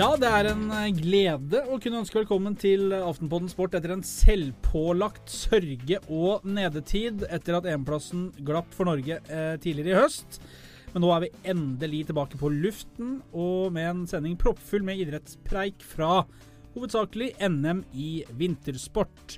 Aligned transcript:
Ja, 0.00 0.14
det 0.16 0.28
er 0.32 0.46
en 0.48 0.62
eh, 0.72 0.94
glede 0.96 1.58
å 1.68 1.76
kunne 1.76 1.98
ønske 2.00 2.16
velkommen 2.22 2.54
til 2.56 2.86
Aftenpodden 2.96 3.50
Sport 3.52 3.74
etter 3.76 3.92
en 3.92 4.04
selvpålagt 4.06 5.28
sørge- 5.28 5.98
og 6.08 6.46
nedetid 6.48 7.26
etter 7.28 7.58
at 7.58 7.66
EM-plassen 7.68 8.30
glapp 8.46 8.70
for 8.72 8.88
Norge 8.88 9.18
eh, 9.20 9.58
tidligere 9.60 9.92
i 9.92 9.98
høst. 9.98 10.38
Men 10.94 11.04
nå 11.04 11.10
er 11.12 11.26
vi 11.26 11.30
endelig 11.52 12.06
tilbake 12.08 12.40
på 12.40 12.48
luften, 12.48 13.18
og 13.36 13.74
med 13.76 13.90
en 13.90 14.00
sending 14.08 14.38
proppfull 14.40 14.86
med 14.88 15.02
idrettspreik 15.04 15.84
fra 15.84 16.22
hovedsakelig 16.78 17.34
NM 17.50 17.84
i 17.92 18.22
vintersport. 18.40 19.36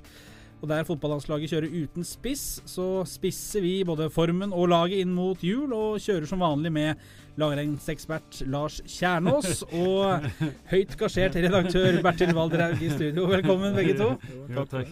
Og 0.63 0.69
der 0.71 0.87
fotballandslaget 0.87 1.51
kjører 1.51 1.75
uten 1.75 2.07
spiss, 2.07 2.61
så 2.71 3.03
spisser 3.03 3.67
vi 3.67 3.81
både 3.83 4.07
formen 4.15 4.55
og 4.55 4.71
laget 4.71 5.03
inn 5.03 5.11
mot 5.11 5.43
jul, 5.43 5.75
og 5.75 5.99
kjører 5.99 6.29
som 6.29 6.39
vanlig 6.39 6.71
med 6.71 7.03
langrennsekspert 7.39 8.43
Lars 8.51 8.79
Kjernås 8.89 9.63
og 9.73 10.27
høyt 10.69 10.93
gasjert 10.99 11.37
redaktør 11.39 11.97
Bertil 12.05 12.33
Valdraug 12.37 12.81
i 12.83 12.91
studio. 12.91 13.25
Velkommen, 13.31 13.73
begge 13.77 13.95
to. 13.97 14.11
Jo, 14.53 14.65
takk. 14.69 14.91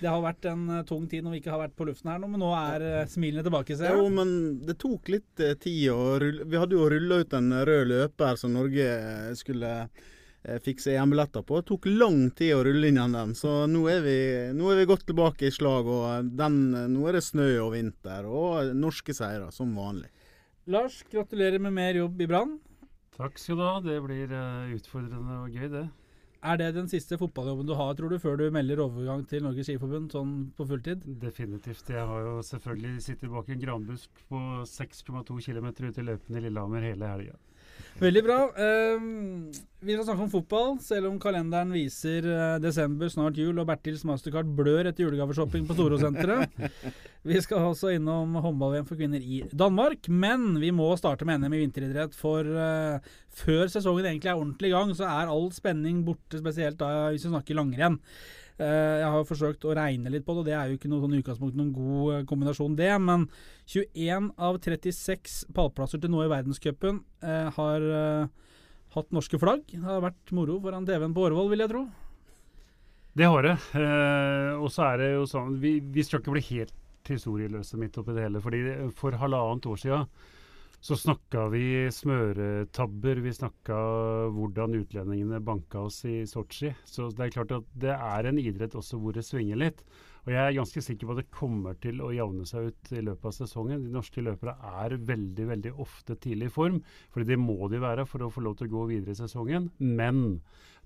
Det 0.00 0.08
har 0.08 0.22
vært 0.24 0.48
en 0.50 0.64
eh, 0.78 0.86
tung 0.88 1.04
tid 1.10 1.26
når 1.26 1.36
vi 1.36 1.42
ikke 1.42 1.52
har 1.52 1.62
vært 1.66 1.76
på 1.76 1.88
luften 1.88 2.12
her 2.12 2.22
nå, 2.22 2.30
men 2.32 2.42
nå 2.42 2.54
er 2.56 2.86
eh, 2.88 3.02
smilene 3.10 3.44
tilbake. 3.44 3.76
ser 3.76 3.98
Jo, 3.98 4.08
men 4.12 4.32
det 4.64 4.78
tok 4.80 5.12
litt 5.12 5.44
eh, 5.44 5.54
tid 5.60 5.90
å 5.92 6.16
rulle 6.22 6.48
Vi 6.48 6.58
hadde 6.62 6.78
jo 6.78 6.88
rulla 6.94 7.20
ut 7.22 7.36
en 7.36 7.52
rød 7.68 7.92
løper 7.92 8.40
som 8.40 8.56
Norge 8.56 8.88
skulle 9.38 9.76
fikse 10.64 10.90
EM-billetter 10.90 11.44
på. 11.46 11.60
Det 11.60 11.68
tok 11.68 11.84
lang 11.86 12.24
tid 12.34 12.56
å 12.56 12.64
rulle 12.66 12.88
inn 12.88 12.96
igjen 12.98 13.12
den, 13.14 13.34
så 13.38 13.60
nå 13.70 13.84
er 13.92 14.00
vi, 14.02 14.16
nå 14.58 14.72
er 14.72 14.80
vi 14.80 14.88
godt 14.90 15.04
tilbake 15.06 15.46
i 15.46 15.52
slag. 15.54 15.86
og 15.86 16.32
den, 16.34 16.56
Nå 16.90 17.04
er 17.06 17.20
det 17.20 17.22
snø 17.22 17.46
og 17.62 17.76
vinter 17.76 18.26
og 18.26 18.72
norske 18.74 19.14
seire, 19.14 19.52
som 19.54 19.70
vanlig. 19.78 20.10
Lars, 20.70 21.02
gratulerer 21.10 21.58
med 21.58 21.72
mer 21.74 21.96
jobb 21.98 22.20
i 22.22 22.26
Brann. 22.30 22.52
Takk 23.16 23.40
skal 23.40 23.58
du 23.58 23.62
ha. 23.66 23.80
Det 23.82 23.96
blir 24.04 24.30
eh, 24.30 24.74
utfordrende 24.76 25.40
og 25.42 25.56
gøy, 25.56 25.66
det. 25.72 25.88
Er 26.42 26.58
det 26.58 26.68
den 26.76 26.88
siste 26.90 27.18
fotballjobben 27.18 27.66
du 27.66 27.74
har, 27.78 27.96
tror 27.98 28.10
du, 28.10 28.18
før 28.22 28.38
du 28.38 28.44
melder 28.54 28.82
overgang 28.82 29.24
til 29.30 29.42
Norges 29.42 29.66
Skiforbund 29.66 30.14
sånn 30.14 30.32
på 30.54 30.66
fulltid? 30.70 31.02
Definitivt. 31.22 31.90
Jeg 31.90 32.06
har 32.06 32.26
jo 32.28 32.36
selvfølgelig 32.46 33.02
sittet 33.02 33.30
bak 33.30 33.50
en 33.50 33.62
granbusk 33.62 34.22
på 34.30 34.42
6,2 34.70 35.38
km 35.48 35.68
ute 35.82 36.02
i 36.02 36.06
løypen 36.06 36.38
i 36.38 36.44
Lillehammer 36.46 36.86
hele 36.86 37.10
helga. 37.10 37.36
Veldig 38.02 38.22
bra. 38.24 38.38
Ehm, 38.58 39.52
vi 39.82 39.94
skal 39.94 40.06
snakke 40.08 40.24
om 40.24 40.30
fotball, 40.32 40.72
selv 40.82 41.10
om 41.10 41.20
kalenderen 41.22 41.70
viser 41.74 42.26
uh, 42.26 42.56
desember, 42.62 43.10
snart 43.12 43.38
jul, 43.38 43.54
og 43.60 43.68
Bertils 43.68 44.02
mastercard 44.08 44.48
blør 44.58 44.88
etter 44.90 45.04
julegaveshopping 45.04 45.68
på 45.68 45.76
Storosenteret. 45.76 46.56
vi 47.30 47.38
skal 47.44 47.68
også 47.68 47.92
innom 47.94 48.34
håndball-VM 48.42 48.88
for 48.88 48.98
kvinner 48.98 49.22
i 49.22 49.42
Danmark, 49.54 50.08
men 50.10 50.56
vi 50.62 50.72
må 50.74 50.88
starte 50.98 51.28
med 51.28 51.44
NM 51.44 51.54
i 51.58 51.62
vinteridrett. 51.62 52.18
For 52.18 52.46
uh, 52.46 53.12
før 53.42 53.70
sesongen 53.70 54.08
egentlig 54.08 54.32
er 54.32 54.40
ordentlig 54.40 54.72
i 54.72 54.76
gang, 54.76 54.94
så 54.98 55.06
er 55.06 55.30
all 55.30 55.50
spenning 55.54 56.02
borte, 56.06 56.42
spesielt 56.42 56.80
da 56.82 57.10
hvis 57.12 57.28
vi 57.28 57.34
snakker 57.36 57.60
langrenn. 57.60 58.00
Eh, 58.62 58.98
jeg 59.00 59.10
har 59.14 59.26
forsøkt 59.26 59.64
å 59.66 59.74
regne 59.76 60.12
litt 60.12 60.24
på 60.26 60.36
det, 60.36 60.42
og 60.42 60.48
det 60.48 60.54
er 60.56 60.70
jo 60.70 60.78
ikke 60.78 60.90
noe 60.92 61.02
sånn 61.02 61.16
utgangspunkt 61.18 61.58
noen 61.58 61.72
god 61.74 62.14
eh, 62.14 62.24
kombinasjon, 62.28 62.76
det. 62.78 62.90
Men 63.02 63.26
21 63.72 64.30
av 64.48 64.60
36 64.62 65.38
pallplasser 65.56 66.02
til 66.02 66.12
nå 66.12 66.22
i 66.24 66.30
verdenscupen 66.32 67.02
eh, 67.24 67.48
har 67.56 67.88
hatt 68.92 69.16
norske 69.16 69.40
flagg. 69.40 69.64
Det 69.72 69.82
har 69.86 70.04
vært 70.04 70.34
moro 70.36 70.58
foran 70.62 70.86
TV-en 70.88 71.16
på 71.16 71.26
Årvoll, 71.28 71.50
vil 71.52 71.64
jeg 71.64 71.72
tro. 71.72 71.86
Det 73.16 73.28
har 73.28 73.44
det. 73.44 73.56
Og 74.56 74.68
så 74.72 74.86
er 74.86 75.02
det 75.02 75.08
jo 75.12 75.24
sånn 75.28 75.58
Vi, 75.60 75.74
vi 75.84 76.04
skal 76.04 76.22
ikke 76.22 76.32
bli 76.32 76.44
helt 76.46 77.10
historieløse 77.10 77.76
midt 77.80 77.98
oppi 78.00 78.14
det 78.16 78.24
hele. 78.24 78.40
fordi 78.40 78.62
For 78.96 79.16
halvannet 79.20 79.68
år 79.68 79.80
siden 79.80 80.06
så 80.82 80.96
snakka 80.98 81.44
vi 81.52 81.64
smøretabber. 81.94 83.20
Vi 83.22 83.32
snakka 83.36 83.76
hvordan 84.34 84.74
utlendingene 84.80 85.38
banka 85.46 85.84
oss 85.86 86.00
i 86.10 86.24
Sotsji. 86.26 86.72
Så 86.82 87.06
det 87.14 87.28
er 87.28 87.36
klart 87.36 87.54
at 87.54 87.68
det 87.84 87.92
er 87.94 88.26
en 88.26 88.40
idrett 88.42 88.74
også 88.74 88.98
hvor 88.98 89.14
det 89.14 89.22
svinger 89.22 89.60
litt. 89.62 89.84
Og 90.24 90.32
jeg 90.34 90.42
er 90.42 90.56
ganske 90.56 90.82
sikker 90.82 91.06
på 91.06 91.14
at 91.14 91.20
det 91.22 91.34
kommer 91.34 91.78
til 91.82 92.02
å 92.02 92.10
javne 92.14 92.46
seg 92.50 92.72
ut 92.72 92.90
i 92.94 93.02
løpet 93.06 93.30
av 93.30 93.36
sesongen. 93.36 93.86
De 93.86 93.94
norske 93.94 94.22
løpere 94.26 94.56
er 94.82 94.98
veldig 95.06 95.46
veldig 95.52 95.72
ofte 95.82 96.18
tidlig 96.18 96.50
i 96.50 96.54
form, 96.58 96.82
for 97.14 97.26
det 97.26 97.38
må 97.38 97.70
de 97.70 97.82
være 97.82 98.06
for 98.06 98.26
å 98.26 98.30
få 98.30 98.42
lov 98.42 98.58
til 98.58 98.70
å 98.70 98.74
gå 98.74 98.84
videre 98.90 99.14
i 99.14 99.22
sesongen. 99.22 99.70
Men 99.78 100.40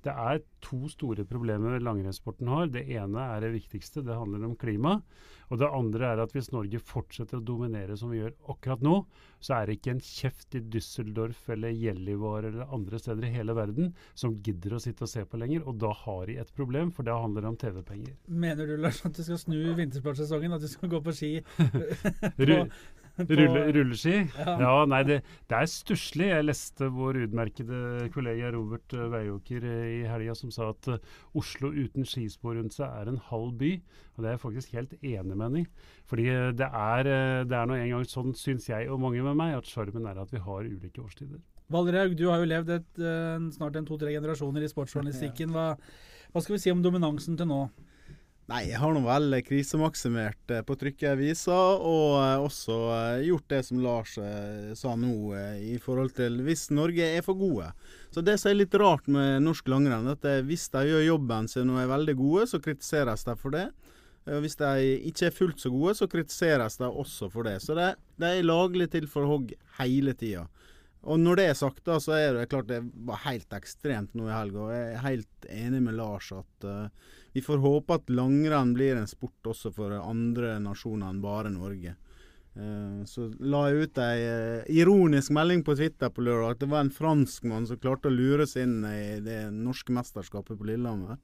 det 0.06 0.12
er 0.14 0.42
to 0.64 0.86
store 0.90 1.24
problemer 1.28 1.80
langrennssporten 1.82 2.48
har. 2.50 2.68
Det 2.72 2.84
ene 2.96 3.24
er 3.36 3.42
det 3.44 3.52
viktigste, 3.56 4.04
det 4.06 4.16
handler 4.16 4.46
om 4.46 4.56
klima. 4.58 4.96
Og 5.50 5.60
det 5.60 5.68
andre 5.70 6.08
er 6.12 6.22
at 6.24 6.32
hvis 6.34 6.50
Norge 6.54 6.80
fortsetter 6.82 7.38
å 7.38 7.44
dominere 7.46 7.96
som 7.98 8.10
vi 8.10 8.20
gjør 8.20 8.34
akkurat 8.50 8.82
nå, 8.82 8.96
så 9.42 9.58
er 9.58 9.68
det 9.68 9.76
ikke 9.78 9.94
en 9.94 10.02
kjeft 10.02 10.56
i 10.58 10.62
Düsseldorf 10.74 11.46
eller 11.54 11.74
Gällivare 11.74 12.50
eller 12.50 12.74
andre 12.74 12.98
steder 13.02 13.28
i 13.28 13.32
hele 13.36 13.54
verden 13.58 13.92
som 14.18 14.34
gidder 14.34 14.76
å 14.76 14.82
sitte 14.82 15.06
og 15.06 15.12
se 15.12 15.22
på 15.26 15.40
lenger. 15.42 15.62
Og 15.66 15.78
da 15.82 15.92
har 16.04 16.26
de 16.30 16.38
et 16.42 16.52
problem, 16.56 16.90
for 16.94 17.06
da 17.06 17.18
handler 17.22 17.46
det 17.46 17.52
om 17.54 17.60
TV-penger. 17.62 18.18
Mener 18.46 18.70
du, 18.70 18.76
Lars, 18.82 19.02
at 19.06 19.14
du 19.16 19.22
skal 19.26 19.42
snu 19.42 19.58
vintersportsesongen? 19.78 20.56
At 20.56 20.66
du 20.66 20.70
skal 20.72 20.92
gå 20.92 21.02
på 21.06 21.14
ski? 21.14 21.32
På- 22.36 22.62
rulle, 23.16 23.62
rulleski? 23.72 24.14
Ja. 24.36 24.54
Ja, 24.60 24.74
nei, 24.88 25.00
det, 25.08 25.18
det 25.48 25.58
er 25.58 25.70
stusslig. 25.70 26.28
Jeg 26.30 26.46
leste 26.46 26.88
vår 26.92 27.22
utmerkede 27.24 28.08
kollega 28.14 28.50
Robert 28.54 28.92
eh, 28.96 29.06
Veiåker 29.12 29.64
eh, 29.66 29.86
i 29.94 30.00
helga 30.10 30.36
som 30.36 30.52
sa 30.54 30.70
at 30.74 30.90
eh, 30.92 31.14
Oslo 31.38 31.72
uten 31.74 32.06
skispor 32.08 32.58
rundt 32.58 32.76
seg 32.76 32.86
er 32.90 33.10
en 33.12 33.20
halv 33.30 33.56
by. 33.60 33.72
Og 34.16 34.22
det 34.22 34.30
er 34.30 34.36
jeg 34.36 34.44
faktisk 34.44 34.76
helt 34.76 34.94
enig 35.00 35.32
med 35.32 35.44
ham 35.46 35.58
i. 35.62 35.64
Fordi 36.10 36.28
det 36.60 36.68
er, 36.68 37.10
det 37.48 37.56
er 37.58 37.68
nå 37.68 37.76
en 37.76 37.92
gang 37.96 38.06
sånn, 38.08 38.36
syns 38.38 38.68
jeg 38.70 38.88
og 38.92 39.00
mange 39.02 39.24
med 39.24 39.36
meg, 39.38 39.56
at 39.58 39.68
sjarmen 39.68 40.06
er 40.08 40.20
at 40.22 40.32
vi 40.32 40.40
har 40.40 40.68
ulike 40.68 41.02
årstider. 41.02 41.42
Valderhaug, 41.72 42.14
du 42.14 42.28
har 42.30 42.38
jo 42.38 42.46
levd 42.46 42.70
et, 42.76 43.00
snart 43.56 43.76
en 43.76 43.88
to-tre 43.88 44.12
generasjoner 44.14 44.62
i 44.62 44.70
sportsjournalistikken. 44.70 45.50
Hva, 45.50 45.72
hva 46.30 46.42
skal 46.44 46.54
vi 46.54 46.62
si 46.62 46.72
om 46.72 46.84
dominansen 46.84 47.36
til 47.36 47.50
nå? 47.50 47.64
Nei, 48.46 48.68
jeg 48.68 48.78
har 48.78 48.92
nå 48.94 49.00
vel 49.02 49.40
krisemaksimert 49.42 50.52
eh, 50.54 50.60
på 50.62 50.76
trykket 50.78 51.02
i 51.02 51.08
avisa, 51.10 51.56
og 51.82 52.12
eh, 52.20 52.44
også 52.44 52.76
eh, 52.94 53.24
gjort 53.26 53.48
det 53.50 53.58
som 53.66 53.80
Lars 53.82 54.12
sa 54.78 54.92
nå, 54.94 55.14
i 55.66 55.74
forhold 55.82 56.14
til 56.14 56.38
hvis 56.46 56.68
Norge 56.70 57.08
er 57.16 57.26
for 57.26 57.34
gode. 57.40 57.72
Så 58.14 58.22
det 58.22 58.36
som 58.38 58.52
er 58.52 58.60
litt 58.60 58.76
rart 58.78 59.10
med 59.10 59.42
norsk 59.42 59.66
langrenn, 59.72 60.06
at 60.12 60.22
hvis 60.46 60.68
de 60.70 60.84
gjør 60.92 61.02
jobben 61.08 61.50
sin 61.50 61.74
og 61.74 61.80
er 61.82 61.90
veldig 61.90 62.14
gode, 62.20 62.46
så 62.52 62.62
kritiseres 62.62 63.26
de 63.26 63.34
for 63.40 63.56
det. 63.56 63.66
Hvis 64.26 64.56
de 64.58 64.70
ikke 65.10 65.26
er 65.28 65.34
fullt 65.34 65.60
så 65.62 65.70
gode, 65.70 65.96
så 65.98 66.08
kritiseres 66.10 66.78
de 66.78 66.86
også 66.86 67.28
for 67.30 67.46
det. 67.46 67.58
Så 67.62 67.74
de, 67.78 67.92
de 68.18 68.30
er 68.30 68.46
laglig 68.46 68.88
til 68.94 69.10
for 69.10 69.26
hogg 69.26 69.52
hele 69.80 70.14
tida. 70.18 70.46
Og 71.06 71.20
når 71.22 71.38
det 71.38 71.44
er 71.48 71.58
sagt, 71.58 71.84
da, 71.86 72.00
så 72.02 72.16
er 72.16 72.34
det 72.34 72.48
klart 72.50 72.70
det 72.70 72.80
var 73.06 73.22
helt 73.28 73.52
ekstremt 73.54 74.16
nå 74.18 74.26
i 74.26 74.34
helga. 74.34 74.64
Jeg 74.74 74.86
er 74.88 75.04
helt 75.04 75.46
enig 75.54 75.82
med 75.84 75.94
Lars 76.00 76.32
at 76.34 76.66
uh, 76.66 77.12
vi 77.36 77.44
får 77.44 77.62
håpe 77.62 78.00
at 78.00 78.10
langrenn 78.10 78.72
blir 78.74 78.98
en 78.98 79.06
sport 79.06 79.52
også 79.52 79.70
for 79.76 79.94
andre 80.00 80.56
nasjoner 80.64 81.12
enn 81.12 81.22
bare 81.22 81.52
Norge. 81.54 81.94
Uh, 82.58 83.04
så 83.06 83.28
la 83.38 83.66
jeg 83.68 83.86
ut 83.86 84.00
ei 84.02 84.24
uh, 84.26 84.66
ironisk 84.72 85.30
melding 85.36 85.62
på 85.62 85.76
Twitter 85.78 86.10
på 86.10 86.26
lørdag 86.26 86.56
at 86.56 86.64
det 86.64 86.70
var 86.74 86.82
en 86.82 86.94
franskmann 86.98 87.68
som 87.70 87.78
klarte 87.78 88.10
å 88.10 88.16
lure 88.16 88.48
seg 88.50 88.66
inn 88.66 88.80
i 88.90 89.20
det 89.22 89.44
norske 89.54 89.94
mesterskapet 89.94 90.58
på 90.58 90.70
Lillehammer. 90.72 91.22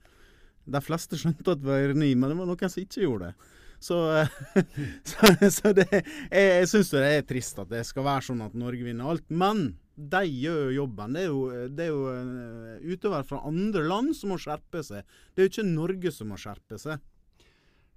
De 0.62 0.84
fleste 0.84 1.18
skjønte 1.18 1.56
at 1.56 1.58
det 1.58 1.66
var 1.66 1.82
ironi, 1.82 2.12
men 2.14 2.30
det 2.30 2.38
var 2.38 2.52
noen 2.52 2.70
som 2.70 2.86
ikke 2.86 3.02
gjorde 3.02 3.32
det. 3.32 3.50
Så, 3.82 3.98
eh, 4.14 4.34
så, 5.10 5.32
så 5.50 5.72
det, 5.76 5.88
jeg, 5.90 6.02
jeg 6.30 6.68
syns 6.70 6.92
det 6.94 7.06
er 7.08 7.24
trist 7.28 7.62
at 7.62 7.70
det 7.72 7.84
skal 7.88 8.06
være 8.06 8.28
sånn 8.30 8.44
at 8.46 8.58
Norge 8.58 8.86
vinner 8.86 9.12
alt. 9.12 9.26
Men 9.28 9.72
de 9.96 10.22
gjør 10.26 10.66
jo 10.68 10.76
jobben. 10.82 11.16
Det 11.16 11.22
er 11.22 11.30
jo, 11.30 11.40
det 11.68 11.86
er 11.86 11.90
jo 11.92 12.02
eh, 12.12 12.90
utøvere 12.94 13.28
fra 13.28 13.42
andre 13.48 13.84
land 13.86 14.14
som 14.16 14.32
må 14.32 14.40
skjerpe 14.40 14.84
seg. 14.86 15.08
Det 15.32 15.42
er 15.42 15.48
jo 15.48 15.52
ikke 15.52 15.70
Norge 15.70 16.14
som 16.14 16.32
må 16.32 16.38
skjerpe 16.40 16.78
seg. 16.80 17.02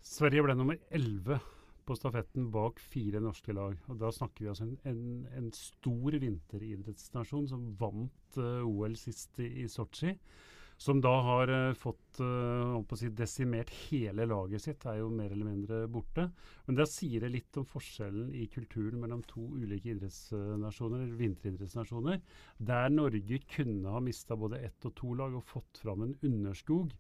Sverige 0.06 0.46
ble 0.46 0.58
nummer 0.58 0.80
11 0.94 1.40
på 1.86 1.96
stafetten 1.98 2.50
bak 2.54 2.80
fire 2.82 3.22
norske 3.22 3.54
lag. 3.54 3.78
Og 3.90 3.98
da 4.02 4.12
snakker 4.14 4.44
vi 4.46 4.52
altså 4.52 4.66
en, 4.66 4.76
en, 4.90 5.02
en 5.38 5.50
stor 5.54 6.18
vinteridrettsnasjon 6.22 7.48
som 7.52 7.68
vant 7.80 8.40
uh, 8.42 8.66
OL 8.66 8.98
sist 9.00 9.38
i, 9.42 9.52
i 9.64 9.68
Sotsji. 9.70 10.16
Som 10.78 11.00
da 11.02 11.12
har 11.24 11.52
uh, 11.52 11.74
fått 11.78 12.20
uh, 12.20 12.96
si, 13.00 13.08
desimert 13.16 13.72
hele 13.86 14.26
laget 14.28 14.66
sitt, 14.66 14.84
er 14.86 15.00
jo 15.00 15.08
mer 15.14 15.32
eller 15.32 15.48
mindre 15.48 15.80
borte. 15.92 16.28
Men 16.68 16.80
da 16.80 16.88
sier 16.90 17.24
det 17.24 17.32
litt 17.32 17.60
om 17.62 17.68
forskjellen 17.70 18.34
i 18.36 18.46
kulturen 18.52 19.00
mellom 19.00 19.24
to 19.30 19.46
ulike 19.56 19.94
idrettsnasjoner, 19.94 21.08
vinteridrettsnasjoner. 21.22 22.20
Der 22.60 22.92
Norge 22.92 23.40
kunne 23.56 23.96
ha 23.96 24.04
mista 24.04 24.36
både 24.36 24.60
ett 24.68 24.90
og 24.90 24.98
to 25.00 25.16
lag 25.16 25.40
og 25.40 25.48
fått 25.48 25.80
fram 25.86 26.04
en 26.08 26.18
underskog. 26.28 26.92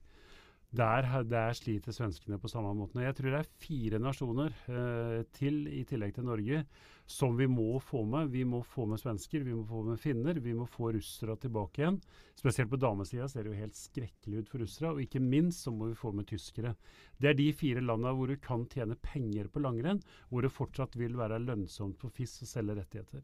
Der, 0.75 1.05
der 1.23 1.53
sliter 1.55 1.93
svenskene 1.95 2.39
på 2.41 2.49
samme 2.51 2.73
måte. 2.75 2.99
Jeg 3.03 3.15
tror 3.15 3.31
det 3.31 3.39
er 3.39 3.53
fire 3.61 3.99
nasjoner 4.01 4.55
eh, 4.67 5.21
til, 5.35 5.61
i 5.71 5.83
tillegg 5.87 6.15
til 6.17 6.25
Norge, 6.27 6.63
som 7.07 7.37
vi 7.37 7.47
må 7.47 7.77
få 7.79 8.01
med. 8.09 8.31
Vi 8.33 8.43
må 8.49 8.59
få 8.65 8.87
med 8.89 8.99
svensker, 8.99 9.45
vi 9.45 9.53
må 9.55 9.63
få 9.69 9.83
med 9.87 10.01
finner, 10.01 10.41
vi 10.43 10.55
må 10.57 10.65
få 10.67 10.91
russere 10.97 11.37
tilbake 11.39 11.83
igjen. 11.83 12.01
Spesielt 12.35 12.73
på 12.73 12.81
damesida 12.81 13.29
ser 13.31 13.45
det 13.45 13.53
jo 13.53 13.61
helt 13.61 13.79
skrekkelig 13.79 14.41
ut 14.41 14.51
for 14.51 14.65
russere. 14.65 14.91
Og 14.91 15.05
ikke 15.05 15.23
minst 15.23 15.63
så 15.63 15.71
må 15.75 15.91
vi 15.93 15.99
få 16.01 16.11
med 16.17 16.27
tyskere. 16.31 16.75
Det 17.21 17.31
er 17.31 17.39
de 17.39 17.47
fire 17.55 17.85
landa 17.85 18.11
hvor 18.15 18.33
du 18.33 18.35
kan 18.41 18.67
tjene 18.71 18.99
penger 19.05 19.47
på 19.47 19.63
langrenn, 19.63 20.03
hvor 20.27 20.43
det 20.43 20.55
fortsatt 20.55 20.99
vil 20.99 21.15
være 21.19 21.39
lønnsomt 21.45 22.01
for 22.01 22.11
FIS 22.11 22.41
å 22.43 22.51
selge 22.51 22.81
rettigheter. 22.81 23.23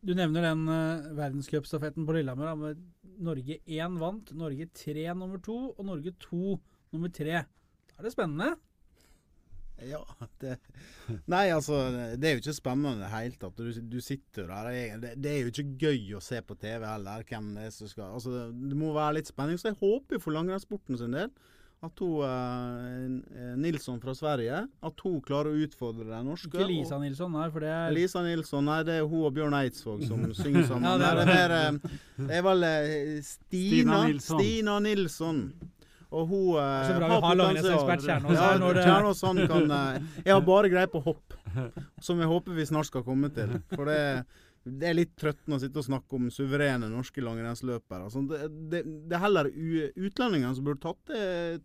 Du 0.00 0.14
nevner 0.16 0.46
den 0.48 0.64
uh, 0.64 1.10
verdenscupstafetten 1.18 2.06
på 2.08 2.16
Lillehammer. 2.16 2.48
da, 2.48 2.56
med 2.56 3.20
Norge 3.20 3.58
1 3.66 3.98
vant, 4.00 4.32
Norge 4.32 4.66
3 4.72 5.10
nummer 5.12 5.40
2 5.44 5.56
og 5.76 5.84
Norge 5.84 6.14
2 6.24 6.56
nummer 6.94 7.12
3. 7.12 7.42
Da 7.90 7.98
er 7.98 8.06
det 8.08 8.12
spennende. 8.14 8.54
Ja, 9.80 10.00
det 10.40 10.58
Nei, 11.32 11.46
altså, 11.52 11.78
det 12.20 12.28
er 12.28 12.34
jo 12.34 12.42
ikke 12.42 12.56
spennende 12.56 12.98
i 12.98 13.02
det 13.04 13.12
hele 13.12 13.38
tatt. 13.40 13.60
Du, 13.60 13.84
du 13.92 14.00
sitter 14.04 14.48
der. 14.48 14.72
Det, 15.00 15.14
det, 15.20 15.30
er 15.32 15.38
jo 15.44 15.52
ikke 15.52 15.88
gøy 15.88 16.16
å 16.16 16.24
se 16.24 16.40
på 16.44 16.56
TV 16.60 16.84
heller, 16.84 17.24
hvem 17.28 17.54
det 17.56 17.68
er 17.68 17.74
som 17.74 17.90
skal 17.90 18.16
Altså, 18.16 18.50
det 18.52 18.76
må 18.80 18.92
være 18.96 19.18
litt 19.18 19.32
spenning. 19.32 19.60
Så 19.60 19.72
jeg 19.72 19.80
håper 19.80 20.20
for 20.22 20.36
langrennssporten 20.36 21.00
sin 21.00 21.16
del 21.16 21.32
at 21.80 22.00
hun 22.02 23.22
eh, 23.32 23.56
Nilsson 23.56 24.00
fra 24.02 24.12
Sverige 24.14 24.66
At 24.84 25.00
hun 25.00 25.20
klarer 25.24 25.54
å 25.54 25.62
utfordre 25.64 26.04
den 26.10 26.28
norske. 26.28 26.50
Ikke 26.52 26.68
Lisa 26.68 26.98
Nilsson, 27.00 27.32
nei, 27.32 27.46
for 27.54 27.64
det 27.64 27.70
er 27.72 27.94
Lisa 27.96 28.20
Nilsson, 28.24 28.66
nei, 28.68 28.82
det 28.84 28.98
er 29.00 29.08
hun 29.08 29.24
og 29.24 29.32
Bjørn 29.36 29.56
Eidsvåg 29.62 30.04
som 30.04 30.26
synger 30.42 30.68
sammen. 30.68 30.84
ja, 30.84 30.98
det, 31.00 31.08
er 31.08 31.20
det. 31.20 31.26
Det, 31.30 31.40
er, 31.40 32.26
det 32.28 32.38
er 32.40 32.44
vel 32.44 32.66
uh, 32.68 33.14
Stina, 33.24 33.30
Stina 33.30 34.00
Nilsson. 34.10 34.42
Stina 34.42 34.78
Nilsson. 34.84 35.42
Og 36.10 36.26
hun 36.26 36.46
eh, 36.58 36.86
Så 36.88 36.94
bra 36.98 37.08
vi 37.08 37.18
har 37.22 37.36
langrennsekspert 37.38 38.00
Kjernås 38.02 38.34
ja, 38.34 38.46
her. 38.48 38.56
Når 38.58 38.80
Kjernås 38.82 39.20
han 39.22 39.42
kan 39.46 39.74
Jeg 40.24 40.32
har 40.34 40.40
bare 40.52 40.70
greie 40.72 40.90
på 40.90 41.00
hopp, 41.04 41.36
som 42.02 42.18
jeg 42.18 42.28
håper 42.28 42.56
vi 42.56 42.66
snart 42.66 42.90
skal 42.90 43.04
komme 43.06 43.30
til. 43.32 43.54
For 43.70 43.86
det, 43.86 44.00
det 44.78 44.90
er 44.90 44.96
litt 44.96 45.16
trøttende 45.18 45.58
å 45.58 45.62
sitte 45.62 45.80
og 45.82 45.86
snakke 45.86 46.18
om 46.18 46.30
suverene 46.34 46.90
norske 46.92 47.24
langrennsløpere. 47.24 48.06
Altså, 48.06 48.22
det, 48.30 48.40
det, 48.72 48.84
det, 48.86 49.16
er 49.16 49.24
heller 49.24 49.50
utlendingene 49.50 50.54
som 50.56 50.66
burde 50.66 50.84
tatt, 50.84 51.12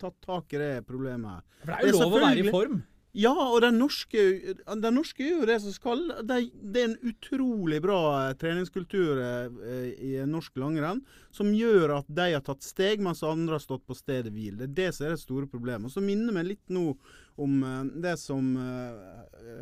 tatt, 0.02 0.18
tak 0.26 0.58
i 0.58 0.62
det 0.62 0.74
problemet 0.90 1.38
her. 1.38 1.48
For 1.62 1.74
det 1.74 1.80
er 1.80 1.92
jo 1.94 2.04
lov 2.04 2.18
å 2.18 2.26
være 2.26 2.44
i 2.46 2.54
form. 2.54 2.84
Ja, 3.16 3.32
og 3.32 3.62
den 3.64 3.78
norske, 3.80 4.22
den 4.68 4.98
norske 4.98 5.24
er 5.24 5.38
jo 5.38 5.46
det 5.48 5.56
som 5.64 5.72
skal. 5.72 6.02
Det, 6.28 6.40
det 6.60 6.82
er 6.82 6.90
en 6.90 7.12
utrolig 7.14 7.78
bra 7.86 8.00
eh, 8.26 8.34
treningskultur 8.42 9.22
eh, 9.24 9.86
i 10.04 10.10
norsk 10.28 10.60
langrenn 10.60 11.00
som 11.32 11.54
gjør 11.56 11.94
at 12.02 12.10
de 12.12 12.26
har 12.34 12.44
tatt 12.44 12.66
steg, 12.68 13.00
mens 13.04 13.24
andre 13.24 13.56
har 13.56 13.64
stått 13.64 13.86
på 13.88 13.96
stedet 13.96 14.34
hvil. 14.36 14.58
Det 14.60 14.68
er 14.68 14.76
det 14.82 14.90
som 14.98 15.08
er 15.08 15.16
det 15.16 15.24
store 15.24 15.48
problemet. 15.48 15.88
Og 15.88 15.96
så 15.96 16.04
minner 16.04 16.36
meg 16.36 16.50
litt 16.50 16.76
nå 16.76 16.90
om 17.40 17.56
eh, 17.64 17.82
det 18.04 18.18
som 18.20 18.52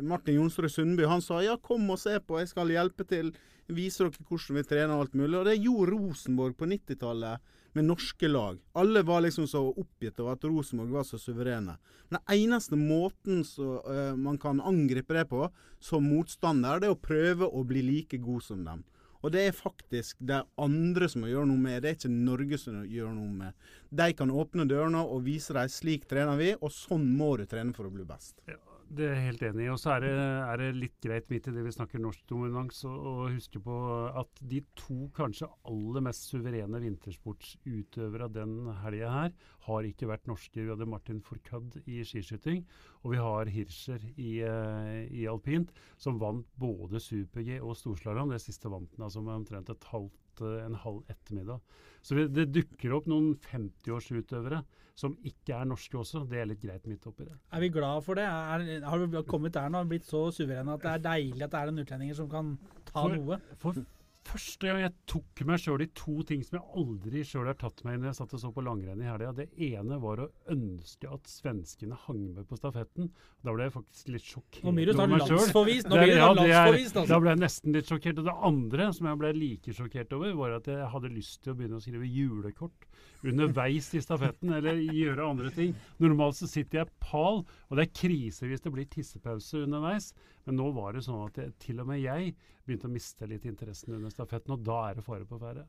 Martin 0.02 0.40
Jonsrud 0.40 0.72
Sundby 0.74 1.06
han 1.06 1.22
sa. 1.22 1.38
Ja, 1.46 1.54
kom 1.54 1.86
og 1.94 2.02
se 2.02 2.18
på, 2.18 2.40
jeg 2.42 2.50
skal 2.50 2.74
hjelpe 2.74 3.06
til. 3.06 3.30
Vise 3.70 4.02
dere 4.02 4.26
hvordan 4.26 4.58
vi 4.58 4.66
trener 4.66 4.96
og 4.96 5.06
alt 5.06 5.14
mulig. 5.14 5.38
Og 5.38 5.46
det 5.46 5.60
gjorde 5.60 5.94
Rosenborg 5.94 6.58
på 6.58 6.72
90-tallet 6.74 7.54
med 7.74 7.88
norske 7.88 8.28
lag. 8.30 8.58
Alle 8.72 9.02
var 9.02 9.24
liksom 9.24 9.46
så 9.50 9.62
oppgitt 9.70 10.20
over 10.22 10.36
at 10.36 10.46
Rosenborg 10.46 10.94
var 10.94 11.06
så 11.08 11.18
suverene. 11.18 11.76
Men 12.08 12.20
den 12.20 12.38
eneste 12.38 12.78
måten 12.78 13.44
så, 13.46 13.80
uh, 13.86 14.16
man 14.16 14.38
kan 14.38 14.62
angripe 14.62 15.16
det 15.16 15.26
på 15.30 15.48
som 15.82 16.06
motstander, 16.06 16.80
det 16.80 16.90
er 16.90 16.96
å 16.96 17.00
prøve 17.00 17.48
å 17.50 17.64
bli 17.66 17.82
like 17.82 18.20
god 18.22 18.44
som 18.46 18.64
dem. 18.66 18.84
Og 19.24 19.32
det 19.32 19.46
er 19.48 19.56
faktisk 19.56 20.18
det 20.20 20.42
andre 20.60 21.08
som 21.08 21.22
må 21.24 21.30
gjøre 21.30 21.48
noe 21.48 21.60
med. 21.60 21.80
Det 21.80 21.90
er 21.90 21.96
ikke 21.96 22.12
Norge 22.12 22.58
som 22.60 22.82
gjør 22.84 23.14
noe 23.16 23.32
med. 23.32 23.66
De 23.88 24.10
kan 24.16 24.30
åpne 24.30 24.66
dørene 24.68 25.00
og 25.00 25.24
vise 25.24 25.56
dem 25.56 25.70
slik 25.72 26.04
trener 26.10 26.36
vi, 26.36 26.52
og 26.60 26.72
sånn 26.72 27.06
må 27.16 27.32
du 27.40 27.46
trene 27.48 27.72
for 27.72 27.88
å 27.88 27.94
bli 27.94 28.04
best. 28.04 28.36
Ja, 28.50 28.60
det 28.90 29.06
er 29.06 29.14
jeg 29.14 29.24
helt 29.28 29.42
enig 29.48 29.64
i. 29.64 29.70
Og 29.72 29.78
så 29.80 29.94
er, 29.94 30.06
er, 30.08 30.60
det 30.60 30.68
litt 30.76 30.96
greit 31.02 31.28
midt 31.32 31.48
i 31.50 31.54
det 31.54 31.64
vi 31.66 31.72
snakker 31.74 32.02
norsk 32.02 32.24
dominans, 32.30 32.82
å 32.86 33.28
huske 33.32 33.60
på 33.62 33.76
at 34.20 34.42
de 34.50 34.60
to 34.78 35.08
kanskje 35.16 35.48
aller 35.70 36.04
mest 36.04 36.28
suverene 36.30 36.80
vintersportsutøvere 36.82 38.30
den 38.34 38.56
helga 38.82 39.12
her, 39.14 39.34
har 39.68 39.88
ikke 39.88 40.10
vært 40.10 40.28
norske. 40.28 40.60
Vi 40.60 40.70
hadde 40.70 40.88
Martin 40.90 41.22
Fourcade 41.24 41.82
i 41.88 42.02
skiskyting, 42.06 42.64
og 43.02 43.14
vi 43.14 43.22
har 43.22 43.52
Hirscher 43.52 44.02
i, 44.14 44.32
uh, 44.44 45.04
i 45.08 45.24
alpint, 45.30 45.72
som 46.00 46.20
vant 46.22 46.46
både 46.60 47.00
super-G 47.02 47.60
og 47.60 47.76
storslalåm. 47.80 48.34
Det 48.34 48.42
siste 48.44 48.72
vant 48.72 48.90
han 48.98 49.08
altså 49.08 49.24
med 49.24 49.40
omtrent 49.40 49.72
et 49.72 49.88
halvt, 49.92 50.18
uh, 50.42 50.64
en 50.64 50.78
halv 50.82 51.02
ettermiddag. 51.12 51.60
Så 52.04 52.18
vi, 52.18 52.26
det 52.28 52.50
dukker 52.54 52.96
opp 52.96 53.06
noen 53.10 53.34
50-årsutøvere 53.46 54.62
som 54.94 55.16
ikke 55.26 55.56
er 55.56 55.66
norske 55.66 55.98
også. 55.98 56.22
Det 56.30 56.38
er 56.38 56.46
litt 56.46 56.62
greit 56.62 56.84
midt 56.86 57.06
oppi 57.10 57.26
det. 57.26 57.34
Er 57.50 57.62
vi 57.64 57.70
glad 57.74 58.04
for 58.06 58.18
det? 58.18 58.26
Er, 58.26 58.84
har 58.86 59.02
vi 59.02 59.22
kommet 59.26 59.56
der 59.56 59.72
nå 59.72 59.82
og 59.82 59.90
blitt 59.90 60.06
så 60.06 60.28
suverene 60.34 60.76
at 60.76 60.84
det 60.84 60.92
er 60.92 61.04
deilig 61.08 61.42
at 61.42 61.54
det 61.54 61.60
er 61.60 61.72
en 61.72 61.82
utlending 61.82 62.14
som 62.14 62.30
kan 62.30 62.52
ta 62.90 63.02
for, 63.02 63.16
noe? 63.16 63.40
For 63.62 63.80
første 64.24 64.68
gang 64.68 64.80
jeg 64.82 64.92
tok 65.10 65.42
meg 65.48 65.60
sjøl 65.62 65.84
i 65.84 65.88
to 65.96 66.14
ting 66.26 66.42
som 66.44 66.58
jeg 66.58 66.80
aldri 66.80 67.22
sjøl 67.26 67.48
har 67.50 67.58
tatt 67.60 67.82
meg 67.86 67.98
når 67.98 68.10
jeg 68.10 68.18
satt 68.18 68.34
og 68.36 68.42
så 68.42 68.50
på 68.54 68.64
langrenn 68.64 69.02
i 69.02 69.08
helga. 69.08 69.32
Det 69.36 69.46
ene 69.68 69.98
var 70.02 70.22
å 70.24 70.28
ønske 70.54 71.10
at 71.12 71.30
svenskene 71.30 71.98
hang 72.06 72.22
med 72.36 72.48
på 72.50 72.58
stafetten. 72.58 73.10
Da 73.44 73.54
ble 73.54 73.68
jeg 73.68 73.74
faktisk 73.76 74.12
litt 74.14 74.26
sjokkert 74.28 74.66
Nå 74.66 74.74
blir 74.76 74.90
du 74.90 74.94
snart 74.96 75.14
landsforvist! 75.14 75.90
Nå 75.90 76.00
blir 76.00 76.14
du 76.14 76.18
ja, 76.18 76.30
landsforvist, 76.32 76.96
altså. 76.96 77.10
Da 77.12 77.20
ble 77.22 77.34
jeg 77.34 77.42
nesten 77.44 77.76
litt 77.76 77.90
sjokkert. 77.92 78.20
Og 78.22 78.28
det 78.30 78.36
andre 78.50 78.90
som 78.96 79.10
jeg 79.10 79.20
ble 79.22 79.32
like 79.38 79.76
sjokkert 79.78 80.16
over, 80.18 80.36
var 80.40 80.58
at 80.58 80.70
jeg 80.72 80.92
hadde 80.94 81.14
lyst 81.14 81.42
til 81.44 81.54
å 81.54 81.58
begynne 81.58 81.80
å 81.80 81.84
skrive 81.84 82.08
julekort 82.08 82.88
underveis 83.24 83.88
i 83.96 84.02
stafetten, 84.04 84.52
eller 84.52 84.80
gjøre 84.92 85.24
andre 85.24 85.50
ting. 85.54 85.74
Normalt 86.02 86.38
så 86.38 86.48
sitter 86.50 86.82
jeg 86.82 86.92
pal, 87.02 87.42
og 87.44 87.78
det 87.78 87.86
er 87.86 87.96
krise 87.96 88.48
hvis 88.48 88.64
det 88.64 88.72
blir 88.74 88.88
tissepause 88.90 89.64
underveis. 89.64 90.12
Men 90.44 90.58
nå 90.60 90.70
var 90.76 90.96
det 90.96 91.04
sånn 91.06 91.22
at 91.24 91.38
jeg, 91.40 91.52
til 91.62 91.80
og 91.80 91.88
med 91.88 92.02
jeg 92.02 92.34
begynte 92.64 92.88
å 92.88 92.92
miste 92.92 93.28
litt 93.28 93.44
interessen 93.48 93.96
under 93.96 94.12
stafetten, 94.12 94.56
og 94.56 94.64
da 94.64 94.80
er 94.88 94.98
det 94.98 95.04
fare 95.04 95.28
på 95.28 95.38
ferde. 95.40 95.66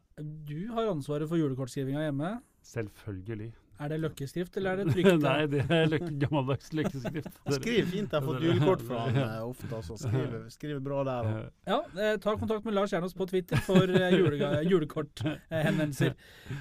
Du 0.48 0.72
har 0.76 0.92
ansvaret 0.92 1.30
for 1.32 1.40
julekortskrivinga 1.40 2.08
hjemme? 2.08 2.38
Selvfølgelig. 2.66 3.52
Er 3.76 3.92
det 3.92 3.98
løkkeskrift, 4.00 4.58
eller 4.58 4.72
er 4.72 4.84
det 4.84 4.94
trygt? 4.94 5.22
Nei, 5.26 5.48
det 5.52 5.64
er 5.68 5.90
løkke, 5.92 6.12
gammeldags 6.24 6.72
løkkeskrift. 6.80 7.40
Skriv 7.58 7.90
fint. 7.92 8.08
Jeg 8.08 8.16
har 8.16 8.24
fått 8.24 8.46
julekort 8.46 8.84
fra 8.88 9.02
han 9.06 9.20
eh, 9.20 9.44
ofte. 9.44 9.72
Altså. 9.76 9.98
Skriver, 10.00 10.46
skriver, 10.54 10.82
bra 10.84 11.04
der. 11.08 11.30
Da. 11.30 11.46
Ja, 11.74 11.80
eh, 12.00 12.18
ta 12.24 12.38
kontakt 12.40 12.68
med 12.68 12.78
Lars 12.78 12.96
Jernås 12.96 13.16
på 13.16 13.28
Twitter 13.32 13.60
for 13.68 13.84
eh, 13.84 14.16
julekorthenvendelser. 14.16 14.72
julekorthenvendelser. 14.72 16.16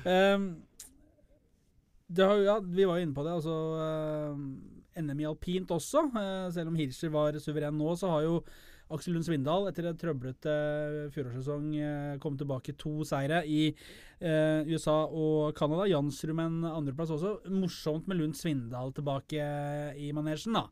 Um, 0.05 0.49
har, 2.19 2.43
ja, 2.43 2.58
vi 2.61 2.84
var 2.84 2.99
jo 2.99 3.06
inne 3.06 3.14
på 3.14 3.22
det. 3.26 3.38
altså 3.38 3.55
uh, 3.78 4.74
NM 5.00 5.20
i 5.23 5.26
alpint 5.29 5.75
også. 5.75 6.06
Uh, 6.14 6.46
selv 6.55 6.70
om 6.73 6.79
Hirscher 6.79 7.12
var 7.14 7.37
suveren 7.43 7.76
nå, 7.79 7.94
så 7.99 8.12
har 8.12 8.25
jo 8.26 8.38
Aksel 8.94 9.14
Lund 9.17 9.25
Svindal 9.26 9.70
etter 9.70 9.88
en 9.88 9.99
trøblete 9.99 10.55
fjorårssesong 11.14 11.69
uh, 11.79 12.17
kommet 12.23 12.43
tilbake 12.43 12.76
to 12.81 13.00
seire 13.08 13.43
i 13.49 13.69
USA 14.25 15.02
og 15.05 15.52
Canada. 15.58 15.85
Jansrud 15.91 16.32
med 16.38 16.46
en 16.46 16.69
andreplass 16.70 17.11
også. 17.12 17.35
Morsomt 17.52 18.06
med 18.08 18.17
Lund 18.23 18.38
Svindal 18.38 18.94
tilbake 18.96 19.44
i 20.00 20.12
manesjen, 20.17 20.56
da. 20.56 20.69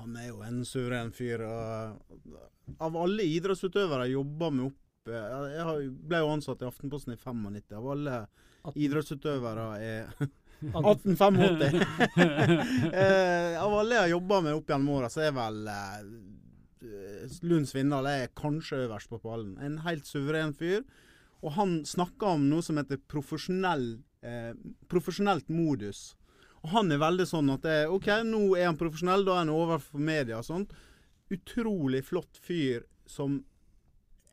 Han 0.00 0.16
er 0.18 0.30
jo 0.30 0.40
en 0.42 0.64
suveren 0.66 1.12
fyr. 1.14 1.44
av 1.44 2.96
alle 2.96 3.26
idrettsutøvere 3.36 4.08
jeg 4.08 4.16
jobber 4.16 4.50
med 4.54 4.70
opp 4.70 5.10
Jeg 5.10 5.90
ble 6.10 6.20
jo 6.22 6.32
ansatt 6.32 6.62
i 6.62 6.68
Aftenposten 6.68 7.14
i 7.14 7.20
95. 7.20 7.76
Av 7.78 7.86
alle 7.94 8.16
idrettsutøvere 8.74 9.66
er 9.80 10.10
1885. 10.60 11.80
eh, 12.92 13.56
av 13.60 13.74
alle 13.74 13.96
jeg 13.96 14.04
har 14.04 14.12
jobba 14.14 14.40
med 14.44 14.58
opp 14.58 14.70
gjennom 14.70 14.92
åra, 14.98 15.10
så 15.12 15.24
er 15.24 15.34
vel 15.36 15.62
eh, 15.72 16.02
Lund 17.42 17.68
Svindal 17.68 18.08
er 18.10 18.32
kanskje 18.36 18.84
øverst 18.86 19.10
på 19.12 19.20
pallen. 19.22 19.56
En 19.62 19.80
helt 19.86 20.08
suveren 20.08 20.54
fyr. 20.56 20.84
Og 21.40 21.54
han 21.56 21.80
snakker 21.88 22.36
om 22.36 22.48
noe 22.50 22.64
som 22.64 22.76
heter 22.80 23.00
profesjonell, 23.08 24.02
eh, 24.22 24.52
profesjonelt 24.92 25.48
modus. 25.48 26.14
Og 26.60 26.74
han 26.74 26.92
er 26.92 27.00
veldig 27.00 27.26
sånn 27.28 27.52
at 27.54 27.64
det, 27.64 27.78
OK, 27.88 28.10
nå 28.28 28.42
er 28.58 28.68
han 28.68 28.80
profesjonell, 28.80 29.24
da 29.24 29.38
er 29.38 29.46
han 29.46 29.54
overfor 29.54 30.02
media 30.04 30.40
og 30.40 30.48
sånt. 30.48 30.74
Utrolig 31.32 32.04
flott 32.08 32.40
fyr 32.40 32.84
som 33.06 33.44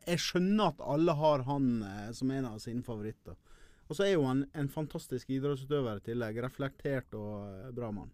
Jeg 0.08 0.22
skjønner 0.24 0.70
at 0.70 0.78
alle 0.88 1.12
har 1.12 1.42
han 1.44 1.64
eh, 1.84 2.12
som 2.16 2.30
en 2.32 2.46
av 2.48 2.60
sine 2.62 2.80
favoritter. 2.80 3.34
Og 3.88 3.96
så 3.96 4.04
er 4.04 4.14
jo 4.14 4.26
han 4.28 4.44
en 4.58 4.68
fantastisk 4.68 5.30
idrettsutøver 5.32 6.00
i 6.00 6.06
tillegg. 6.10 6.40
Reflektert 6.44 7.14
og 7.16 7.48
eh, 7.48 7.70
bra 7.74 7.90
mann. 7.94 8.12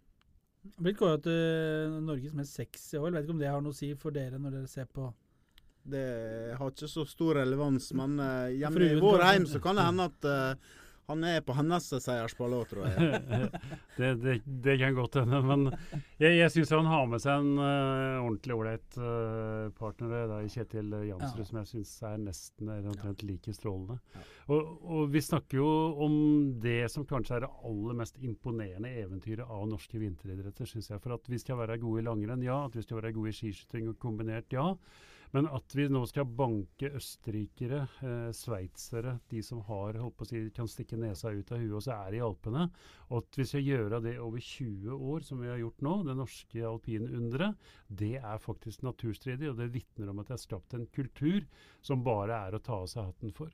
Blitt 0.81 0.97
kåra 0.97 1.19
til 1.21 1.99
Norges 2.05 2.33
mest 2.33 2.57
sexy 2.57 2.97
OL. 2.97 3.13
Vet 3.13 3.27
ikke 3.27 3.35
om 3.35 3.43
det 3.43 3.51
har 3.51 3.61
noe 3.61 3.75
å 3.75 3.77
si 3.77 3.91
for 3.99 4.15
dere 4.15 4.39
når 4.41 4.57
dere 4.57 4.71
ser 4.71 4.87
på 4.89 5.11
Det 5.85 6.07
har 6.57 6.71
ikke 6.71 6.89
så 6.89 7.03
stor 7.05 7.37
relevans, 7.37 7.91
men 7.93 8.15
uh, 8.17 8.47
hjemme 8.49 8.87
i 8.87 8.95
vår 8.97 9.21
heim 9.27 9.45
så 9.45 9.59
kan 9.61 9.77
det 9.77 9.85
hende 9.85 10.07
at 10.09 10.25
uh, 10.25 10.71
han 11.07 11.23
er 11.27 11.41
på 11.45 11.55
hennes 11.57 11.87
seierspall 11.89 12.55
tror 12.69 12.87
jeg. 12.87 13.19
det, 13.99 14.09
det, 14.23 14.35
det, 14.45 14.75
kan 14.81 14.95
godt 14.97 15.19
hende. 15.21 15.41
Men 15.45 15.65
jeg, 16.21 16.37
jeg 16.39 16.53
syns 16.53 16.73
han 16.75 16.89
har 16.89 17.05
med 17.09 17.23
seg 17.23 17.43
en 17.43 17.59
uh, 17.59 18.23
ordentlig 18.23 18.55
ålreit 18.55 18.99
uh, 18.99 19.69
partner 19.77 20.29
da, 20.31 20.41
i 20.41 20.51
Kjetil 20.51 20.93
Jansrud, 21.09 21.43
ja. 21.43 21.47
som 21.49 21.61
jeg 21.61 21.71
syns 21.73 21.93
er 22.09 22.19
nesten 22.23 22.71
er 22.73 22.89
omtrent 22.89 23.25
like 23.27 23.53
strålende. 23.55 23.99
Ja. 24.15 24.25
Og, 24.45 24.71
og, 24.83 25.03
vi 25.13 25.23
snakker 25.25 25.61
jo 25.61 25.69
om 26.05 26.15
det 26.61 26.83
som 26.93 27.07
kanskje 27.09 27.39
er 27.39 27.45
det 27.45 27.53
aller 27.65 27.97
mest 28.01 28.19
imponerende 28.21 28.91
eventyret 29.05 29.45
av 29.45 29.65
norske 29.69 30.01
vinteridretter, 30.01 30.69
syns 30.69 30.91
jeg. 30.91 31.01
For 31.03 31.17
at 31.17 31.29
vi 31.31 31.41
skal 31.41 31.59
være 31.61 31.79
gode 31.81 32.03
i 32.03 32.07
langrenn, 32.07 32.45
ja. 32.45 32.63
At 32.67 32.77
vi 32.77 32.85
skal 32.85 33.01
være 33.01 33.13
gode 33.15 33.33
i 33.33 33.37
skiskyting 33.37 33.89
og 33.91 33.99
kombinert, 34.01 34.49
ja. 34.53 34.71
Men 35.33 35.47
at 35.51 35.73
vi 35.75 35.87
nå 35.91 36.01
skal 36.09 36.27
banke 36.37 36.91
østerrikere, 36.95 37.81
eh, 38.05 38.29
sveitsere, 38.35 39.17
de 39.31 39.41
som 39.43 39.61
har, 39.67 39.97
holdt 39.99 40.17
på 40.19 40.25
å 40.27 40.29
si, 40.29 40.41
kan 40.55 40.69
stikke 40.69 40.99
nesa 40.99 41.33
ut 41.33 41.51
av 41.51 41.59
huet 41.59 41.75
og 41.75 41.83
så 41.83 41.97
er 41.97 42.17
i 42.17 42.21
Alpene, 42.23 42.67
og 43.09 43.23
at 43.23 43.39
vi 43.39 43.47
skal 43.49 43.65
gjøre 43.65 44.01
det 44.05 44.15
over 44.23 44.39
20 44.39 44.95
år, 44.95 45.25
som 45.27 45.41
vi 45.41 45.49
har 45.51 45.59
gjort 45.61 45.83
nå, 45.85 45.95
det 46.07 46.17
norske 46.21 46.63
alpinunderet, 46.69 47.67
det 47.89 48.15
er 48.21 48.41
faktisk 48.41 48.85
naturstridig. 48.85 49.49
Og 49.51 49.59
det 49.59 49.73
vitner 49.73 50.11
om 50.11 50.21
at 50.21 50.31
det 50.31 50.37
er 50.37 50.45
skapt 50.45 50.75
en 50.77 50.87
kultur 50.95 51.45
som 51.85 52.03
bare 52.05 52.37
er 52.47 52.55
å 52.55 52.63
ta 52.63 52.81
av 52.83 52.89
seg 52.91 53.09
hatten 53.09 53.33
for. 53.35 53.51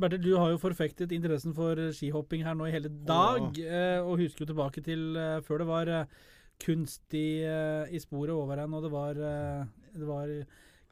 Bertil, 0.00 0.22
du 0.24 0.32
har 0.40 0.50
jo 0.50 0.58
forfektet 0.58 1.12
interessen 1.14 1.54
for 1.54 1.78
skihopping 1.94 2.42
her 2.46 2.56
nå 2.58 2.66
i 2.66 2.74
hele 2.74 2.90
dag. 3.06 3.44
Oh. 3.46 4.10
og 4.10 4.22
husker 4.22 4.42
jo 4.42 4.52
tilbake 4.52 4.82
til 4.82 5.18
eh, 5.18 5.40
før 5.46 5.62
det 5.62 5.68
var 5.68 5.90
eh, 5.90 6.22
kunst 6.62 7.14
i, 7.18 7.42
i 7.42 7.98
sporet 8.02 8.34
over 8.34 8.62
en, 8.62 8.74
og 8.78 8.86
det 8.86 8.90
var, 8.92 9.18
det 9.18 10.06
var 10.06 10.30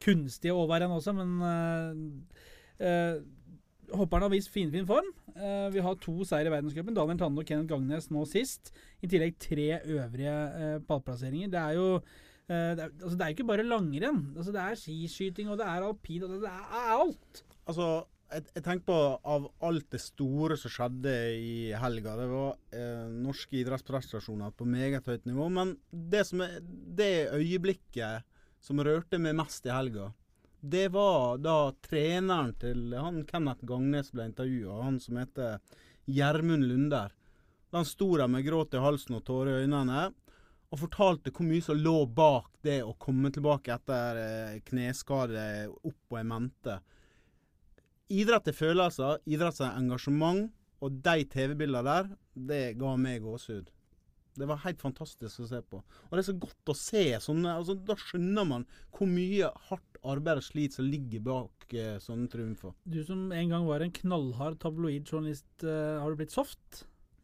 kunstige 0.03 0.55
overrenn 0.55 0.93
også, 0.93 1.13
men 1.15 1.37
uh, 1.39 1.95
uh, 2.83 3.21
hopperne 3.93 4.27
har 4.27 4.33
vist 4.33 4.51
finfin 4.53 4.87
form. 4.89 5.09
Uh, 5.37 5.69
vi 5.73 5.81
har 5.83 5.97
to 6.01 6.15
seier 6.27 6.49
i 6.49 6.53
verdenscupen. 6.53 6.95
Daniel 6.97 7.19
Tande 7.21 7.41
og 7.41 7.49
Kenneth 7.49 7.71
Gangnes 7.71 8.09
nå 8.13 8.25
sist. 8.29 8.73
I 9.03 9.09
tillegg 9.11 9.37
tre 9.41 9.67
øvrige 9.81 10.33
uh, 10.33 10.77
pallplasseringer. 10.87 11.51
Det 11.53 11.61
er 11.61 11.77
jo 11.77 11.87
eh, 11.97 12.71
det, 12.77 12.85
er, 12.85 12.89
altså, 13.01 13.17
det 13.17 13.25
er 13.25 13.35
ikke 13.35 13.49
bare 13.49 13.67
langrenn. 13.67 14.23
Altså, 14.37 14.55
det 14.55 14.63
er 14.63 14.79
skiskyting, 14.79 15.51
og 15.51 15.59
det 15.61 15.67
er 15.67 15.85
alpin, 15.87 16.25
og 16.25 16.41
det 16.43 16.51
er 16.51 16.97
alt. 16.97 17.43
Altså, 17.67 17.87
jeg, 18.33 18.45
jeg 18.55 18.65
tenker 18.65 18.85
på 18.89 18.99
av 19.35 19.47
alt 19.67 19.89
det 19.93 20.01
store 20.01 20.57
som 20.59 20.73
skjedde 20.73 21.15
i 21.37 21.55
helga. 21.79 22.17
Det 22.19 22.27
var 22.31 22.53
eh, 22.75 23.07
norske 23.13 23.59
idrettsprestasjoner 23.61 24.55
på 24.57 24.67
meget 24.69 25.09
høyt 25.09 25.27
nivå. 25.29 25.49
Men 25.53 25.75
det, 25.91 26.25
som 26.29 26.43
er, 26.45 26.59
det 26.63 27.13
øyeblikket 27.35 28.29
som 28.63 28.79
rørte 28.83 29.19
meg 29.19 29.35
mest 29.37 29.65
i 29.67 29.73
helga, 29.73 30.11
det 30.63 30.87
var 30.93 31.41
da 31.43 31.73
treneren 31.83 32.53
til 32.55 32.93
han 32.95 33.25
Kenneth 33.27 33.65
Gangnes 33.67 34.13
ble 34.15 34.29
intervjua, 34.29 34.77
han 34.85 34.99
som 35.03 35.19
heter 35.19 35.59
Gjermund 36.07 36.63
Lunder. 36.69 37.11
Han 37.75 37.85
sto 37.85 38.13
der 38.15 38.31
med 38.31 38.45
gråt 38.45 38.77
i 38.77 38.83
halsen 38.83 39.17
og 39.17 39.25
tårer 39.27 39.57
i 39.57 39.65
øynene 39.65 40.05
og 40.73 40.79
fortalte 40.81 41.33
hvor 41.35 41.45
mye 41.45 41.61
som 41.61 41.77
lå 41.77 41.97
bak 42.09 42.47
det 42.65 42.79
å 42.81 42.95
komme 42.97 43.29
tilbake 43.33 43.75
etter 43.75 44.19
eh, 44.21 44.55
kneskade 44.65 45.43
opp 45.69 45.99
på 46.09 46.17
i 46.17 46.23
mente. 46.25 46.79
Idrett 48.13 48.49
er 48.49 48.57
følelser, 48.57 49.19
idrett 49.29 49.59
er 49.61 49.77
engasjement, 49.77 50.47
og 50.83 50.97
de 51.03 51.27
TV-bildene 51.29 51.83
der, 51.87 52.09
det 52.33 52.63
ga 52.79 52.95
meg 52.99 53.21
gåsehud. 53.23 53.69
Det 54.37 54.47
var 54.49 54.61
helt 54.63 54.81
fantastisk 54.81 55.43
å 55.43 55.49
se 55.49 55.59
på. 55.69 55.81
Og 55.81 56.13
det 56.13 56.23
er 56.23 56.29
så 56.31 56.37
godt 56.45 56.71
å 56.71 56.77
se 56.77 57.03
sånne 57.21 57.57
altså, 57.59 57.75
Da 57.77 57.97
skjønner 57.99 58.47
man 58.49 58.63
hvor 58.95 59.09
mye 59.09 59.51
hardt 59.69 59.99
arbeid 60.03 60.41
og 60.41 60.45
slit 60.45 60.77
som 60.77 60.87
ligger 60.89 61.21
bak 61.25 61.75
eh, 61.77 61.99
sånne 62.03 62.29
triumfer. 62.31 62.73
Du 62.83 62.99
som 63.05 63.29
en 63.31 63.53
gang 63.53 63.67
var 63.69 63.83
en 63.83 63.93
knallhard 63.93 64.57
tabloidjournalist, 64.63 65.63
eh, 65.63 66.01
har 66.01 66.09
du 66.09 66.19
blitt 66.19 66.35
soft? 66.35 66.83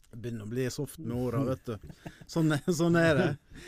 Jeg 0.09 0.23
begynner 0.23 0.47
å 0.47 0.49
bli 0.49 0.65
soft 0.73 1.01
med 1.03 1.13
åra, 1.13 1.43
vet 1.45 1.67
du. 1.67 1.89
Sånn, 2.33 2.55
sånn, 2.79 2.97
er 2.97 3.11
det. 3.19 3.27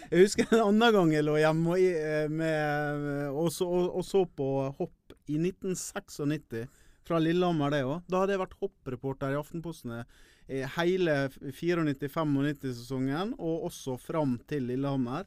Jeg 0.10 0.24
husker 0.26 0.48
en 0.56 0.64
annen 0.72 0.96
gang 0.96 1.12
jeg 1.14 1.26
lå 1.28 1.36
hjemme 1.38 1.76
og, 1.76 1.84
eh, 1.86 2.30
med, 2.32 3.04
og, 3.30 3.52
så, 3.54 3.68
og, 3.68 3.92
og 4.00 4.08
så 4.08 4.24
på 4.26 4.48
hopp 4.80 5.18
i 5.30 5.38
1996. 5.38 6.64
Fra 7.08 7.18
Lillehammer, 7.20 7.74
det 7.74 7.86
òg. 7.88 8.04
Da 8.08 8.22
hadde 8.22 8.36
jeg 8.36 8.44
vært 8.44 8.60
hoppreporter 8.62 9.34
i 9.34 9.40
Aftenposten 9.40 10.04
hele 10.52 11.30
94-95-sesongen, 11.40 13.36
og 13.40 13.68
også 13.70 13.98
fram 14.00 14.40
til 14.50 14.68
Lillehammer. 14.72 15.26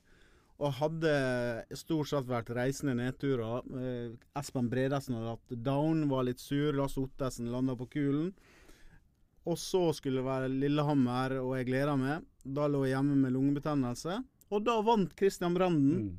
Og 0.63 0.77
hadde 0.79 1.15
stort 1.75 2.09
sett 2.13 2.29
vært 2.31 2.53
reisende 2.55 2.95
nedturer. 2.99 3.65
Eh, 3.75 4.13
Espen 4.39 4.69
Bredesen 4.71 5.17
hadde 5.19 5.33
hatt 5.35 5.57
down, 5.67 6.05
var 6.11 6.23
litt 6.29 6.41
sur. 6.43 6.73
Lars 6.77 6.95
Ottesen 7.01 7.51
landa 7.51 7.75
på 7.77 7.89
kulen. 7.91 8.31
Og 9.45 9.59
så 9.61 9.93
skulle 9.93 10.23
det 10.23 10.29
være 10.29 10.53
Lillehammer, 10.53 11.41
og 11.43 11.57
jeg 11.59 11.69
gleda 11.73 11.97
meg. 12.01 12.23
Da 12.45 12.69
lå 12.71 12.85
jeg 12.87 12.95
hjemme 12.95 13.17
med 13.25 13.35
lungebetennelse. 13.35 14.21
Og 14.55 14.63
da 14.65 14.79
vant 14.87 15.13
Christian 15.19 15.57
Branden. 15.57 15.97
Mm. 16.05 16.15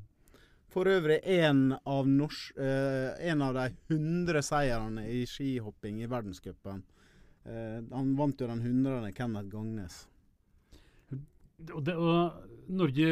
For 0.73 0.89
øvrig 0.91 1.21
en 1.37 1.75
av, 1.77 2.07
norsk, 2.09 2.57
eh, 2.57 3.29
en 3.29 3.41
av 3.45 3.53
de 3.55 3.69
100 3.93 4.41
seierne 4.43 5.05
i 5.07 5.23
skihopping 5.29 6.01
i 6.03 6.09
verdenscupen. 6.11 6.83
Eh, 7.45 7.79
han 7.91 8.15
vant 8.17 8.41
jo 8.41 8.49
den 8.49 8.63
100. 8.63 9.11
Kenneth 9.15 9.49
Gangnes. 9.53 10.01
Og, 11.71 11.81
det, 11.85 11.95
og 11.95 12.71
Norge 12.75 13.09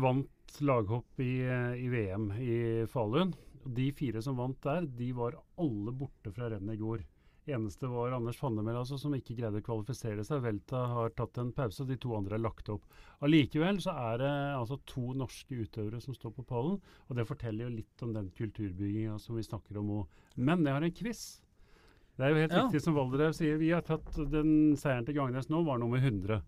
vant 0.00 0.60
laghopp 0.64 1.20
i, 1.20 1.42
i, 1.44 1.88
VM 1.92 2.30
i 2.40 2.58
Falun. 2.90 3.34
De 3.62 3.90
fire 3.94 4.22
som 4.24 4.38
vant 4.38 4.58
der, 4.64 4.86
de 4.86 5.12
var 5.14 5.36
alle 5.60 5.94
borte 5.94 6.32
fra 6.34 6.48
rennet 6.50 6.78
i 6.78 6.80
går. 6.80 7.04
Eneste 7.50 7.88
var 7.90 8.12
Anders 8.14 8.36
Fannemel 8.38 8.76
altså, 8.78 8.94
som 9.00 9.14
ikke 9.16 9.34
greide 9.34 9.58
å 9.58 9.64
kvalifisere 9.66 10.22
seg. 10.26 10.44
Velta 10.44 10.84
har 10.92 11.14
tatt 11.18 11.40
en 11.42 11.50
pause, 11.56 11.82
og 11.82 11.90
de 11.90 11.96
to 11.98 12.12
andre 12.14 12.36
er 12.38 12.44
lagt 12.44 12.70
opp. 12.70 12.84
Allikevel 13.26 13.80
så 13.82 13.96
er 13.98 14.20
det 14.22 14.32
altså 14.54 14.78
to 14.86 15.08
norske 15.18 15.58
utøvere 15.64 15.98
som 16.04 16.14
står 16.14 16.36
på 16.36 16.46
pallen, 16.46 16.78
og 17.08 17.18
det 17.18 17.26
forteller 17.26 17.66
jo 17.66 17.76
litt 17.80 18.04
om 18.06 18.14
den 18.14 18.30
kulturbygginga 18.38 19.18
som 19.22 19.38
vi 19.38 19.46
snakker 19.48 19.80
om 19.82 19.90
òg. 19.98 20.22
Men 20.38 20.62
jeg 20.62 20.76
har 20.78 20.86
en 20.86 20.94
quiz. 21.00 21.24
Det 22.14 22.28
er 22.28 22.30
jo 22.30 22.40
helt 22.44 22.54
ja. 22.54 22.62
riktig 22.62 22.84
som 22.84 22.94
Valderhaug 22.94 23.34
sier. 23.34 23.58
Vi 23.58 23.74
har 23.74 23.82
tatt 23.86 24.14
den 24.30 24.76
seieren 24.78 25.08
til 25.08 25.18
Gangnes 25.18 25.50
nå, 25.50 25.64
var 25.66 25.82
nummer 25.82 25.98
100. 25.98 26.38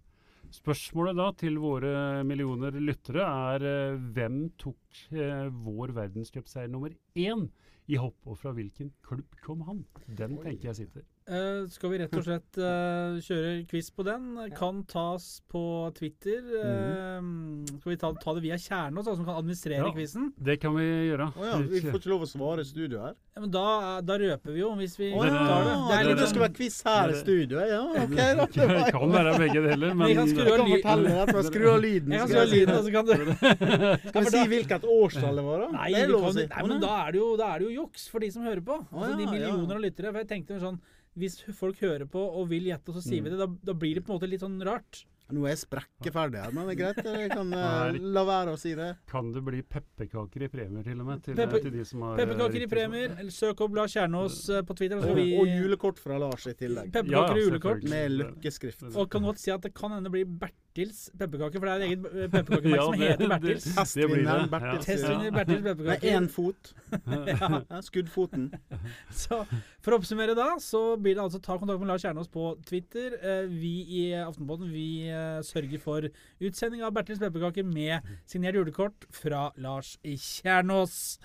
Spørsmålet 0.54 1.18
da 1.18 1.28
til 1.34 1.56
våre 1.58 2.22
millioner 2.22 2.76
lyttere 2.78 3.26
er 3.26 3.64
uh, 3.66 4.00
hvem 4.14 4.44
tok 4.60 5.00
eh, 5.10 5.48
vår 5.50 5.94
verdenscupseier 5.96 6.70
nummer 6.70 6.94
én 7.18 7.48
i 7.86 7.98
hopp, 8.00 8.16
og 8.24 8.38
fra 8.38 8.52
hvilken 8.56 8.92
klubb 9.04 9.36
kom 9.44 9.60
han? 9.68 9.84
Den 10.06 10.38
tenker 10.42 10.70
jeg 10.70 10.76
sitter. 10.76 11.04
Uh, 11.24 11.64
skal 11.72 11.88
vi 11.88 11.98
rett 12.02 12.12
og 12.18 12.24
slett 12.26 12.58
uh, 12.60 13.16
kjøre 13.24 13.52
quiz 13.70 13.86
på 13.96 14.04
den? 14.04 14.26
Kan 14.52 14.82
tas 14.84 15.38
på 15.48 15.62
Twitter. 15.96 16.42
Uh, 16.52 17.64
skal 17.78 17.94
vi 17.94 17.96
ta, 18.02 18.10
ta, 18.20 18.34
det 18.36 18.42
via 18.44 18.58
Kjernås, 18.60 19.08
som 19.08 19.22
kan 19.24 19.38
administrere 19.40 19.86
ja, 19.86 19.92
quizen? 19.96 20.34
Det 20.36 20.58
kan 20.60 20.76
vi 20.76 20.84
gjøre. 20.84 21.30
Oh, 21.32 21.46
ja, 21.48 21.60
vi 21.64 21.80
får 21.86 21.96
ikke 21.96 22.10
lov 22.12 22.26
å 22.26 22.28
svare 22.28 22.66
i 22.66 22.68
studio 22.68 23.00
her. 23.06 23.14
Ja, 23.32 23.40
men 23.40 23.54
da, 23.54 23.64
da, 24.04 24.18
røper 24.20 24.52
vi 24.52 24.60
jo, 24.60 24.68
hvis 24.76 24.98
vi 25.00 25.08
oh, 25.16 25.24
ja, 25.24 25.32
tar 25.32 25.64
det. 25.64 25.78
Det 25.88 25.96
er 25.96 26.08
litt 26.10 26.20
det 26.20 26.26
skal 26.34 26.44
være 26.44 26.56
quiz 26.58 26.76
her 26.90 27.14
i 27.14 27.16
studio. 27.22 27.62
Ja, 27.72 27.80
ok. 28.02 28.16
Da, 28.20 28.48
det 28.74 28.92
kan 28.92 29.14
være 29.16 29.36
begge 29.40 29.62
deler, 29.64 29.94
men 29.96 30.12
Vi 30.12 30.18
kan 30.18 30.32
skru 30.34 30.50
av, 30.52 30.66
lyden. 30.68 31.44
skru 31.48 31.70
av 31.70 31.80
lyden. 31.86 32.18
Jeg 32.18 32.20
kan 32.20 32.34
skru 32.34 32.42
av 32.42 32.52
lyden, 32.52 32.74
og 32.74 32.84
så 32.84 32.92
kan 32.98 33.08
du 33.08 33.14
Skal 34.10 34.26
vi 34.28 34.34
si 34.34 34.44
hvilket 34.52 34.84
årstall 34.98 35.40
det 35.40 35.46
var, 35.48 35.64
da? 35.64 35.70
Nei, 35.78 35.88
det 35.96 36.04
er 36.04 36.12
lov 36.12 36.28
å 36.28 36.34
si. 36.36 36.44
Nei, 36.52 36.66
men 36.68 36.84
da 36.84 36.98
er 37.06 37.16
det 37.16 37.24
jo, 37.24 37.72
juks 37.80 38.10
for 38.12 38.20
de 38.20 38.28
som 38.36 38.44
hører 38.44 38.60
på. 38.68 38.76
Altså, 38.92 39.14
de 39.16 39.30
millioner 39.32 39.80
av 39.80 39.88
lyttere. 39.88 40.12
For 40.12 40.20
jeg 40.20 40.30
tenkte 40.34 40.60
sånn 40.60 40.76
hvis 41.18 41.40
folk 41.54 41.80
hører 41.84 42.06
på 42.10 42.20
og 42.20 42.48
vil 42.50 42.70
gjette, 42.70 42.94
så 42.94 43.02
sier 43.02 43.22
mm. 43.22 43.26
vi 43.26 43.34
det, 43.34 43.42
da, 43.42 43.50
da, 43.70 43.74
blir 43.78 43.98
det 43.98 44.04
på 44.06 44.12
en 44.12 44.18
måte 44.18 44.30
litt 44.30 44.44
sånn 44.44 44.56
rart. 44.66 45.04
Nå 45.32 45.46
er 45.46 45.54
jeg 45.54 45.62
sprekkeferdig 45.62 46.36
her, 46.42 46.50
men 46.52 46.66
det 46.68 46.74
er 46.74 46.78
greit. 46.82 46.98
Jeg 47.22 47.30
kan 47.32 47.52
uh, 47.56 47.96
la 47.96 48.24
være 48.28 48.56
å 48.56 48.58
si 48.60 48.74
det. 48.76 48.90
Kan 49.08 49.30
det 49.32 49.40
bli 49.46 49.62
pepperkaker 49.64 50.44
i 50.44 50.50
premier, 50.52 50.84
til 50.84 51.00
og 51.00 51.08
med? 51.08 51.22
Til, 51.24 51.38
Pepe, 51.38 51.62
til 51.64 51.72
de 51.72 51.86
som 51.88 52.04
har 52.04 52.20
Pepperkaker 52.20 52.66
i 52.66 52.68
premier. 52.68 53.14
Eller 53.16 53.32
søk 53.32 53.62
opp 53.64 53.78
Lars 53.78 53.96
Kjernås 53.96 54.42
uh, 54.52 54.60
på 54.68 54.76
Twitter. 54.76 55.00
Og, 55.00 55.16
vi, 55.16 55.30
og, 55.40 55.48
julekort 55.48 56.02
fra 56.02 56.20
Lars 56.20 56.44
i 56.50 56.52
tillegg. 56.58 56.92
Pepperkaker 56.92 57.40
ja, 57.40 57.46
julekort. 57.46 57.88
Med 57.88 58.18
løkkeskrift. 58.18 58.84
Og 58.92 59.08
kan 59.14 59.24
godt 59.24 59.40
si 59.40 59.54
at 59.54 59.64
det 59.64 59.72
kan 59.78 59.96
hende 59.96 60.12
bli 60.12 60.26
Bertils 60.74 61.10
pepperkake, 61.18 61.60
for 61.60 61.68
det 61.68 61.72
er 61.72 61.76
en 61.76 61.82
egen 61.86 62.06
eh, 62.08 62.30
pepperkakemerke 62.30 62.74
ja, 62.80 62.84
som 62.84 62.94
heter 62.98 63.28
Bertils. 63.30 63.66
Testvinneren 63.76 64.48
Bertils. 64.50 64.86
Testvinner 64.88 65.30
Bertils 65.30 65.62
pepperkake. 65.62 66.00
Med 66.02 66.16
én 66.16 66.26
fot. 66.34 66.72
ja. 67.30 67.80
Skuddfoten. 67.86 68.48
Så 69.22 69.38
for 69.84 69.94
å 69.94 70.00
oppsummere 70.00 70.34
da, 70.34 70.48
så 70.58 70.96
blir 70.98 71.14
det 71.14 71.22
altså 71.22 71.38
ta 71.44 71.60
kontakt 71.60 71.78
med 71.78 71.92
Lars 71.92 72.02
Kjernås 72.02 72.32
på 72.34 72.48
Twitter. 72.66 73.14
Uh, 73.22 73.46
vi 73.54 73.72
i 73.86 74.02
Aftenposten 74.18 74.74
vi 74.74 74.88
uh, 75.14 75.38
sørger 75.46 75.78
for 75.84 76.10
utsending 76.42 76.82
av 76.82 76.90
Bertils 76.98 77.22
pepperkake 77.22 77.62
med 77.68 78.02
signert 78.26 78.58
julekort 78.58 79.06
fra 79.14 79.52
Lars 79.54 79.94
Kjernås. 80.02 81.20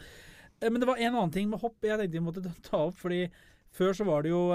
Eh, 0.62 0.70
men 0.70 0.78
det 0.78 0.94
var 0.94 1.02
en 1.02 1.16
annen 1.16 1.34
ting 1.34 1.50
med 1.50 1.66
hopp 1.66 1.90
jeg 1.90 1.98
tenkte 1.98 2.20
vi 2.20 2.28
måtte 2.30 2.58
ta 2.70 2.86
opp. 2.92 3.02
fordi 3.02 3.26
før 3.74 3.98
så 3.98 4.06
var 4.06 4.30
det 4.30 4.36
jo 4.36 4.46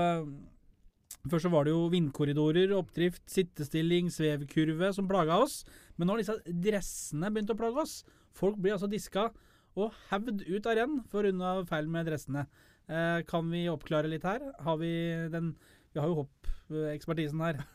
eh, 1.25 1.31
Før 1.31 1.41
så 1.41 1.51
var 1.53 1.65
det 1.65 1.73
jo 1.75 1.89
vindkorridorer, 1.93 2.75
oppdrift, 2.77 3.25
sittestilling, 3.31 4.11
svevkurve 4.13 4.93
som 4.95 5.09
plaga 5.09 5.41
oss. 5.45 5.63
Men 5.97 6.09
nå 6.09 6.17
har 6.17 6.23
disse 6.23 6.57
dressene 6.69 7.33
begynt 7.33 7.53
å 7.55 7.59
plage 7.59 7.81
oss. 7.85 7.97
Folk 8.35 8.59
blir 8.61 8.77
altså 8.77 8.91
diska 8.91 9.31
og 9.75 9.95
hevd 10.11 10.45
ut 10.47 10.67
av 10.71 10.77
renn 10.79 11.01
for 11.11 11.27
unna 11.27 11.57
feil 11.69 11.89
med 11.91 12.07
dressene. 12.07 12.47
Eh, 12.87 13.23
kan 13.27 13.49
vi 13.51 13.65
oppklare 13.73 14.11
litt 14.11 14.27
her? 14.29 14.45
Har 14.61 14.77
vi 14.79 14.93
den 15.33 15.55
Vi 15.95 16.01
har 16.03 16.11
jo 16.11 16.25
hoppekspertisen 16.25 17.41
her. 17.45 17.63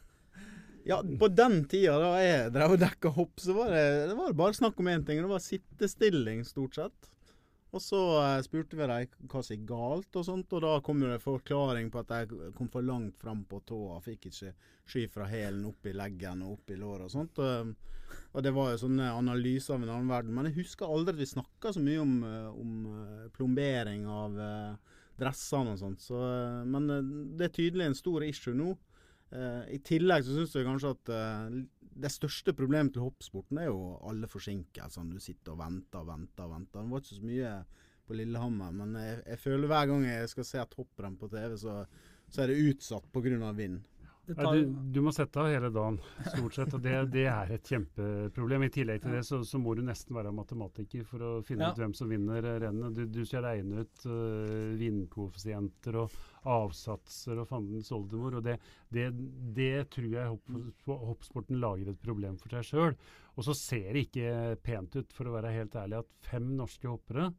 Ja, 0.87 1.01
på 1.03 1.27
den 1.27 1.65
tida 1.69 1.97
da 2.01 2.13
jeg 2.17 2.51
drev 2.55 2.71
og 2.73 2.79
dekka 2.81 3.09
hopp, 3.13 3.41
så 3.43 3.53
var 3.53 3.67
det, 3.75 3.81
det 4.09 4.15
var 4.17 4.31
bare 4.33 4.55
snakk 4.57 4.79
om 4.79 4.87
én 4.89 5.03
ting. 5.05 5.19
Det 5.21 5.29
var 5.29 5.43
sittestilling, 5.43 6.39
stort 6.47 6.79
sett. 6.79 7.09
Og 7.69 7.81
så 7.83 7.99
eh, 8.17 8.41
spurte 8.45 8.77
vi 8.77 8.87
dem 8.89 9.27
hva 9.29 9.41
som 9.45 9.53
gikk 9.53 9.67
galt, 9.69 10.09
og 10.17 10.25
sånt, 10.25 10.53
og 10.57 10.63
da 10.65 10.71
kom 10.85 11.03
det 11.03 11.19
forklaring 11.21 11.91
på 11.93 12.01
at 12.01 12.13
jeg 12.15 12.53
kom 12.57 12.69
for 12.73 12.85
langt 12.85 13.19
fram 13.21 13.43
på 13.49 13.61
tåa. 13.69 13.99
Fikk 14.05 14.29
ikke 14.31 14.53
sky 14.89 15.05
fra 15.13 15.27
hælen 15.29 15.67
opp 15.69 15.85
i 15.85 15.93
leggen 15.93 16.41
og 16.45 16.57
opp 16.57 16.73
i 16.73 16.79
låret 16.79 17.05
og 17.05 17.13
sånt. 17.13 17.41
Og, 17.43 18.41
det 18.41 18.53
var 18.55 18.71
jo 18.71 18.81
sånne 18.81 19.11
analyser 19.13 19.75
av 19.75 19.83
en 19.83 19.91
annen 19.93 20.09
verden. 20.09 20.33
Men 20.33 20.49
jeg 20.49 20.63
husker 20.63 20.89
aldri 20.89 21.13
at 21.13 21.21
vi 21.21 21.29
snakka 21.29 21.75
så 21.75 21.83
mye 21.83 22.01
om, 22.01 22.15
eh, 22.25 22.49
om 22.49 22.75
eh, 22.89 23.27
plombering 23.37 24.09
av 24.09 24.39
dressene 25.19 25.75
og 25.75 25.81
sånt. 25.81 26.01
Så, 26.01 26.17
men 26.65 26.89
det 27.37 27.49
er 27.49 27.53
tydelig 27.53 27.85
en 27.85 27.97
stor 27.97 28.23
issue 28.25 28.55
nå. 28.55 28.73
I 29.29 29.77
tillegg 29.85 30.23
så 30.25 30.33
syns 30.33 30.55
jeg 30.55 30.65
kanskje 30.65 30.93
at 30.95 31.09
det 31.89 32.11
største 32.13 32.53
problemet 32.55 32.93
til 32.95 33.03
hoppsporten 33.03 33.59
er 33.61 33.69
jo 33.69 33.97
alle 34.07 34.29
forsinkelsene. 34.29 35.15
Du 35.15 35.23
sitter 35.23 35.55
og 35.55 35.61
venter 35.63 36.03
og 36.03 36.09
venter 36.11 36.45
og 36.45 36.53
venter. 36.53 36.83
Det 36.83 36.91
var 36.93 37.03
ikke 37.03 37.17
så 37.17 37.29
mye 37.29 37.53
på 38.09 38.17
Lillehammer, 38.17 38.73
men 38.73 38.95
jeg, 38.97 39.21
jeg 39.27 39.41
føler 39.43 39.69
hver 39.69 39.89
gang 39.91 40.05
jeg 40.07 40.29
skal 40.31 40.47
se 40.47 40.61
et 40.61 40.77
hopprenn 40.79 41.17
på 41.19 41.29
TV, 41.29 41.55
så, 41.61 41.75
så 42.29 42.41
er 42.41 42.51
det 42.51 42.61
utsatt 42.71 43.09
pga. 43.13 43.51
vind. 43.57 43.81
Ja, 44.37 44.51
du, 44.53 44.73
du, 44.93 44.99
må 45.01 45.11
sette 45.15 45.41
av 45.41 45.49
hele 45.49 45.69
dagen, 45.73 45.97
stort 46.27 46.55
sett. 46.57 46.73
og 46.75 46.83
Det, 46.83 46.95
det 47.13 47.25
er 47.31 47.53
et 47.55 47.71
kjempeproblem. 47.71 48.65
I 48.67 48.71
tillegg 48.73 49.03
til 49.03 49.15
det 49.17 49.23
så, 49.27 49.39
så, 49.47 49.61
må 49.61 49.73
du 49.77 49.81
nesten 49.85 50.17
være 50.17 50.33
matematiker 50.35 51.05
for 51.07 51.25
å 51.25 51.31
finne 51.45 51.67
ja. 51.67 51.73
ut 51.73 51.81
hvem 51.81 51.95
som 51.97 52.11
vinner 52.11 52.45
rennet. 52.63 52.97
Du, 52.97 53.05
du 53.19 53.21
skal 53.27 53.47
regne 53.47 53.85
ut 53.85 54.05
uh, 54.05 54.75
vindkoeffisienter 54.79 55.99
og 56.03 56.19
avsatser 56.49 57.41
og 57.41 57.49
fandens 57.49 57.91
oldemor. 57.95 58.39
og 58.39 58.45
det, 58.45 58.59
det, 58.93 59.09
det, 59.57 59.73
tror 59.95 60.11
jeg 60.13 60.35
hopp, 60.35 60.93
hoppsporten 61.09 61.59
lager 61.61 61.91
et 61.91 62.03
problem 62.03 62.37
for 62.41 62.53
seg 62.57 62.69
sjøl. 62.69 62.99
Og 63.39 63.47
så 63.47 63.55
ser 63.55 63.93
det 63.95 64.07
ikke 64.09 64.59
pent 64.65 64.99
ut, 64.99 65.15
for 65.15 65.29
å 65.29 65.37
være 65.37 65.55
helt 65.55 65.77
ærlig, 65.79 66.03
at 66.03 66.29
fem 66.29 66.53
norske 66.59 66.89
hoppere 66.89 67.29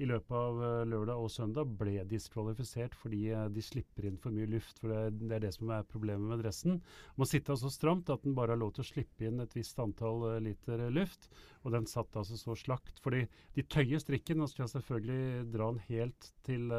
i 0.00 0.08
løpet 0.08 0.32
av 0.32 0.60
eh, 0.64 0.86
lørdag 0.88 1.20
og 1.20 1.30
søndag 1.32 1.72
ble 1.80 2.00
diskvalifisert 2.08 2.94
fordi 2.98 3.20
eh, 3.34 3.46
de 3.52 3.64
slipper 3.64 4.08
inn 4.08 4.18
for 4.20 4.34
mye 4.34 4.48
luft. 4.48 4.80
for 4.80 4.92
Det, 5.12 5.28
er 5.36 5.44
det 5.44 5.52
som 5.56 5.70
er 5.74 5.86
problemet 5.88 6.30
med 6.30 6.42
dressen. 6.42 6.78
Den 6.80 7.20
må 7.20 7.28
sitte 7.28 7.56
så 7.60 7.70
stramt 7.72 8.10
at 8.12 8.24
den 8.24 8.36
bare 8.38 8.54
har 8.54 8.62
lov 8.62 8.72
til 8.76 8.84
å 8.84 8.90
slippe 8.90 9.28
inn 9.28 9.42
et 9.44 9.56
visst 9.56 9.80
antall 9.82 10.24
eh, 10.30 10.40
liter 10.48 10.86
luft. 10.94 11.28
Og 11.64 11.74
den 11.76 11.88
satt 11.90 12.16
altså 12.16 12.38
så 12.40 12.56
slakt. 12.56 13.02
fordi 13.04 13.26
de 13.56 13.66
tøyer 13.68 14.00
strikken 14.00 14.40
og 14.40 14.48
skal 14.48 14.70
selvfølgelig 14.72 15.50
dra 15.52 15.66
den 15.74 15.82
helt 15.90 16.30
til, 16.46 16.72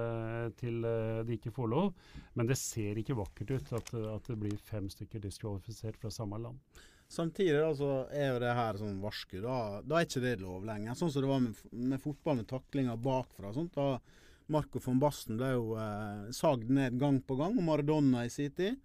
til 0.57 0.87
de 1.27 1.35
ikke 1.37 1.53
får 1.53 1.69
lov. 1.69 1.91
Men 2.33 2.49
det 2.49 2.57
ser 2.57 2.97
ikke 2.97 3.19
vakkert 3.19 3.53
ut 3.53 3.73
at, 3.77 3.93
at 3.93 4.31
det 4.31 4.39
blir 4.41 4.57
fem 4.65 4.89
stykker 4.89 5.21
diskvalifisert 5.21 6.01
fra 6.01 6.09
samme 6.09 6.41
land. 6.41 6.81
Samtidig 7.11 7.57
da, 7.59 7.71
så 7.75 7.89
er 8.15 8.29
jo 8.31 8.41
det 8.43 8.53
her 8.55 8.77
sånn 8.79 9.01
varsku. 9.03 9.41
Da, 9.43 9.55
da, 9.83 9.99
er 9.99 10.07
ikke 10.07 10.23
det 10.23 10.37
lov 10.39 10.63
lenger. 10.67 10.95
Sånn 10.95 11.11
som 11.11 11.25
det 11.25 11.31
var 11.31 11.41
med, 11.43 11.57
med 11.75 12.03
fotball 12.03 12.39
med 12.39 12.47
taklinger 12.47 13.01
bakfra. 13.03 13.51
Sånt, 13.55 13.75
da 13.75 13.99
Marco 14.51 14.79
von 14.83 14.99
Basten 14.99 15.39
ble 15.39 15.51
jo 15.53 15.75
eh, 15.79 16.31
sagd 16.35 16.71
ned 16.71 16.95
gang 16.99 17.19
på 17.23 17.35
gang, 17.39 17.57
og 17.59 17.67
Maradona 17.67 18.23
i 18.27 18.31
sin 18.31 18.55
tid. 18.55 18.79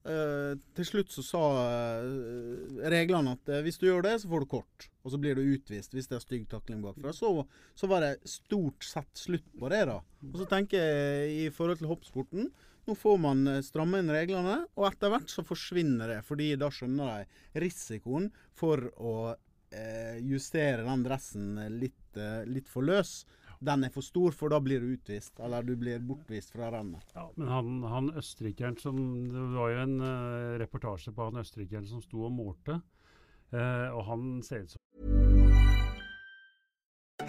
Eh, 0.00 0.54
til 0.76 0.86
slutt 0.88 1.10
så 1.12 1.22
sa 1.24 1.40
eh, 1.60 2.84
reglene 2.88 3.34
at 3.36 3.50
eh, 3.52 3.60
hvis 3.66 3.76
du 3.80 3.84
gjør 3.90 4.06
det, 4.06 4.14
så 4.22 4.30
får 4.30 4.44
du 4.44 4.50
kort. 4.54 4.86
Og 5.04 5.12
så 5.12 5.20
blir 5.20 5.36
du 5.36 5.44
utvist 5.44 5.96
hvis 5.96 6.08
det 6.08 6.16
er 6.16 6.24
stygg 6.24 6.46
takling 6.52 6.80
bakfra. 6.84 7.12
Så, 7.16 7.32
så 7.76 7.90
var 7.90 8.04
det 8.04 8.14
stort 8.28 8.86
sett 8.86 9.12
slutt 9.20 9.48
på 9.60 9.72
det, 9.72 9.82
da. 9.90 9.98
Og 10.30 10.40
så 10.40 10.48
tenker 10.48 10.80
jeg 10.80 11.36
i 11.36 11.48
forhold 11.52 11.80
til 11.80 11.90
hoppsporten 11.92 12.48
nå 12.86 12.94
får 12.94 13.18
man 13.20 13.46
eh, 13.46 13.60
stramme 13.64 14.00
inn 14.00 14.12
reglene, 14.12 14.62
og 14.78 14.88
etter 14.90 15.12
hvert 15.12 15.32
så 15.32 15.44
forsvinner 15.46 16.14
det. 16.14 16.20
Fordi 16.26 16.54
da 16.60 16.70
skjønner 16.72 17.12
de 17.20 17.60
risikoen 17.64 18.30
for 18.56 18.88
å 18.96 19.14
eh, 19.30 20.18
justere 20.24 20.86
den 20.86 21.04
dressen 21.06 21.52
litt, 21.80 22.16
eh, 22.16 22.42
litt, 22.48 22.68
for 22.70 22.86
løs. 22.86 23.20
Den 23.60 23.84
er 23.84 23.92
for 23.92 24.04
stor, 24.04 24.32
for 24.32 24.52
da 24.52 24.60
blir 24.64 24.80
du 24.80 24.94
utvist, 24.94 25.34
eller 25.44 25.66
du 25.66 25.74
blir 25.76 26.00
bortvist 26.00 26.54
fra 26.54 26.70
rennet. 26.72 27.04
Ja, 27.14 27.26
men 27.36 27.50
han, 27.52 27.74
han 27.84 28.08
østerrikeren 28.16 28.78
som 28.80 28.96
Det 29.28 29.42
var 29.52 29.74
jo 29.74 29.82
en 29.82 29.98
uh, 30.00 30.56
reportasje 30.62 31.12
på 31.12 31.28
han 31.28 31.42
østerrikeren 31.42 31.90
som 31.90 32.00
sto 32.00 32.24
og 32.24 32.32
målte, 32.32 32.80
uh, 33.52 33.88
og 33.92 34.02
han 34.08 34.32
ser 34.46 34.64
ut 34.64 34.78
som 34.78 35.39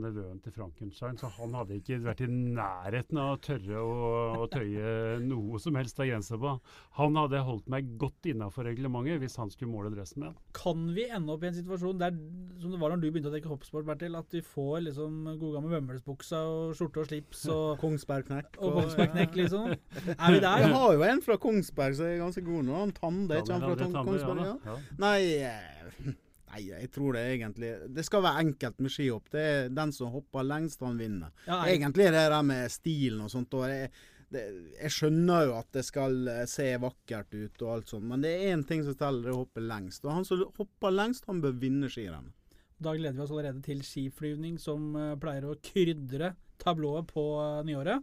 nevøen 0.00 0.38
til 0.40 0.54
Frankenstein, 0.54 1.18
så 1.20 1.28
han 1.36 1.52
hadde 1.56 1.76
ikke 1.76 1.98
vært 2.00 2.22
i 2.24 2.28
nærheten 2.30 3.18
av 3.20 3.34
å 3.34 3.40
tørre 3.44 3.80
å, 3.82 3.96
å 4.40 4.46
tøye 4.52 5.18
noe 5.20 5.60
som 5.60 5.76
helst 5.76 6.00
av 6.00 6.08
grenser 6.08 6.40
på. 6.40 6.54
Han 6.98 7.18
hadde 7.20 7.42
holdt 7.44 7.68
meg 7.72 7.90
godt 8.00 8.30
innafor 8.32 8.66
reglementet 8.70 9.20
hvis 9.20 9.36
han 9.40 9.52
skulle 9.52 9.72
måle 9.74 9.92
dressen 9.92 10.24
min. 10.24 10.38
Kan 10.56 10.86
vi 10.96 11.04
ende 11.12 11.34
opp 11.34 11.44
i 11.44 11.50
en 11.50 11.58
situasjon 11.58 12.00
der, 12.00 12.16
som 12.62 12.72
det 12.72 12.80
var 12.80 12.94
når 12.94 13.02
du 13.04 13.08
begynte 13.10 13.32
å 13.32 13.34
dekke 13.36 13.52
hoppsport, 13.52 13.86
Bertil, 13.88 14.16
at 14.16 14.32
vi 14.32 14.42
får 14.46 14.86
liksom 14.88 15.20
gode 15.34 15.52
gamle 15.58 15.76
Vømmelsbuksa 15.76 16.40
og 16.48 16.74
skjorte 16.78 17.04
og 17.04 17.10
slips 17.10 17.44
og 17.52 17.68
Kongsbergknekk. 17.84 18.56
Og, 18.62 18.66
og 18.70 18.80
Kongsbergknekk, 18.80 19.38
liksom. 19.42 19.76
Er 20.22 20.38
vi 20.38 20.42
der? 20.42 20.66
Vi 20.66 20.74
har 20.78 20.96
jo 20.96 21.06
en 21.10 21.24
fra 21.24 21.38
Kongsberg 21.42 22.00
som 22.00 22.08
er 22.08 22.20
ganske 22.22 22.46
god 22.48 22.68
nå. 22.68 22.80
Han 22.80 22.96
Tande, 22.96 23.42
ikke 23.42 23.60
han 23.60 23.68
fra 23.68 24.04
Kongsberg? 24.08 24.44
Ja. 24.46 24.58
Ja. 24.72 24.80
Nei 25.02 25.16
eh, 25.36 26.12
Nei, 26.52 26.66
jeg 26.68 26.90
tror 26.92 27.16
det 27.16 27.22
egentlig 27.32 27.70
Det 27.96 28.02
skal 28.04 28.24
være 28.26 28.42
enkelt 28.44 28.80
med 28.84 28.92
skihopp. 28.92 29.30
Det 29.32 29.42
er 29.42 29.70
den 29.72 29.92
som 29.96 30.12
hopper 30.12 30.44
lengst, 30.44 30.82
han 30.84 30.98
vinner. 31.00 31.32
Ja, 31.46 31.62
jeg... 31.64 31.78
Egentlig 31.78 32.08
er 32.08 32.16
det 32.16 32.26
der 32.28 32.42
med 32.44 32.74
stilen 32.74 33.22
og 33.24 33.32
sånt. 33.32 33.56
Og 33.56 33.64
jeg, 33.70 33.88
det, 34.32 34.42
jeg, 34.76 34.92
skjønner 34.92 35.46
jo 35.48 35.56
at 35.58 35.70
det 35.76 35.84
skal 35.86 36.28
eh, 36.28 36.44
se 36.50 36.68
vakkert 36.82 37.32
ut 37.32 37.64
og 37.64 37.72
alt 37.76 37.94
sånt, 37.94 38.06
men 38.08 38.24
det 38.24 38.32
er 38.34 38.52
én 38.52 38.66
ting 38.68 38.84
som 38.84 38.96
teller, 38.98 39.24
det 39.24 39.32
er 39.32 39.38
å 39.38 39.42
hoppe 39.44 39.64
lengst. 39.64 40.04
Og 40.04 40.16
han 40.16 40.28
som 40.28 40.44
hopper 40.58 40.94
lengst, 40.94 41.28
han 41.28 41.42
bør 41.44 41.56
vinne 41.64 41.90
skirennet. 41.92 42.36
Da 42.82 42.96
gleder 42.98 43.14
vi 43.14 43.24
oss 43.24 43.32
allerede 43.32 43.62
til 43.62 43.82
skiflyvning, 43.86 44.56
som 44.58 44.92
uh, 44.98 45.12
pleier 45.20 45.46
å 45.46 45.58
krydre 45.62 46.32
tablået 46.62 47.06
på 47.12 47.26
uh, 47.38 47.60
nyåret. 47.66 48.02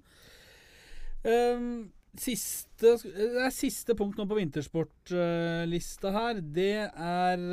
Um, 1.25 1.89
siste, 2.17 2.95
siste 3.53 3.95
punkt 3.97 4.17
nå 4.17 4.25
på 4.29 4.37
vintersportlista 4.39 6.13
her, 6.15 6.39
det 6.41 6.87
er 6.89 7.43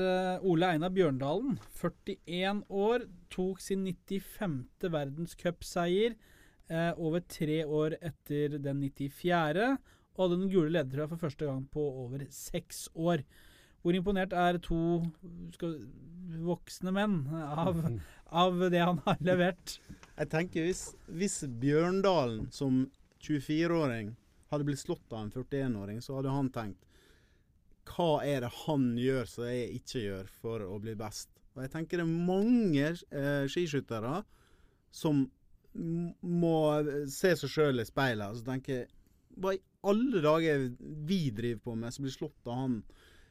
Ole 0.46 0.70
Einar 0.72 0.94
Bjørndalen. 0.94 1.58
41 1.76 2.62
år. 2.70 3.04
Tok 3.32 3.60
sin 3.60 3.84
95. 3.84 4.88
verdenscupseier 4.94 6.16
over 6.96 7.20
tre 7.30 7.60
år 7.66 7.98
etter 8.00 8.56
den 8.58 8.80
94 8.82 9.76
og 10.16 10.24
hadde 10.24 10.40
den 10.40 10.52
gule 10.52 10.72
ledertrøya 10.72 11.10
for 11.10 11.20
første 11.20 11.48
gang 11.48 11.62
på 11.72 11.82
over 12.04 12.24
seks 12.32 12.86
år. 12.94 13.22
Hvor 13.84 13.94
imponert 13.94 14.32
er 14.34 14.58
to 14.64 14.80
skal, 15.54 15.76
voksne 16.42 16.92
menn 16.96 17.18
av, 17.30 17.76
av, 18.44 18.62
det 18.72 18.82
han 18.82 19.02
har 19.04 19.20
levert? 19.24 19.76
Jeg 20.16 20.30
tenker 20.32 20.66
hvis, 20.66 20.88
hvis 21.06 21.42
Bjørndalen 21.60 22.48
som 22.54 22.86
24-åring 23.22 24.14
hadde 24.50 24.66
blitt 24.68 24.82
slått 24.82 25.12
av 25.12 25.24
en 25.24 25.32
41-åring, 25.32 26.02
så 26.02 26.18
hadde 26.18 26.34
han 26.34 26.52
tenkt 26.54 26.84
hva 27.86 28.18
er 28.26 28.42
det 28.42 28.50
han 28.64 28.86
gjør 28.98 29.28
som 29.30 29.46
jeg 29.46 29.78
ikke 29.78 30.00
gjør 30.02 30.30
for 30.42 30.64
å 30.66 30.78
bli 30.82 30.96
best? 30.98 31.30
Og 31.54 31.62
jeg 31.64 31.72
tenker 31.72 32.00
det 32.00 32.06
er 32.06 32.26
mange 32.28 32.88
eh, 32.90 33.46
skiskyttere 33.50 34.20
som 34.94 35.22
må 35.76 36.58
se 37.12 37.34
seg 37.36 37.52
sjøl 37.52 37.82
i 37.82 37.86
speilet 37.86 38.32
og 38.32 38.46
tenke 38.46 38.86
hva 39.36 39.52
i 39.52 39.60
alle 39.86 40.22
dager 40.24 40.70
vi 41.06 41.18
driver 41.36 41.60
på 41.62 41.74
med, 41.78 41.92
som 41.94 42.06
blir 42.06 42.14
slått 42.14 42.48
av 42.48 42.62
han 42.62 42.80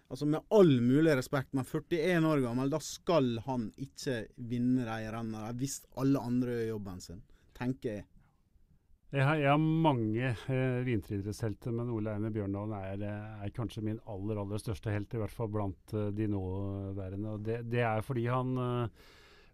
Altså 0.06 0.28
Med 0.30 0.43
all 0.54 0.82
mulig 0.86 1.15
respekt, 1.17 1.56
men 1.58 1.65
41 1.65 2.28
år 2.30 2.43
gammel, 2.43 2.69
da 2.69 2.78
skal 2.78 3.39
han 3.47 3.71
ikke 3.82 4.28
vinne 4.38 4.86
de 4.86 5.08
rennene 5.10 5.54
hvis 5.58 5.80
alle 5.97 6.21
andre 6.21 6.60
gjør 6.60 6.67
jobben 6.75 6.99
sin, 7.01 7.23
tenker 7.58 7.89
jeg. 7.89 8.06
Jeg 9.15 9.23
har, 9.23 9.38
jeg 9.39 9.47
har 9.47 9.62
mange 9.62 10.30
eh, 10.51 10.80
vinteridrettshelter, 10.84 11.71
men 11.71 11.91
Ole 11.95 12.12
Einar 12.17 12.34
Bjørndalen 12.36 12.73
er, 12.75 13.04
er, 13.08 13.51
kanskje 13.56 13.84
min 13.86 13.99
aller 14.12 14.41
aller 14.41 14.60
største 14.60 14.91
helt, 14.91 15.13
i 15.15 15.21
hvert 15.21 15.32
fall 15.32 15.47
blant 15.54 15.93
eh, 15.95 16.10
de 16.12 16.25
nåværende. 16.34 17.36
Og 17.38 17.45
det, 17.45 17.62
det, 17.71 17.80
er 17.88 18.04
fordi 18.04 18.25
han 18.28 18.51
eh, 18.60 19.06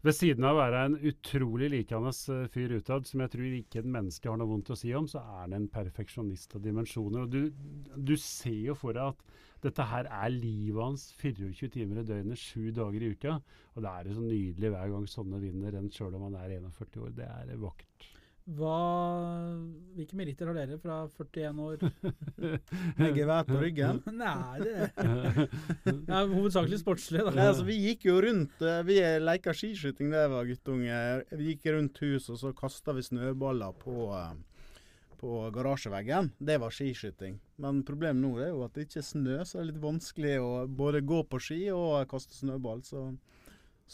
ved 0.01 0.15
siden 0.17 0.47
av 0.49 0.57
å 0.57 0.61
være 0.63 0.79
en 0.87 0.95
utrolig 1.11 1.67
likende 1.69 2.09
eh, 2.33 2.47
fyr 2.49 2.73
utad, 2.79 3.05
som 3.05 3.21
jeg 3.21 3.33
tror 3.35 3.57
ikke 3.59 3.83
et 3.83 3.91
menneske 3.97 4.31
har 4.31 4.39
noe 4.41 4.49
vondt 4.49 4.71
å 4.73 4.77
si 4.81 4.95
om, 4.97 5.05
så 5.11 5.21
er 5.21 5.43
han 5.43 5.53
en 5.59 5.67
perfeksjonist 5.75 6.57
av 6.57 6.63
dimensjoner. 6.65 7.27
Og 7.27 7.35
du, 7.35 7.91
du 7.93 8.15
ser 8.17 8.63
jo 8.71 8.77
for 8.79 8.97
deg 8.97 9.11
at 9.13 9.37
dette 9.67 9.85
her 9.91 10.09
er 10.09 10.33
livet 10.33 10.81
hans 10.81 11.03
24 11.21 11.69
timer 11.75 12.01
i 12.01 12.07
døgnet, 12.07 12.41
sju 12.41 12.71
dager 12.73 13.05
i 13.05 13.11
uka. 13.13 13.37
Og 13.75 13.85
det 13.85 13.93
er 13.93 14.09
jo 14.09 14.17
så 14.17 14.25
nydelig 14.25 14.73
hver 14.73 14.95
gang 14.95 15.05
sånne 15.13 15.43
vinner 15.45 15.77
renn, 15.77 15.93
sjøl 15.93 16.17
om 16.17 16.25
han 16.31 16.41
er 16.41 16.57
41 16.57 16.97
år. 17.05 17.13
Det 17.21 17.29
er 17.29 17.53
vakkert. 17.61 18.09
Hva, 18.51 18.77
hvilke 19.95 20.17
meritter 20.19 20.49
har 20.49 20.57
dere 20.57 20.77
fra 20.81 20.97
41 21.07 21.59
år? 21.63 21.83
Med 22.99 23.15
gevær 23.15 23.45
på 23.47 23.59
ryggen? 23.61 24.01
Nei, 24.21 24.59
det 24.65 25.93
er 25.93 26.33
Hovedsakelig 26.33 26.81
sportslig. 26.81 27.21
da. 27.23 27.31
Nei, 27.37 27.47
altså, 27.53 27.63
vi 27.67 27.77
gikk 27.79 28.09
jo 28.09 28.17
rundt 28.25 28.63
eh, 28.65 28.81
Vi 28.87 28.97
leika 29.23 29.53
skiskyting 29.55 30.11
da 30.11 30.25
jeg 30.25 30.33
var 30.33 30.49
guttunge. 30.49 30.99
Vi 31.31 31.53
gikk 31.53 31.69
rundt 31.77 32.03
huset, 32.03 32.33
og 32.35 32.41
så 32.41 32.53
kasta 32.57 32.95
vi 32.97 33.05
snøballer 33.07 33.77
på, 33.79 34.09
eh, 34.19 34.75
på 35.21 35.45
garasjeveggen. 35.55 36.33
Det 36.41 36.59
var 36.59 36.75
skiskyting. 36.75 37.39
Men 37.61 37.83
problemet 37.87 38.19
nå 38.19 38.35
er 38.41 38.51
jo 38.51 38.65
at 38.67 38.75
det 38.75 38.89
ikke 38.89 38.99
er 39.03 39.09
snø, 39.13 39.41
så 39.45 39.59
det 39.59 39.63
er 39.63 39.71
litt 39.71 39.83
vanskelig 39.85 40.37
å 40.43 40.53
både 40.67 41.05
gå 41.07 41.23
på 41.31 41.39
ski 41.39 41.61
og 41.71 42.01
kaste 42.11 42.35
snøball. 42.35 42.83
Så 42.83 43.11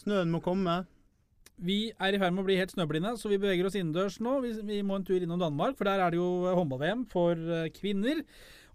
snøen 0.02 0.34
må 0.34 0.42
komme. 0.42 0.80
Vi 1.58 1.78
er 1.90 2.14
i 2.14 2.20
ferd 2.22 2.34
med 2.34 2.44
å 2.44 2.46
bli 2.46 2.56
helt 2.58 2.70
snøblinde, 2.70 3.16
så 3.18 3.30
vi 3.30 3.40
beveger 3.40 3.66
oss 3.66 3.74
innendørs 3.78 4.20
nå. 4.22 4.36
Vi, 4.44 4.52
vi, 4.62 4.78
må 4.86 4.98
en 4.98 5.06
tur 5.06 5.18
innom 5.18 5.40
Danmark, 5.42 5.74
for 5.78 5.88
der 5.88 6.04
er 6.04 6.14
det 6.14 6.20
jo 6.20 6.28
håndball-VM 6.54 7.02
for 7.10 7.34
uh, 7.34 7.66
kvinner. 7.74 8.22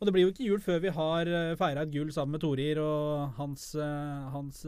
Og 0.02 0.08
det 0.08 0.14
blir 0.16 0.26
jo 0.26 0.34
ikke 0.34 0.48
jul 0.50 0.60
før 0.60 0.82
vi 0.84 0.92
har 0.92 1.30
eh, 1.32 1.54
feira 1.56 1.86
et 1.86 1.92
gull 1.94 2.10
sammen 2.12 2.36
med 2.36 2.42
Torir 2.44 2.82
og 2.84 3.38
hans, 3.38 3.70
hans 4.34 4.66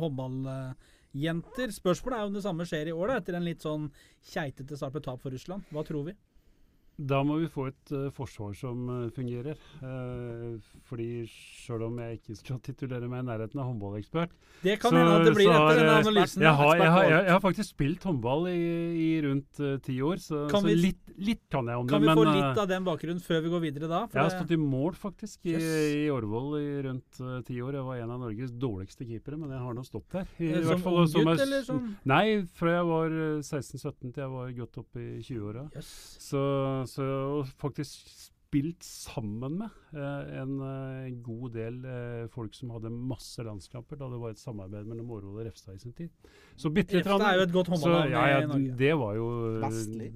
håndballjenter. 0.00 1.74
Spørsmålet 1.74 2.16
er 2.16 2.30
om 2.30 2.38
det 2.38 2.44
samme 2.46 2.64
skjer 2.70 2.88
i 2.88 2.94
år, 2.96 3.10
da, 3.10 3.18
etter 3.20 3.36
en 3.36 3.44
litt 3.44 3.66
sånn 3.66 3.90
keitete 4.30 4.78
start 4.80 4.96
med 4.96 5.04
tap 5.04 5.20
for 5.20 5.36
Russland. 5.36 5.68
Hva 5.68 5.84
tror 5.84 6.08
vi? 6.08 6.16
Da 6.94 7.24
må 7.26 7.40
vi 7.40 7.48
få 7.50 7.66
et 7.72 7.90
uh, 7.90 8.06
forsvar 8.14 8.52
som 8.54 8.84
uh, 8.86 9.06
fungerer. 9.14 9.58
Uh, 9.82 10.60
fordi 10.86 11.24
sjøl 11.26 11.82
om 11.88 11.96
jeg 11.98 12.20
ikke 12.20 12.36
skal 12.38 12.60
titulere 12.68 13.08
meg 13.10 13.24
i 13.24 13.26
nærheten 13.26 13.58
av 13.58 13.66
håndballekspert 13.72 14.34
Det 14.62 14.76
kan 14.82 14.94
hende 14.94 15.16
at 15.18 15.26
det 15.26 15.32
blir 15.34 15.50
etter 15.50 15.80
denne 15.80 15.96
analysen. 16.04 16.44
Jeg 16.46 16.54
har, 16.60 16.74
jeg, 16.78 16.92
har, 16.94 17.08
jeg 17.10 17.32
har, 17.32 17.42
faktisk 17.42 17.74
spilt 17.74 18.06
håndball 18.06 18.46
i, 18.52 18.60
i 18.94 19.08
rundt 19.26 19.62
ti 19.82 19.96
år, 20.06 20.22
så, 20.22 20.44
så 20.52 20.60
vi, 20.68 20.76
litt, 20.78 21.00
litt, 21.18 21.42
kan 21.50 21.66
jeg 21.66 21.82
om 21.82 21.90
kan 21.90 21.98
det. 21.98 22.12
Kan 22.12 22.20
vi 22.22 22.22
få 22.22 22.36
litt 22.38 22.62
av 22.62 22.70
den 22.70 22.86
bakgrunnen 22.86 23.24
før 23.24 23.42
vi 23.42 23.52
går 23.56 23.64
videre 23.66 23.90
da? 23.90 24.04
jeg 24.14 24.22
har 24.22 24.32
stått 24.36 24.54
i 24.54 24.60
mål 24.60 24.94
faktisk 24.98 25.50
i, 25.50 25.56
yes. 25.56 25.66
i 25.98 26.06
Årvoll 26.14 26.54
i 26.60 26.70
rundt 26.86 27.20
ti 27.48 27.58
år. 27.58 27.80
Jeg 27.80 27.88
var 27.88 28.04
en 28.04 28.14
av 28.14 28.22
Norges 28.22 28.54
dårligste 28.54 29.08
keepere, 29.08 29.40
men 29.40 29.50
jeg 29.56 29.64
har 29.66 29.74
nå 29.74 29.84
stått 29.86 30.06
der. 30.14 30.30
I, 30.38 30.52
som 30.54 30.70
hvert 30.70 30.86
fall, 30.86 31.00
ung 31.02 31.10
gutt, 31.10 31.44
eller 31.48 31.66
som 31.66 31.90
Nei, 32.06 32.24
fra 32.54 32.78
jeg 32.78 32.88
var 32.92 33.18
16-17 33.42 34.14
til 34.14 34.22
jeg 34.22 34.32
var 34.38 34.56
godt 34.60 34.80
opp 34.84 35.02
i 35.02 35.08
20-åra. 35.24 35.66
Yes. 35.74 35.90
Så 36.22 36.44
så 36.90 37.06
faktisk 37.60 38.08
spilt 38.54 38.84
sammen 38.86 39.56
med 39.58 39.98
eh, 39.98 40.34
en 40.42 40.52
eh, 40.62 41.08
god 41.26 41.56
del 41.56 41.80
eh, 41.90 42.26
folk 42.30 42.54
som 42.54 42.70
hadde 42.76 42.92
masse 42.94 43.42
landskamper 43.42 43.98
da 43.98 44.06
det 44.12 44.20
var 44.22 44.34
et 44.34 44.42
samarbeid 44.42 44.86
mellom 44.86 45.10
Årvoll 45.16 45.40
og 45.40 45.48
Refstad 45.48 45.74
i 45.74 45.82
sin 45.82 45.96
tid. 45.96 46.12
Så 46.54 46.70
bitte 46.70 46.94
litt 46.94 47.08
Refstad 47.08 47.26
er 47.32 47.40
jo 47.40 47.48
et 47.48 47.56
godt 47.56 47.72
håndballag 47.74 48.14
ja, 48.14 48.24
ja, 48.30 48.38
i 48.44 48.48
Norge. 48.52 48.76
Det 48.78 48.92
var 49.00 49.18
jo 49.18 49.28
Vestlig. 49.64 50.10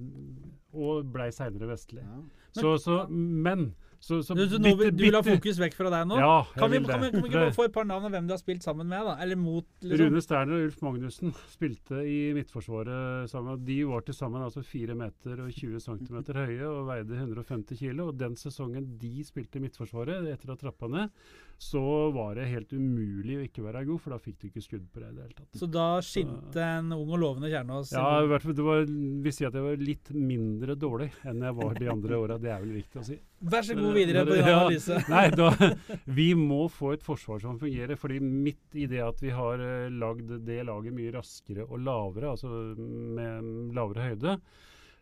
Og 0.79 1.11
blei 1.11 1.29
seinere 1.35 1.71
Vestlig. 1.73 2.05
Ja. 2.05 2.21
Så, 2.55 2.77
så, 2.81 3.01
men 3.11 3.73
så, 3.99 4.21
så 4.23 4.35
du, 4.37 4.45
så 4.47 4.59
nå, 4.61 4.71
bitte, 4.79 4.93
du 4.95 5.03
vil 5.03 5.15
ha 5.17 5.21
fokus 5.25 5.57
vekk 5.59 5.75
fra 5.75 5.89
deg 5.91 6.05
nå? 6.07 6.19
Ja, 6.21 6.35
kan, 6.55 6.71
vi, 6.71 6.79
kan, 6.87 7.01
vi, 7.03 7.09
kan 7.11 7.23
vi 7.25 7.31
ikke 7.31 7.41
bare 7.43 7.55
få 7.57 7.65
et 7.67 7.75
par 7.75 7.87
navn 7.89 8.07
av 8.07 8.13
hvem 8.15 8.29
du 8.29 8.33
har 8.33 8.39
spilt 8.39 8.63
sammen 8.63 8.87
med? 8.87 9.03
da? 9.09 9.17
Eller 9.25 9.39
mot? 9.39 9.67
Liksom? 9.83 9.99
Rune 9.99 10.23
Sterner 10.23 10.55
og 10.55 10.67
Ulf 10.69 10.79
Magnussen 10.85 11.35
spilte 11.51 11.99
i 12.07 12.19
Midtforsvaret 12.37 13.29
sammen. 13.31 13.59
De 13.67 13.77
var 13.89 14.07
til 14.07 14.15
sammen 14.15 14.45
altså 14.45 14.63
4 14.63 14.95
meter 14.99 15.43
og 15.43 15.51
20 15.51 15.83
cm 15.83 16.17
høye 16.39 16.69
og 16.69 16.87
veide 16.87 17.19
150 17.19 17.83
kg. 17.83 18.05
Og 18.07 18.15
den 18.19 18.39
sesongen 18.39 18.87
de 19.01 19.27
spilte 19.27 19.59
i 19.59 19.65
Midtforsvaret, 19.67 20.31
etter 20.31 20.53
å 20.53 20.55
ha 20.55 20.63
trappa 20.63 20.91
ned, 20.91 21.11
så 21.59 22.11
var 22.15 22.37
det 22.39 22.45
helt 22.47 22.69
umulig 22.71 23.33
å 23.35 23.41
ikke 23.43 23.63
være 23.65 23.81
god, 23.83 23.99
for 23.99 24.15
da 24.15 24.17
fikk 24.23 24.37
du 24.39 24.45
ikke 24.47 24.61
skudd 24.63 24.85
på 24.93 25.01
det 25.01 25.09
i 25.09 25.15
det 25.17 25.25
hele 25.25 25.35
tatt. 25.35 25.57
Så 25.59 25.67
da 25.67 25.87
skinte 26.05 26.63
en 26.63 26.93
ung 26.95 27.09
og 27.11 27.19
lovende 27.19 27.49
Kjernås? 27.51 27.91
Ja, 27.91 28.21
i 28.23 28.29
hvert 28.31 28.45
fall, 28.45 28.55
det 28.55 28.63
var, 28.63 28.85
vil 29.25 29.35
si 29.35 29.43
at 29.43 29.57
jeg 29.57 29.65
var 29.65 29.83
litt 29.83 30.11
mindre 30.15 30.77
dårlig 30.79 31.09
enn 31.27 31.43
jeg 31.43 31.57
var 31.57 31.75
de 31.75 31.89
andre 31.91 32.21
åra. 32.23 32.37
Det 32.39 32.53
er 32.53 32.63
vel 32.63 32.77
viktig 32.77 33.01
å 33.01 33.03
si. 33.09 33.19
Vær 33.51 33.67
så 33.67 33.75
god 33.75 33.99
videre 33.99 34.23
på 34.23 34.35
din 34.39 34.47
analyse. 34.47 35.01
Ja, 35.01 35.09
nei, 35.17 35.25
da, 35.35 35.99
vi 36.07 36.29
må 36.39 36.61
få 36.71 36.93
et 36.95 37.03
forsvar 37.03 37.43
som 37.43 37.59
fungerer. 37.59 37.99
fordi 37.99 38.21
midt 38.23 38.79
i 38.79 38.87
det 38.87 39.03
at 39.03 39.19
vi 39.19 39.35
har 39.35 39.59
uh, 39.59 39.91
lagd 39.91 40.31
det 40.47 40.61
laget 40.63 40.95
mye 40.95 41.11
raskere 41.19 41.67
og 41.67 41.83
lavere, 41.83 42.37
altså 42.37 42.53
med 42.79 43.75
lavere 43.75 44.13
høyde, 44.13 44.39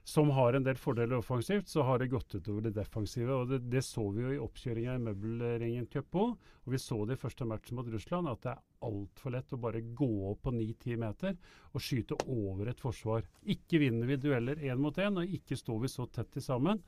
som 0.08 0.30
har 0.30 0.56
en 0.56 0.64
del 0.64 0.78
fordeler 0.80 1.18
offensivt, 1.18 1.68
så 1.68 1.84
har 1.84 2.00
det 2.00 2.08
gått 2.08 2.36
utover 2.36 2.64
det 2.64 2.78
defensive. 2.78 3.34
og 3.34 3.50
Det, 3.50 3.58
det 3.68 3.82
så 3.84 4.06
vi 4.16 4.22
jo 4.24 4.30
i 4.32 4.40
oppkjøringa 4.40 4.94
i 4.96 5.02
Møbelringen 5.04 5.90
Cup 5.92 6.16
òg. 6.16 6.46
Og 6.64 6.72
vi 6.72 6.80
så 6.80 7.02
det 7.04 7.18
i 7.18 7.20
første 7.20 7.44
matchen 7.50 7.76
mot 7.76 7.90
Russland, 7.92 8.30
at 8.32 8.46
det 8.46 8.54
er 8.54 8.88
altfor 8.88 9.36
lett 9.36 9.52
å 9.52 9.60
bare 9.60 9.82
gå 10.00 10.08
opp 10.30 10.46
på 10.48 10.54
9-10 10.56 11.02
meter 11.04 11.36
og 11.74 11.84
skyte 11.84 12.16
over 12.24 12.72
et 12.72 12.86
forsvar. 12.86 13.28
Ikke 13.52 13.84
vinner 13.84 14.08
vi 14.08 14.20
dueller 14.24 14.64
én 14.64 14.80
mot 14.80 14.96
én, 14.96 15.20
og 15.20 15.38
ikke 15.42 15.60
står 15.60 15.84
vi 15.84 15.92
så 15.92 16.08
tett 16.08 16.40
i 16.40 16.48
sammen. 16.48 16.80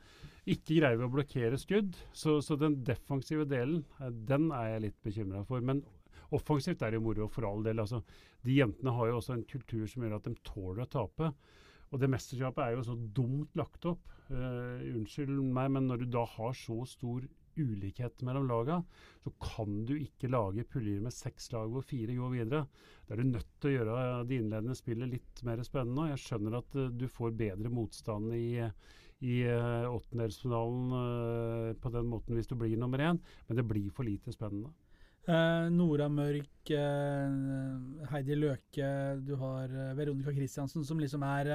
Ikke 0.47 0.79
greier 0.79 1.03
vi 1.03 1.10
å 1.10 1.13
blokkere 1.19 1.60
skudd. 1.60 1.99
Så, 2.15 2.39
så 2.39 2.55
den 2.55 2.79
defensive 2.88 3.43
delen, 3.51 3.84
eh, 3.99 4.15
den 4.32 4.47
er 4.55 4.77
jeg 4.77 4.86
litt 4.88 5.01
bekymra 5.03 5.43
for. 5.49 5.60
Men 5.60 5.84
offensivt 6.32 6.88
er 6.88 6.95
det 6.95 7.03
jo 7.03 7.10
moro 7.12 7.27
for 7.27 7.51
all 7.51 7.67
del. 7.67 7.84
Altså, 7.84 7.99
de 8.47 8.62
jentene 8.63 8.95
har 8.95 9.12
jo 9.12 9.19
også 9.19 9.36
en 9.36 9.47
kultur 9.58 9.84
som 9.91 10.08
gjør 10.08 10.21
at 10.21 10.32
de 10.32 10.39
tåler 10.55 10.88
å 10.88 10.93
tape. 11.01 11.36
Og 11.89 12.02
det 12.02 12.10
mesterskapet 12.12 12.63
er 12.63 12.75
jo 12.75 12.86
så 12.86 12.95
dumt 13.17 13.56
lagt 13.58 13.86
opp. 13.89 14.04
Uh, 14.30 14.78
unnskyld 14.93 15.39
meg, 15.41 15.71
men 15.73 15.88
når 15.89 16.04
du 16.04 16.12
da 16.13 16.25
har 16.36 16.54
så 16.58 16.84
stor 16.89 17.25
ulikhet 17.60 18.21
mellom 18.23 18.45
laga, 18.47 18.78
så 19.25 19.32
kan 19.41 19.82
du 19.89 19.95
ikke 19.97 20.30
lage 20.32 20.63
puljer 20.69 21.02
med 21.04 21.15
seks 21.15 21.49
lag 21.52 21.71
hvor 21.73 21.84
fire 21.84 22.13
går 22.15 22.36
videre. 22.36 22.62
Da 23.08 23.15
er 23.15 23.23
du 23.23 23.32
nødt 23.32 23.49
til 23.58 23.71
å 23.71 23.73
gjøre 23.73 24.04
det 24.30 24.38
innledende 24.38 24.78
spillet 24.78 25.12
litt 25.15 25.43
mer 25.47 25.63
spennende. 25.65 26.12
Jeg 26.13 26.23
skjønner 26.28 26.60
at 26.62 26.78
uh, 26.78 26.91
du 26.93 27.08
får 27.10 27.34
bedre 27.41 27.73
motstand 27.73 28.38
i, 28.38 28.62
i 29.25 29.39
uh, 29.49 29.89
åttendelsfinalen 29.89 31.73
på 31.82 31.95
den 31.95 32.13
måten 32.13 32.38
hvis 32.38 32.52
du 32.52 32.56
blir 32.60 32.78
nummer 32.78 33.02
én, 33.10 33.23
men 33.49 33.60
det 33.60 33.65
blir 33.67 33.89
for 33.95 34.08
lite 34.08 34.36
spennende. 34.36 34.69
Uh, 35.27 35.67
Nora 35.69 36.08
Mørk, 36.10 36.71
uh, 36.73 38.05
Heidi 38.10 38.38
Løke, 38.39 38.88
du 39.21 39.36
har 39.38 39.69
uh, 39.69 39.91
Veronica 39.97 40.34
Christiansen, 40.34 40.86
som 40.88 41.01
liksom 41.01 41.25
er 41.27 41.53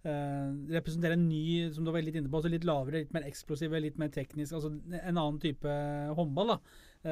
Representerer 0.00 1.12
en 1.12 1.26
ny, 1.28 1.68
som 1.76 1.84
du 1.84 1.90
var 1.92 2.00
litt 2.00 2.14
inne 2.16 2.30
på, 2.32 2.38
altså 2.38 2.48
litt 2.48 2.64
lavere, 2.64 3.02
litt 3.02 3.10
mer 3.12 3.26
eksplosiv, 3.28 3.74
litt 3.84 3.98
mer 4.00 4.08
teknisk. 4.08 4.54
altså 4.56 4.70
En 4.96 5.18
annen 5.18 5.36
type 5.42 5.74
håndball. 6.16 6.54
da. 6.54 7.10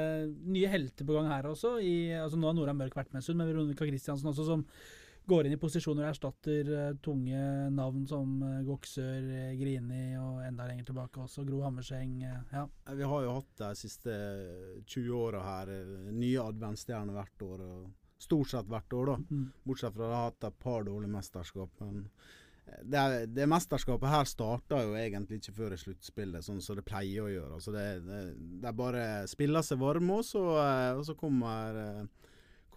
Nye 0.48 0.70
helter 0.72 1.04
på 1.04 1.18
gang 1.18 1.28
her 1.28 1.50
også. 1.50 1.74
I, 1.84 2.14
altså 2.16 2.40
Nå 2.40 2.48
har 2.48 2.56
Nora 2.56 2.72
Mørk 2.72 2.96
vært 2.96 3.12
med 3.12 3.20
en 3.20 3.26
stund, 3.26 3.42
men 3.42 3.50
Veronica 3.50 3.84
Christiansen 3.84 4.30
også, 4.32 4.46
som 4.48 4.64
går 5.28 5.46
inn 5.46 5.54
i 5.56 5.60
posisjoner 5.60 6.06
og 6.06 6.10
erstatter 6.10 6.72
uh, 6.72 6.96
tunge 7.04 7.42
navn 7.74 8.06
som 8.10 8.34
uh, 8.42 8.62
Goksør, 8.66 9.28
Grini 9.58 10.16
og 10.20 10.42
enda 10.46 10.66
lenger 10.68 10.88
tilbake 10.90 11.22
også. 11.24 11.46
Gro 11.48 11.62
Hammerseng. 11.66 12.18
ja. 12.24 12.64
Vi 12.96 13.12
har 13.12 13.24
jo 13.26 13.36
hatt 13.38 13.54
de 13.62 13.70
siste 13.78 14.18
20 14.86 15.14
åra 15.18 15.44
her 15.44 15.72
nye 16.10 16.42
adventsstjerner 16.48 17.16
hvert 17.16 17.46
år. 17.46 17.64
Stort 18.18 18.50
sett 18.50 18.68
hvert 18.68 18.98
år, 18.98 19.12
da. 19.12 19.16
Mm. 19.30 19.46
Bortsett 19.68 19.94
fra 19.94 20.08
at 20.08 20.10
de 20.10 20.16
har 20.16 20.28
hatt 20.32 20.50
et 20.50 20.60
par 20.64 20.86
dårlige 20.88 21.14
mesterskap. 21.14 21.80
men 21.84 22.06
det, 22.82 23.26
det, 23.26 23.46
mesterskapet 23.48 24.10
her 24.10 24.28
starta 24.28 24.82
jo 24.84 24.94
egentlig 24.98 25.40
ikke 25.40 25.54
før 25.56 25.74
i 25.74 25.80
sluttspillet, 25.80 26.44
sånn 26.44 26.60
som 26.64 26.78
det 26.78 26.84
pleier 26.86 27.24
å 27.24 27.30
gjøre. 27.30 27.58
Altså 27.58 27.74
det, 27.74 27.86
det, 28.06 28.22
det 28.62 28.74
bare 28.76 29.04
spiller 29.30 29.64
seg 29.64 29.80
varme, 29.80 30.20
og 30.20 30.26
så, 30.26 30.42
eh, 30.62 30.92
og 30.98 31.04
så 31.08 31.16
kommer, 31.18 31.78
eh, 31.82 32.27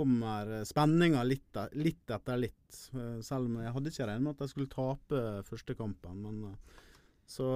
kommer 0.02 0.52
spenninga 0.68 1.24
litt, 1.28 1.62
litt, 1.78 2.04
etter 2.10 2.42
litt. 2.42 2.78
Eh, 2.98 3.18
selv 3.26 3.48
om 3.48 3.62
jeg 3.62 3.74
hadde 3.78 3.94
ikke 3.94 4.10
regnet 4.10 4.28
med 4.28 4.36
at 4.36 4.46
jeg 4.46 4.56
skulle 4.56 4.76
tape 4.76 5.26
første 5.48 5.78
kampen. 5.78 6.22
Men, 6.26 6.56
så 7.32 7.48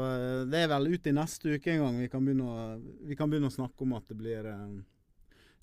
det 0.47 0.61
er 0.61 0.69
vel 0.71 0.93
ut 0.93 1.07
i 1.09 1.11
neste 1.11 1.57
uke 1.57 1.73
en 1.73 1.81
gang 1.83 1.97
vi 1.99 2.07
kan 2.07 2.23
begynne 2.23 2.45
å, 2.47 3.15
kan 3.19 3.31
begynne 3.31 3.49
å 3.51 3.55
snakke 3.57 3.83
om 3.83 3.97
at 3.97 4.07
det 4.07 4.15
blir 4.21 4.47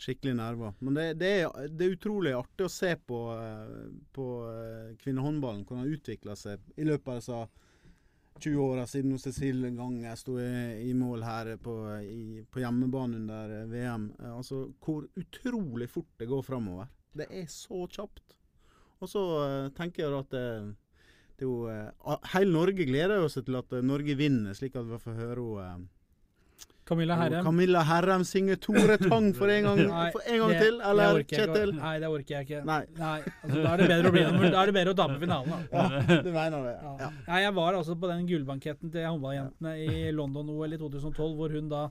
skikkelig 0.03 0.35
nerver. 0.37 0.75
Men 0.79 0.95
det, 0.95 1.07
det, 1.21 1.33
er, 1.43 1.69
det, 1.69 1.87
er, 1.87 1.97
utrolig 1.97 2.35
artig 2.37 2.67
å 2.67 2.73
se 2.73 2.93
på, 2.97 3.21
eh, 3.37 3.91
på 4.15 4.29
eh, 4.51 4.95
kvinnehåndballen, 5.03 5.65
hvordan 5.67 5.87
den 5.87 5.99
utvikler 5.99 6.39
seg 6.39 6.63
i 6.77 6.87
løpet 6.89 7.13
av 7.13 7.21
disse 7.21 7.43
20 8.41 8.63
åra 8.65 8.87
siden 8.87 9.19
Cecil 9.19 9.65
en 9.65 9.77
Gang 9.77 9.97
sto 10.19 10.39
i, 10.41 10.51
i, 10.89 10.93
mål 10.95 11.25
her 11.27 11.53
på, 11.63 11.75
i, 12.01 12.43
på 12.51 12.63
hjemmebane 12.63 13.21
under 13.21 13.57
eh, 13.61 13.67
VM. 13.71 14.07
Altså 14.33 14.65
hvor 14.83 15.07
utrolig 15.19 15.91
fort 15.91 16.11
det 16.19 16.31
går 16.31 16.43
framover. 16.47 16.91
Det 17.13 17.29
er 17.31 17.49
så 17.51 17.87
kjapt. 17.87 18.37
Og 19.03 19.11
så 19.11 19.23
tenker 19.77 20.05
jeg 20.05 20.15
at 20.15 20.31
det, 20.31 20.47
det 21.37 21.45
jo 21.49 21.67
Hele 22.33 22.55
Norge 22.55 22.87
gleder 22.87 23.27
seg 23.29 23.49
til 23.49 23.59
at 23.59 23.75
Norge 23.83 24.15
vinner, 24.17 24.55
slik 24.55 24.79
at 24.79 24.87
vi 24.87 25.01
får 25.03 25.19
høre 25.19 25.67
henne 25.67 25.91
Camilla 26.93 27.17
Herrem. 27.17 27.45
Camilla 27.47 27.83
Herrem 27.89 28.25
synger 28.29 28.59
Tore 28.61 28.99
Tang 29.01 29.31
for 29.35 29.51
en 29.53 29.67
gang, 29.69 29.83
Nei, 29.91 30.05
for 30.15 30.29
en 30.29 30.39
gang 30.43 30.53
det, 30.53 30.61
til, 30.61 30.79
eller 30.91 31.21
Kjetil? 31.33 31.75
Nei, 31.79 31.93
det 32.03 32.11
orker 32.13 32.37
jeg 32.37 32.49
ikke. 32.49 32.63
Nei. 32.69 32.79
Nei 32.99 33.19
altså, 33.25 33.57
da, 33.57 33.73
er 33.73 33.83
det 33.83 33.89
bedre 33.93 34.13
å 34.13 34.15
bli, 34.15 34.25
da 34.53 34.63
er 34.63 34.71
det 34.71 34.77
bedre 34.77 34.95
å 34.95 34.99
tape 35.03 35.19
finalen. 35.25 35.67
Da. 35.73 35.85
Ja, 35.89 36.21
du 36.27 36.31
mener 36.31 36.67
det. 36.69 36.75
Ja. 36.77 36.95
Ja. 37.03 37.43
Jeg 37.47 37.57
var 37.59 37.79
altså 37.81 37.97
på 37.99 38.11
den 38.13 38.27
gullbanketten 38.29 38.93
til 38.93 39.09
håndballjentene 39.09 39.75
i 39.87 40.03
London-OL 40.19 40.77
i 40.77 40.81
2012, 40.81 41.33
hvor 41.41 41.57
hun 41.57 41.73
da 41.73 41.87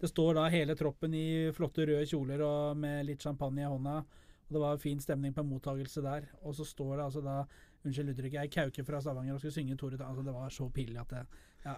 Det 0.00 0.10
står 0.10 0.34
da 0.36 0.48
hele 0.52 0.74
troppen 0.76 1.14
i 1.16 1.26
flotte 1.56 1.86
røde 1.88 2.04
kjoler 2.08 2.42
og 2.44 2.76
med 2.76 3.06
litt 3.08 3.22
champagne 3.24 3.62
i 3.64 3.70
hånda. 3.70 4.00
Og 4.46 4.52
Det 4.56 4.60
var 4.62 4.82
fin 4.82 5.00
stemning 5.00 5.32
på 5.34 5.40
en 5.40 5.48
mottagelse 5.48 6.02
der. 6.04 6.28
Og 6.44 6.54
så 6.54 6.66
står 6.68 6.98
det 6.98 7.06
altså 7.06 7.22
da 7.24 7.38
Unnskyld 7.86 8.10
uttrykket, 8.10 8.40
ei 8.42 8.50
kauke 8.50 8.82
fra 8.82 8.98
Stavanger 8.98 9.36
og 9.36 9.40
skulle 9.40 9.54
synge 9.54 9.76
Tore 9.78 9.98
Tang. 9.98 10.10
Altså, 10.10 10.24
det 10.26 10.34
var 10.34 10.50
så 10.50 10.68
pillig 10.74 10.98
at 11.00 11.12
det 11.12 11.26
Ja. 11.66 11.74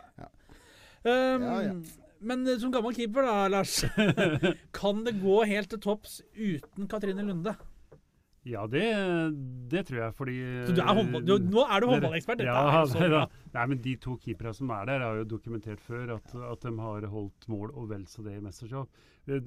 Um, 1.04 1.42
ja, 1.42 1.60
ja. 1.68 1.74
Men 2.20 2.46
eh, 2.46 2.58
som 2.60 2.72
gammel 2.74 2.94
keeper, 2.96 3.26
da, 3.26 3.48
Lars. 3.54 3.80
kan 4.78 5.02
det 5.06 5.18
gå 5.22 5.42
helt 5.48 5.70
til 5.72 5.82
topps 5.82 6.20
uten 6.34 6.88
Katrine 6.90 7.26
Lunde? 7.26 7.56
Ja, 8.48 8.62
det, 8.70 8.84
det, 9.68 9.82
tror 9.88 9.98
jeg, 9.98 10.14
fordi 10.16 10.36
Så 10.64 10.72
du 10.72 10.80
er 10.80 10.94
håndball, 10.96 11.24
du, 11.26 11.34
Nå 11.52 11.64
er 11.66 11.82
du 11.82 11.88
håndballekspert? 11.90 12.44
Ja, 12.46 12.84
er 12.86 13.10
da, 13.12 13.24
nei, 13.52 13.64
men 13.74 13.80
De 13.84 13.96
to 14.00 14.14
keeperne 14.22 14.54
som 14.56 14.70
er 14.72 14.86
der, 14.88 15.04
har 15.04 15.18
jo 15.20 15.26
dokumentert 15.28 15.82
før 15.84 16.14
at, 16.16 16.32
at 16.32 16.64
de 16.64 16.72
har 16.80 17.08
holdt 17.12 17.48
mål 17.52 17.74
og 17.74 17.90
vel 17.90 18.06
så 18.08 18.24
det 18.24 18.38
i 18.38 18.44
mesterskap. 18.44 19.02
Eh, 19.28 19.42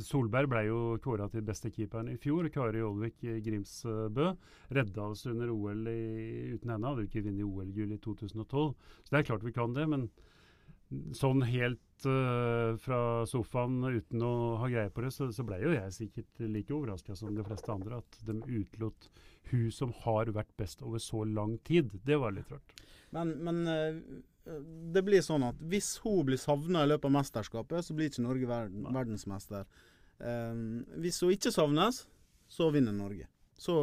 Solberg 0.00 0.48
ble 0.48 0.62
jo 0.66 0.78
kåra 1.04 1.28
til 1.30 1.44
beste 1.44 1.70
keeperen 1.70 2.08
i 2.08 2.18
fjor. 2.20 2.48
Kari 2.52 2.80
Olvik 2.82 3.18
Grimsbø 3.44 4.30
redda 4.72 5.04
oss 5.04 5.26
under 5.28 5.52
OL 5.52 5.88
i, 5.92 6.54
uten 6.56 6.72
henne. 6.72 6.88
Hadde 6.88 7.04
ikke 7.06 7.24
vunnet 7.26 7.44
OL-gull 7.44 7.92
i 7.92 8.00
2012. 8.00 8.72
Så 9.04 9.12
det 9.12 9.20
er 9.20 9.28
klart 9.28 9.44
vi 9.44 9.52
kan 9.54 9.76
det, 9.76 9.84
men 9.92 10.08
sånn 11.16 11.42
helt 11.46 12.06
uh, 12.06 12.74
fra 12.82 13.00
sofaen 13.28 13.80
uten 13.84 14.24
å 14.24 14.32
ha 14.60 14.70
greie 14.70 14.92
på 14.92 15.04
det, 15.04 15.12
så, 15.14 15.28
så 15.34 15.44
ble 15.46 15.60
jo 15.62 15.74
jeg 15.74 15.94
sikkert 15.96 16.42
like 16.46 16.74
overraska 16.74 17.16
som 17.18 17.34
de 17.36 17.44
fleste 17.46 17.72
andre 17.72 18.00
at 18.02 18.18
de 18.26 18.38
utelot 18.46 19.08
hun 19.50 19.70
som 19.74 19.92
har 20.04 20.30
vært 20.34 20.52
best 20.60 20.82
over 20.86 21.02
så 21.02 21.24
lang 21.28 21.56
tid. 21.66 21.90
Det 22.06 22.18
var 22.20 22.34
litt 22.36 22.50
rart. 22.52 22.76
Men, 23.12 23.34
men 23.44 23.62
uh, 23.68 23.98
det 24.94 25.04
blir 25.06 25.24
sånn 25.24 25.44
at 25.46 25.60
hvis 25.70 25.94
hun 26.04 26.24
blir 26.28 26.40
savna 26.40 26.84
i 26.84 26.92
løpet 26.92 27.10
av 27.10 27.16
mesterskapet, 27.18 27.86
så 27.86 27.96
blir 27.96 28.10
ikke 28.10 28.24
Norge 28.24 28.48
verden, 28.50 28.88
verdensmester. 28.88 29.68
Um, 30.18 30.82
hvis 31.02 31.20
hun 31.22 31.34
ikke 31.34 31.54
savnes, 31.54 32.04
så 32.52 32.68
vinner 32.74 32.94
Norge. 32.94 33.28
Så, 33.62 33.76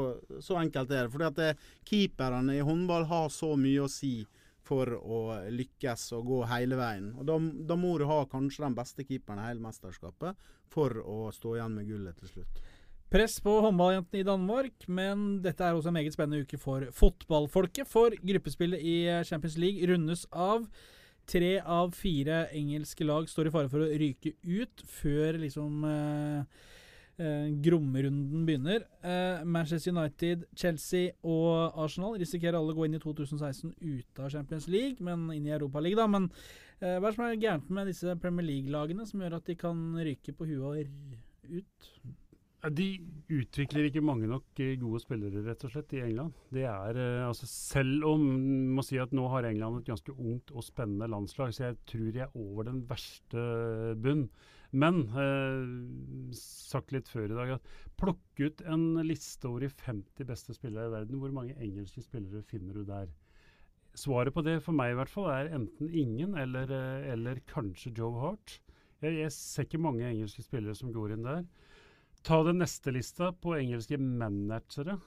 så 0.44 0.58
enkelt 0.60 0.92
er 0.92 1.08
det. 1.08 1.14
Fordi 1.14 1.30
at 1.30 1.64
keeperne 1.88 2.58
i 2.58 2.66
håndball 2.66 3.08
har 3.10 3.30
så 3.32 3.54
mye 3.60 3.86
å 3.86 3.92
si 3.92 4.26
for 4.70 4.92
å 5.00 5.20
lykkes 5.50 6.12
og 6.18 6.28
gå 6.30 6.40
hele 6.52 6.78
veien. 6.80 7.14
Og 7.18 7.26
da, 7.28 7.38
da, 7.72 7.78
må 7.80 7.96
du 8.00 8.06
ha 8.10 8.22
kanskje 8.30 8.66
den 8.68 8.78
beste 8.78 9.06
keeperen 9.08 9.42
i 9.42 9.48
hele 9.48 9.64
mesterskapet 9.64 10.52
for 10.70 11.02
å 11.02 11.32
stå 11.34 11.56
igjen 11.58 11.80
med 11.80 11.90
gullet 11.90 12.22
til 12.22 12.34
slutt. 12.36 12.62
Press 13.10 13.40
på 13.42 13.56
håndballjentene 13.66 14.22
i 14.22 14.28
Danmark, 14.28 14.86
men 14.86 15.40
dette 15.42 15.66
er 15.66 15.74
også 15.74 15.90
en 15.90 15.98
meget 15.98 16.14
spennende 16.14 16.46
uke 16.46 16.60
for 16.62 16.86
fotballfolket. 16.94 17.90
For 17.90 18.14
gruppespillet 18.14 18.86
i 18.86 18.98
Champions 19.26 19.58
League 19.58 19.90
rundes 19.90 20.28
av. 20.30 20.68
Tre 21.30 21.56
av 21.62 21.94
fire 21.98 22.44
engelske 22.58 23.06
lag 23.06 23.26
står 23.30 23.50
i 23.50 23.54
fare 23.54 23.70
for 23.70 23.86
å 23.86 23.90
ryke 24.02 24.36
ut 24.46 24.86
før 24.90 25.38
liksom 25.42 25.84
eh, 25.90 26.62
eh, 27.20 27.50
grommerunden 27.64 28.46
begynner. 28.48 28.86
Eh, 29.04 29.44
Manchester 29.46 29.94
United, 29.94 30.46
Chelsea 30.56 31.14
og 31.24 31.78
Arsenal 31.84 32.18
risikerer 32.22 32.60
alle 32.60 32.74
å 32.74 32.80
gå 32.80 32.88
inn 32.88 32.98
i 32.98 33.04
2016 33.04 33.76
ute 33.76 34.26
av 34.26 34.32
Champions 34.34 34.70
League, 34.72 35.04
men 35.06 35.28
inn 35.36 35.50
i 35.50 35.56
Europa 35.56 35.84
League, 35.84 36.00
da. 36.00 36.08
Men 36.08 36.30
eh, 36.80 36.98
hva 36.98 37.04
er 37.04 37.10
det 37.10 37.18
som 37.18 37.28
er 37.28 37.42
gærent 37.44 37.76
med 37.80 37.92
disse 37.92 38.16
Premier 38.24 38.50
League-lagene, 38.50 39.08
som 39.10 39.26
gjør 39.26 39.40
at 39.40 39.52
de 39.52 39.60
kan 39.60 39.84
ryke 40.00 40.36
på 40.36 40.50
huet 40.50 40.66
og 40.72 41.60
ut? 41.60 41.92
De 42.60 42.86
utvikler 43.32 43.86
ikke 43.88 44.02
mange 44.04 44.28
nok 44.28 44.60
eh, 44.60 44.76
gode 44.82 45.00
spillere, 45.00 45.46
rett 45.46 45.62
og 45.64 45.72
slett, 45.72 45.94
i 45.96 46.02
England. 46.04 46.36
Det 46.52 46.66
er, 46.68 46.98
eh, 47.00 47.28
altså 47.28 47.48
Selv 47.48 48.04
om 48.10 48.26
må 48.76 48.84
si 48.84 49.00
at 49.00 49.14
nå 49.16 49.30
har 49.32 49.48
England 49.48 49.80
et 49.80 49.92
ganske 49.94 50.12
ungt 50.12 50.52
og 50.52 50.66
spennende 50.68 51.08
landslag, 51.08 51.54
så 51.56 51.70
jeg 51.70 51.78
tror 51.88 52.10
jeg 52.10 52.26
er 52.28 52.36
over 52.36 52.68
den 52.68 52.82
verste 52.90 53.46
bunn. 54.04 54.28
Men 54.72 55.02
eh, 55.18 56.36
sagt 56.38 56.94
litt 56.94 57.10
før 57.10 57.32
i 57.32 57.38
dag 57.38 57.56
at 57.56 57.72
plukk 57.98 58.44
ut 58.44 58.62
en 58.70 59.02
liste 59.06 59.50
over 59.50 59.66
de 59.66 59.72
50 59.74 60.28
beste 60.30 60.54
spillere 60.54 60.90
i 60.90 60.94
verden. 60.94 61.22
Hvor 61.22 61.34
mange 61.34 61.58
engelske 61.58 62.04
spillere 62.06 62.46
finner 62.46 62.78
du 62.78 62.86
der? 62.86 63.10
Svaret 63.98 64.36
på 64.36 64.44
det 64.46 64.60
for 64.62 64.78
meg 64.78 64.94
i 64.94 65.00
hvert 65.00 65.12
fall 65.12 65.32
er 65.34 65.50
enten 65.58 65.90
ingen 65.90 66.38
eller, 66.38 66.70
eh, 66.70 67.10
eller 67.16 67.42
kanskje 67.50 67.96
Joe 67.98 68.22
Hart. 68.22 68.60
Jeg, 69.02 69.16
jeg, 69.24 69.32
ser 69.34 69.66
ikke 69.66 69.82
mange 69.82 70.06
engelske 70.06 70.46
spillere 70.46 70.78
som 70.78 70.94
går 70.94 71.16
inn 71.16 71.26
der. 71.26 71.48
Ta 72.28 72.42
den 72.46 72.60
neste 72.62 72.94
lista 72.94 73.32
på 73.32 73.56
engelske 73.58 73.98
managere. 73.98 75.00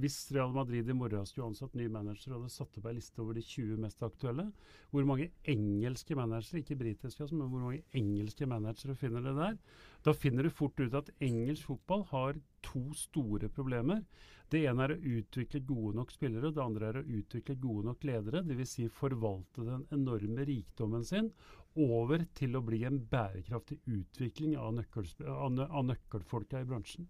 Hvis 0.00 0.16
Real 0.32 0.52
Madrid 0.54 0.88
i 0.88 0.94
morgen 0.96 1.26
skulle 1.28 1.50
ansatt 1.50 1.74
ny 1.76 1.84
manager 1.92 2.32
og 2.32 2.42
hadde 2.42 2.54
satt 2.54 2.76
opp 2.80 2.86
ei 2.88 2.94
liste 2.96 3.20
over 3.20 3.36
de 3.36 3.42
20 3.44 3.80
mest 3.82 4.04
aktuelle, 4.06 4.46
hvor 4.92 5.04
mange 5.08 5.28
engelske 5.48 6.16
managere, 6.16 6.62
ikke 6.62 6.78
britiske, 6.80 7.24
altså, 7.24 7.36
men 7.36 7.50
hvor 7.52 7.66
mange 7.66 7.82
engelske 7.98 8.48
managere 8.48 8.96
finner 8.96 9.26
det 9.26 9.34
der? 9.36 9.58
Da 10.06 10.14
finner 10.16 10.48
du 10.48 10.54
fort 10.54 10.80
ut 10.80 10.96
at 10.96 11.12
engelsk 11.20 11.68
fotball 11.68 12.06
har 12.12 12.40
to 12.64 12.84
store 12.96 13.50
problemer. 13.52 14.00
Det 14.52 14.64
ene 14.68 14.86
er 14.86 14.94
å 14.94 15.00
utvikle 15.18 15.62
gode 15.68 15.96
nok 16.00 16.12
spillere, 16.12 16.52
det 16.52 16.64
andre 16.64 16.90
er 16.90 17.00
å 17.00 17.06
utvikle 17.20 17.56
gode 17.60 17.88
nok 17.90 18.04
ledere. 18.08 18.44
Dvs. 18.48 18.76
Si 18.76 18.88
forvalte 18.92 19.64
den 19.68 19.86
enorme 19.92 20.46
rikdommen 20.48 21.04
sin 21.08 21.32
over 21.72 22.26
til 22.36 22.56
å 22.56 22.64
bli 22.64 22.82
en 22.84 23.00
bærekraftig 23.12 23.80
utvikling 23.88 24.56
av, 24.60 24.74
nøkkel, 24.76 25.08
av 25.24 25.84
nøkkelfolka 25.88 26.60
i 26.60 26.68
bransjen. 26.68 27.08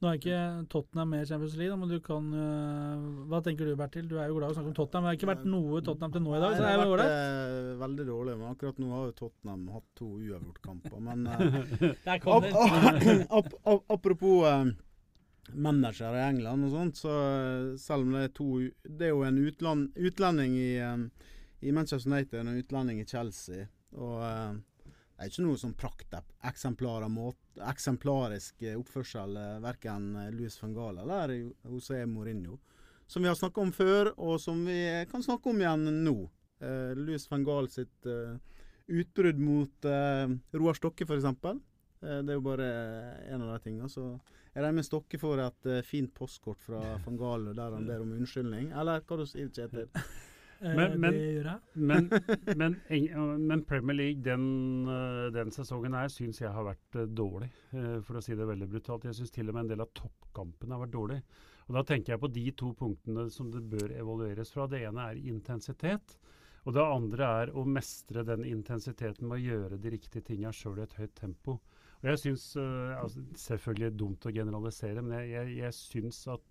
Nå 0.00 0.08
er 0.08 0.16
ikke 0.16 0.36
Tottenham 0.72 1.10
med 1.12 1.26
i 1.26 1.28
Champions 1.28 1.54
League, 1.60 1.76
men 1.76 1.90
du 1.92 1.98
kan 2.00 2.28
uh, 2.32 3.24
Hva 3.28 3.42
tenker 3.44 3.68
du, 3.68 3.74
Bertil? 3.76 4.06
Du 4.08 4.14
er 4.16 4.30
jo 4.30 4.38
glad 4.38 4.48
i 4.48 4.54
å 4.54 4.56
snakke 4.56 4.70
om 4.72 4.76
Tottenham. 4.78 5.04
Det 5.04 5.10
har 5.10 5.18
ikke 5.18 5.28
vært 5.28 5.48
noe 5.52 5.82
Tottenham 5.84 6.14
til 6.14 6.22
nå 6.24 6.32
i 6.32 6.40
dag. 6.40 6.54
så 6.56 6.62
det 6.64 6.70
har 6.70 6.80
vært 6.88 7.10
uh, 7.12 7.72
veldig 7.82 8.06
dårlig. 8.08 8.36
Men 8.40 8.54
akkurat 8.54 8.78
nå 8.80 8.88
har 8.94 9.02
jo 9.10 9.16
Tottenham 9.18 9.66
hatt 9.74 9.84
to 10.00 10.08
uavgjort-kamper. 10.14 11.02
Men 11.04 11.26
uh, 11.28 11.42
ap 13.28 13.52
ap 13.60 13.92
apropos 13.92 14.72
manager 15.50 16.16
i 16.16 16.24
England 16.30 16.70
og 16.70 16.72
sånt, 16.78 17.02
så 17.02 17.12
selv 17.82 18.06
om 18.06 18.16
det 18.16 18.24
er 18.24 18.34
to 18.36 18.48
Det 18.86 19.08
er 19.08 19.12
jo 19.12 19.24
en 19.26 19.40
utland, 19.42 19.88
utlending 19.98 20.56
i, 20.56 20.72
i 21.60 21.76
Manchester 21.76 22.08
United 22.08 22.40
og 22.40 22.46
en 22.46 22.64
utlending 22.64 23.04
i 23.04 23.08
Chelsea. 23.10 23.68
Og 24.00 24.24
det 25.20 25.26
er 25.26 25.32
ikke 25.34 25.44
noe 25.44 25.60
sånn 25.60 25.74
prakteksemplarisk 25.76 28.62
eh, 28.64 28.78
oppførsel, 28.80 29.36
eh, 29.36 29.60
verken 29.60 30.16
eh, 30.16 30.32
Louis 30.32 30.56
van 30.62 30.72
Gaal 30.72 30.96
eller 31.02 31.28
José 31.68 32.06
Mourinho. 32.08 32.56
Som 33.04 33.22
vi 33.22 33.28
har 33.28 33.36
snakka 33.36 33.60
om 33.60 33.72
før, 33.76 34.16
og 34.16 34.40
som 34.40 34.64
vi 34.64 35.04
kan 35.10 35.20
snakke 35.20 35.52
om 35.52 35.60
igjen 35.60 35.84
nå. 36.06 36.30
Uh, 36.60 36.92
Louis 36.96 37.28
van 37.28 37.44
Gaal 37.44 37.68
sitt 37.72 38.06
uh, 38.06 38.36
utbrudd 38.86 39.38
mot 39.42 39.84
uh, 39.88 40.28
Roar 40.56 40.74
Stokke, 40.78 41.04
f.eks. 41.04 41.24
Eh, 42.00 42.20
det 42.24 42.32
er 42.32 42.38
jo 42.38 42.44
bare 42.44 42.68
en 43.28 43.44
av 43.44 43.52
de 43.52 43.58
tingene. 43.64 43.88
Så 43.92 44.04
jeg 44.54 44.62
regner 44.62 44.80
med 44.80 44.88
Stokke 44.88 45.20
får 45.20 45.44
et 45.44 45.68
uh, 45.68 45.80
fint 45.86 46.12
postkort 46.16 46.62
fra 46.64 46.80
van 47.04 47.20
Gaal 47.20 47.50
der 47.52 47.76
han 47.76 47.88
ber 47.88 48.04
om 48.04 48.14
unnskyldning. 48.16 48.72
Eller 48.72 49.04
hva 49.04 49.20
du 49.20 49.26
sier 49.28 49.52
Kjetil? 49.52 49.90
Men, 50.60 50.96
men, 51.00 51.18
men, 51.90 52.08
men, 52.60 52.76
men, 53.46 53.62
Premier 53.64 53.96
League 53.96 54.24
den, 54.24 54.88
den 55.32 55.52
sesongen 55.54 55.96
her 55.96 56.10
syns 56.12 56.42
jeg 56.42 56.52
har 56.52 56.66
vært 56.66 56.98
dårlig, 57.16 57.48
for 58.04 58.20
å 58.20 58.24
si 58.24 58.36
det 58.36 58.48
veldig 58.48 58.68
brutalt. 58.68 59.08
Jeg 59.08 59.16
syns 59.20 59.32
til 59.34 59.48
og 59.48 59.56
med 59.56 59.64
en 59.64 59.72
del 59.72 59.84
av 59.86 59.94
toppkampene 59.96 60.76
har 60.76 60.84
vært 60.84 60.96
dårlig. 60.98 61.22
Og 61.70 61.76
Da 61.78 61.84
tenker 61.86 62.16
jeg 62.16 62.20
på 62.24 62.32
de 62.34 62.44
to 62.58 62.72
punktene 62.74 63.28
som 63.30 63.50
det 63.54 63.62
bør 63.70 63.92
evalueres 63.94 64.50
fra. 64.50 64.66
Det 64.66 64.82
ene 64.88 65.04
er 65.12 65.24
intensitet. 65.30 66.16
Og 66.66 66.74
det 66.76 66.82
andre 66.84 67.28
er 67.42 67.52
å 67.56 67.62
mestre 67.64 68.24
den 68.26 68.42
intensiteten 68.44 69.28
med 69.28 69.38
å 69.38 69.44
gjøre 69.44 69.78
de 69.80 69.92
riktige 69.94 70.26
tinga 70.26 70.50
sjøl 70.52 70.80
i 70.80 70.84
et 70.84 70.96
høyt 70.98 71.14
tempo. 71.16 71.56
Og 72.00 72.08
jeg 72.10 72.20
synes, 72.24 72.48
uh, 72.58 72.96
altså, 73.00 73.22
Selvfølgelig 73.38 73.98
dumt 74.00 74.26
å 74.26 74.34
generalisere, 74.34 75.04
men 75.04 75.20
jeg, 75.20 75.30
jeg, 75.36 75.54
jeg 75.60 75.76
syns 75.78 76.20
at 76.34 76.50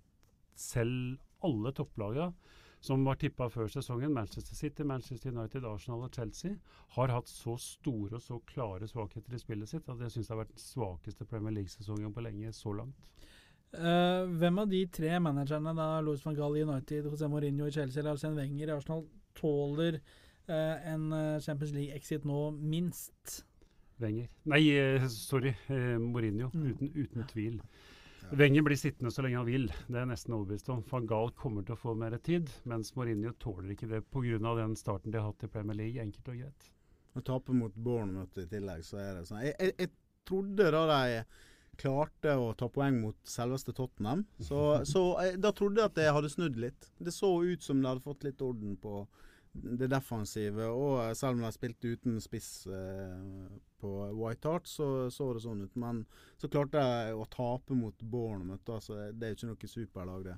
selv 0.59 1.19
alle 1.45 1.71
topplaga 1.75 2.31
som 2.79 3.03
var 3.03 3.17
tippa 3.19 3.49
før 3.51 3.67
sesongen, 3.71 4.13
Manchester 4.15 4.55
City, 4.55 4.85
Manchester 4.87 5.33
United, 5.33 5.65
Arsenal 5.67 6.05
og 6.07 6.15
Chelsea, 6.15 6.55
har 6.95 7.11
hatt 7.11 7.27
så 7.31 7.57
store 7.59 8.15
og 8.15 8.23
så 8.23 8.39
klare 8.47 8.87
svakheter 8.87 9.35
i 9.35 9.41
spillet 9.41 9.69
sitt 9.71 9.89
at 9.91 9.99
jeg 10.05 10.13
syns 10.13 10.29
det 10.29 10.35
har 10.35 10.41
vært 10.45 10.53
den 10.53 10.63
svakeste 10.63 11.27
Premier 11.27 11.57
League-sesongen 11.57 12.15
på 12.15 12.23
lenge 12.23 12.53
så 12.55 12.73
langt. 12.77 13.27
Uh, 13.69 14.25
hvem 14.39 14.63
av 14.63 14.71
de 14.71 14.85
tre 14.89 15.19
managerne, 15.21 15.75
da 15.77 15.89
Louis 16.01 16.23
van 16.25 16.39
Gaal 16.39 16.57
i 16.57 16.63
United, 16.65 17.11
José 17.11 17.29
Mourinho 17.29 17.67
i 17.67 17.75
Chelsea 17.75 18.01
eller 18.01 18.15
Arsène 18.15 18.39
Wenger 18.39 18.71
i 18.71 18.75
Arsenal, 18.77 19.05
tåler 19.37 19.99
uh, 19.99 20.89
en 20.89 21.11
Champions 21.43 21.75
League-exit 21.75 22.25
nå 22.25 22.47
minst? 22.57 23.43
Wenger. 23.99 24.31
Nei, 24.47 24.63
sorry. 25.11 25.51
Mourinho. 25.99 26.47
Mm. 26.55 26.69
Uten, 26.71 26.91
uten 26.95 27.27
tvil. 27.27 27.59
Wenger 28.31 28.61
blir 28.61 28.77
sittende 28.77 29.11
så 29.11 29.23
lenge 29.25 29.39
han 29.39 29.47
vil, 29.47 29.67
det 29.87 29.97
er 29.97 30.09
nesten 30.09 30.35
overbevist 30.37 30.69
om. 30.69 30.83
Van 30.89 31.07
Gaal 31.09 31.31
kommer 31.37 31.65
til 31.65 31.73
å 31.73 31.81
få 31.81 31.95
mer 31.97 32.13
tid, 32.23 32.51
mens 32.69 32.91
Mourinho 32.97 33.33
tåler 33.41 33.73
ikke 33.73 33.89
det 33.89 34.03
pga. 34.13 34.55
den 34.59 34.75
starten 34.77 35.11
de 35.11 35.17
har 35.17 35.31
hatt 35.31 35.43
i 35.43 35.49
Premier 35.49 35.77
League, 35.77 36.01
enkelt 36.01 36.29
og 36.29 36.41
greit. 36.43 36.69
Å 37.17 37.23
tape 37.25 37.55
mot 37.57 37.73
Bournemouth 37.73 38.37
i 38.37 38.45
tillegg, 38.47 38.83
så 38.85 38.99
er 39.01 39.13
det 39.17 39.25
sånn. 39.29 39.41
Jeg, 39.47 39.55
jeg, 39.59 39.75
jeg 39.79 39.91
trodde 40.29 40.69
da 40.75 40.83
de 40.91 41.23
klarte 41.79 42.35
å 42.37 42.51
ta 42.59 42.67
poeng 42.69 42.99
mot 43.01 43.17
selveste 43.27 43.73
Tottenham, 43.73 44.25
så, 44.37 44.61
så 44.93 45.03
jeg, 45.23 45.39
da 45.41 45.53
trodde 45.55 45.81
jeg 45.81 45.89
at 45.89 45.97
de 45.97 46.13
hadde 46.19 46.31
snudd 46.33 46.59
litt. 46.61 46.91
Det 46.99 47.15
så 47.15 47.31
ut 47.41 47.65
som 47.65 47.81
de 47.81 47.89
hadde 47.89 48.05
fått 48.05 48.27
litt 48.27 48.45
orden 48.45 48.77
på 48.77 49.07
det 49.53 49.89
defensive. 49.89 50.69
Og 50.69 51.01
selv 51.17 51.39
om 51.39 51.47
de 51.47 51.53
spilte 51.55 51.95
uten 51.95 52.19
spiss 52.21 52.67
eh, 52.69 53.57
på 53.79 53.91
White 54.17 54.49
Hart, 54.51 54.67
så 54.67 55.09
så 55.13 55.31
det 55.33 55.43
sånn 55.43 55.63
ut. 55.65 55.75
Men 55.79 56.03
så 56.37 56.49
klarte 56.51 56.83
jeg 56.83 57.17
å 57.17 57.27
tape 57.31 57.77
mot 57.77 57.95
Bournemouth. 58.01 58.67
Altså, 58.69 59.09
det 59.11 59.27
er 59.27 59.33
jo 59.33 59.39
ikke 59.39 59.51
noe 59.51 59.73
superlag, 59.73 60.25
det. 60.29 60.37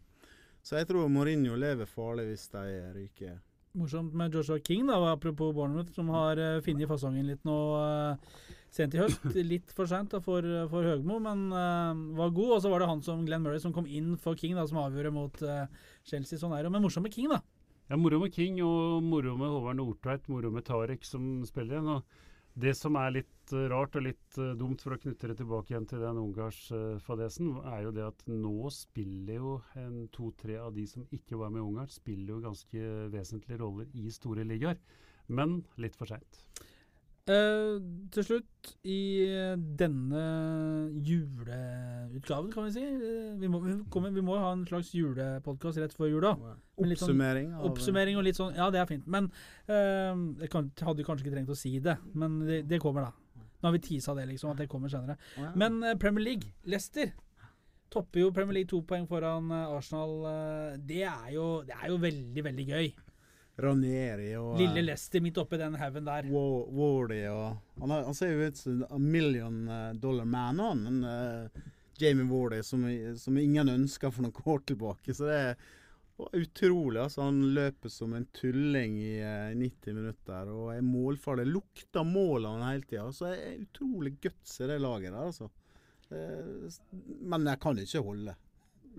Så 0.62 0.78
jeg 0.78 0.92
tror 0.92 1.10
Mourinho 1.10 1.58
lever 1.58 1.90
farlig 1.90 2.28
hvis 2.30 2.50
de 2.54 2.66
ryker. 2.96 3.40
Morsomt 3.78 4.14
med 4.14 4.34
Joshua 4.36 4.60
King, 4.60 4.90
da, 4.90 4.98
apropos 5.14 5.54
Bournemouth, 5.56 5.94
som 5.96 6.10
har 6.12 6.38
uh, 6.38 6.60
funnet 6.66 6.90
fasongen 6.92 7.30
litt 7.32 7.46
nå 7.48 7.56
uh, 7.80 8.42
sent 8.72 8.98
i 8.98 9.00
høst. 9.00 9.24
Litt 9.54 9.72
for 9.76 9.88
seint 9.88 10.12
for, 10.26 10.48
for 10.72 10.90
Høgmo, 10.90 11.22
men 11.24 11.48
uh, 11.56 11.96
var 12.20 12.36
god. 12.36 12.58
Og 12.58 12.62
så 12.66 12.72
var 12.72 12.84
det 12.84 12.90
han 12.92 13.04
som 13.06 13.24
Glenn 13.28 13.46
Murray 13.46 13.64
som 13.64 13.74
kom 13.76 13.88
inn 13.88 14.18
for 14.20 14.36
King, 14.40 14.58
da, 14.60 14.68
som 14.68 14.82
avgjorde 14.84 15.14
mot 15.16 15.42
uh, 15.48 15.66
Chelsea. 16.04 16.40
Sånn 16.40 16.54
er 16.58 16.68
det. 16.68 16.74
Men 16.74 16.84
morsomt 16.84 17.08
med 17.08 17.16
King, 17.16 17.32
da. 17.32 17.40
Ja, 17.92 17.98
moro 18.00 18.22
med 18.22 18.36
King 18.36 18.62
og 18.64 19.02
moro 19.04 19.34
med 19.40 19.50
Håvard 19.52 19.76
Nordtveit, 19.76 20.28
moro 20.32 20.52
med 20.56 20.64
Tarek 20.68 21.08
som 21.08 21.42
spiller 21.48 21.80
igjen. 21.80 22.04
Det 22.54 22.74
som 22.76 22.98
er 23.00 23.14
litt 23.16 23.54
uh, 23.56 23.68
rart 23.72 23.96
og 23.96 24.04
litt 24.06 24.40
uh, 24.40 24.52
dumt, 24.60 24.82
for 24.84 24.96
å 24.96 25.00
knytte 25.00 25.30
det 25.32 25.38
tilbake 25.40 25.72
igjen 25.72 25.88
til 25.88 26.04
den 26.04 26.20
Ungarns-fadesen, 26.20 27.54
uh, 27.56 27.70
er 27.76 27.86
jo 27.86 27.94
det 27.96 28.04
at 28.10 28.26
nå 28.28 28.72
spiller 28.76 29.40
jo 29.40 29.54
en 29.80 30.04
to-tre 30.12 30.58
av 30.60 30.74
de 30.76 30.86
som 30.90 31.06
ikke 31.16 31.40
var 31.40 31.54
med 31.54 31.64
i 31.64 31.68
Ungarn, 31.70 31.92
spiller 31.92 32.36
jo 32.36 32.44
ganske 32.44 32.92
vesentlige 33.14 33.62
roller 33.62 33.88
i 33.96 34.12
store 34.12 34.46
ligaer. 34.48 34.80
Men 35.32 35.62
litt 35.80 35.96
for 35.96 36.12
seint. 36.12 36.44
Uh, 37.32 37.78
til 38.12 38.26
slutt, 38.26 38.72
i 38.84 39.24
denne 39.80 40.22
juleutgaven, 41.06 42.50
kan 42.52 42.66
vi 42.66 42.74
si 42.76 42.82
uh, 42.84 43.38
vi, 43.40 43.48
må, 43.48 43.62
vi, 43.64 43.76
kommer, 43.94 44.12
vi, 44.12 44.24
må, 44.26 44.36
ha 44.42 44.50
en 44.52 44.66
slags 44.68 44.90
julepodkast 44.98 45.80
rett 45.80 45.96
før 45.96 46.10
jula. 46.12 46.34
Sånn 46.36 46.92
oppsummering. 46.98 47.54
Sånn, 47.54 47.70
oppsummering 47.70 48.20
og 48.20 48.26
litt 48.28 48.40
sånn 48.40 48.58
Ja, 48.58 48.68
det 48.74 48.82
er 48.82 48.90
fint. 48.90 49.06
Men 49.08 49.30
uh, 49.70 50.18
Jeg 50.42 50.52
kan, 50.52 50.72
hadde 50.84 51.06
kanskje 51.08 51.28
ikke 51.28 51.36
trengt 51.38 51.54
å 51.54 51.58
si 51.58 51.78
det, 51.84 51.96
men 52.18 52.42
det, 52.50 52.64
det 52.68 52.82
kommer, 52.84 53.08
da. 53.08 53.46
Nå 53.62 53.70
har 53.70 53.78
vi 53.78 53.84
tisa 53.86 54.18
det, 54.18 54.26
liksom, 54.34 54.52
at 54.52 54.64
det 54.64 54.68
kommer 54.72 54.92
senere. 54.92 55.16
Men 55.54 55.78
Premier 56.02 56.32
League, 56.32 56.56
Leicester 56.66 57.14
topper 57.94 58.24
jo 58.24 58.34
Premier 58.34 58.58
League 58.58 58.72
to 58.72 58.82
poeng 58.88 59.06
foran 59.08 59.52
Arsenal. 59.54 60.16
det, 60.82 61.04
er 61.06 61.36
jo, 61.36 61.62
det 61.68 61.78
er 61.78 61.92
jo 61.94 62.00
veldig, 62.02 62.46
veldig 62.50 62.68
gøy. 62.72 62.92
Ranieri 63.62 64.32
og 64.40 64.56
Lille 64.60 64.84
Lester 64.86 65.24
midt 65.24 65.38
oppi 65.42 65.60
den 65.62 65.78
haugen 65.80 66.08
der. 66.08 66.30
Wardy 66.32 67.22
og 67.32 67.82
han, 67.82 67.94
han, 67.94 68.18
ser 68.18 68.34
jo 68.34 68.48
ut 68.48 68.58
som 68.60 68.82
en 68.88 69.12
million 69.14 69.62
eh, 69.68 69.92
dollar 70.02 70.28
man, 70.30 70.60
han. 70.60 70.82
En, 70.90 71.04
uh, 71.06 71.70
Jamie 72.02 72.26
Wardy 72.26 72.64
som, 72.66 72.86
som, 73.18 73.38
ingen 73.38 73.70
ønsker 73.70 74.12
for 74.12 74.26
noen 74.26 74.50
år 74.56 74.66
tilbake. 74.72 75.16
Så 75.16 75.30
det 75.30 75.40
er 75.40 76.36
utrolig. 76.38 77.02
altså 77.02 77.28
Han 77.30 77.42
løper 77.56 77.94
som 77.94 78.14
en 78.18 78.28
tulling 78.38 79.00
i 79.02 79.16
uh, 79.22 79.56
90 79.58 79.98
minutter 79.98 80.54
og 80.54 80.76
er 80.76 80.86
målfarlig. 80.86 81.50
Lukter 81.50 82.08
målene 82.08 82.72
hele 82.72 82.88
tida. 82.90 83.10
Så 83.16 83.32
det 83.32 83.42
er 83.42 83.66
utrolig 83.66 84.16
guts 84.24 84.60
i 84.62 84.70
det 84.72 84.80
laget 84.82 85.14
der, 85.14 85.26
altså. 85.30 85.52
Uh, 86.12 86.72
men 87.32 87.48
jeg 87.48 87.62
kan 87.64 87.86
ikke 87.86 88.08
holde. 88.08 88.38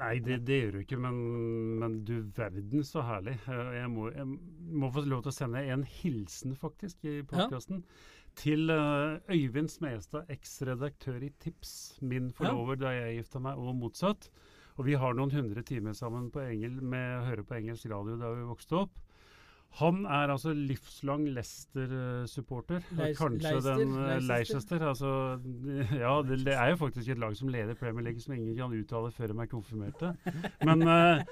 Nei, 0.01 0.15
det, 0.25 0.39
det, 0.49 0.57
gjør 0.63 0.73
du 0.73 0.79
ikke, 0.81 0.99
men, 1.05 1.19
men, 1.81 1.99
du 2.09 2.15
verden 2.37 2.85
så 2.87 3.03
herlig. 3.05 3.35
Jeg 3.47 3.91
må, 3.93 4.09
jeg 4.15 4.25
må, 4.27 4.89
få 4.95 5.05
lov 5.05 5.25
til 5.27 5.33
å 5.33 5.37
sende 5.37 5.61
en 5.75 5.85
hilsen, 5.85 6.57
faktisk, 6.57 7.05
i 7.05 7.21
podkasten. 7.29 7.83
Ja. 7.85 8.09
Til 8.41 8.73
uh, 8.73 9.19
Øyvind 9.29 9.69
Smestad, 9.69 10.31
eks-redaktør 10.33 11.21
i 11.27 11.29
Tips, 11.45 11.99
min 12.01 12.31
forlover 12.33 12.79
ja. 12.79 12.83
da 12.87 12.95
jeg 12.97 13.21
gifta 13.21 13.43
meg, 13.45 13.61
og 13.61 13.77
motsatt. 13.83 14.31
Og 14.81 14.89
vi 14.89 14.97
har 14.97 15.13
noen 15.19 15.35
hundre 15.35 15.65
timer 15.69 15.93
sammen 15.97 16.31
på 16.33 16.41
engel, 16.47 16.81
med 16.81 17.19
å 17.19 17.27
høre 17.29 17.45
på 17.45 17.59
engelsk 17.59 17.91
radio 17.93 18.17
da 18.21 18.33
vi 18.33 18.49
vokste 18.49 18.81
opp. 18.87 19.03
Han 19.81 20.05
er 20.05 20.29
altså 20.35 20.53
livslang 20.53 21.25
Leicester-supporter. 21.33 22.83
Kanskje 23.17 23.55
Leister, 23.55 23.79
den 23.79 23.95
uh, 23.97 24.19
Leicester. 24.21 24.85
Altså, 24.89 25.13
ja, 26.05 26.13
det, 26.29 26.39
det, 26.45 26.55
er 26.55 26.75
jo 26.75 26.81
faktisk 26.83 27.09
et 27.15 27.23
lag 27.23 27.37
som 27.37 27.49
leder 27.49 27.79
Premier 27.81 28.05
League, 28.05 28.21
som 28.21 28.35
ingen 28.37 28.57
kan 28.59 28.75
uttale 28.77 29.13
før 29.17 29.33
de 29.33 29.39
er 29.41 29.51
konfirmerte. 29.51 30.13
Men 30.69 30.85
uh, 30.85 31.23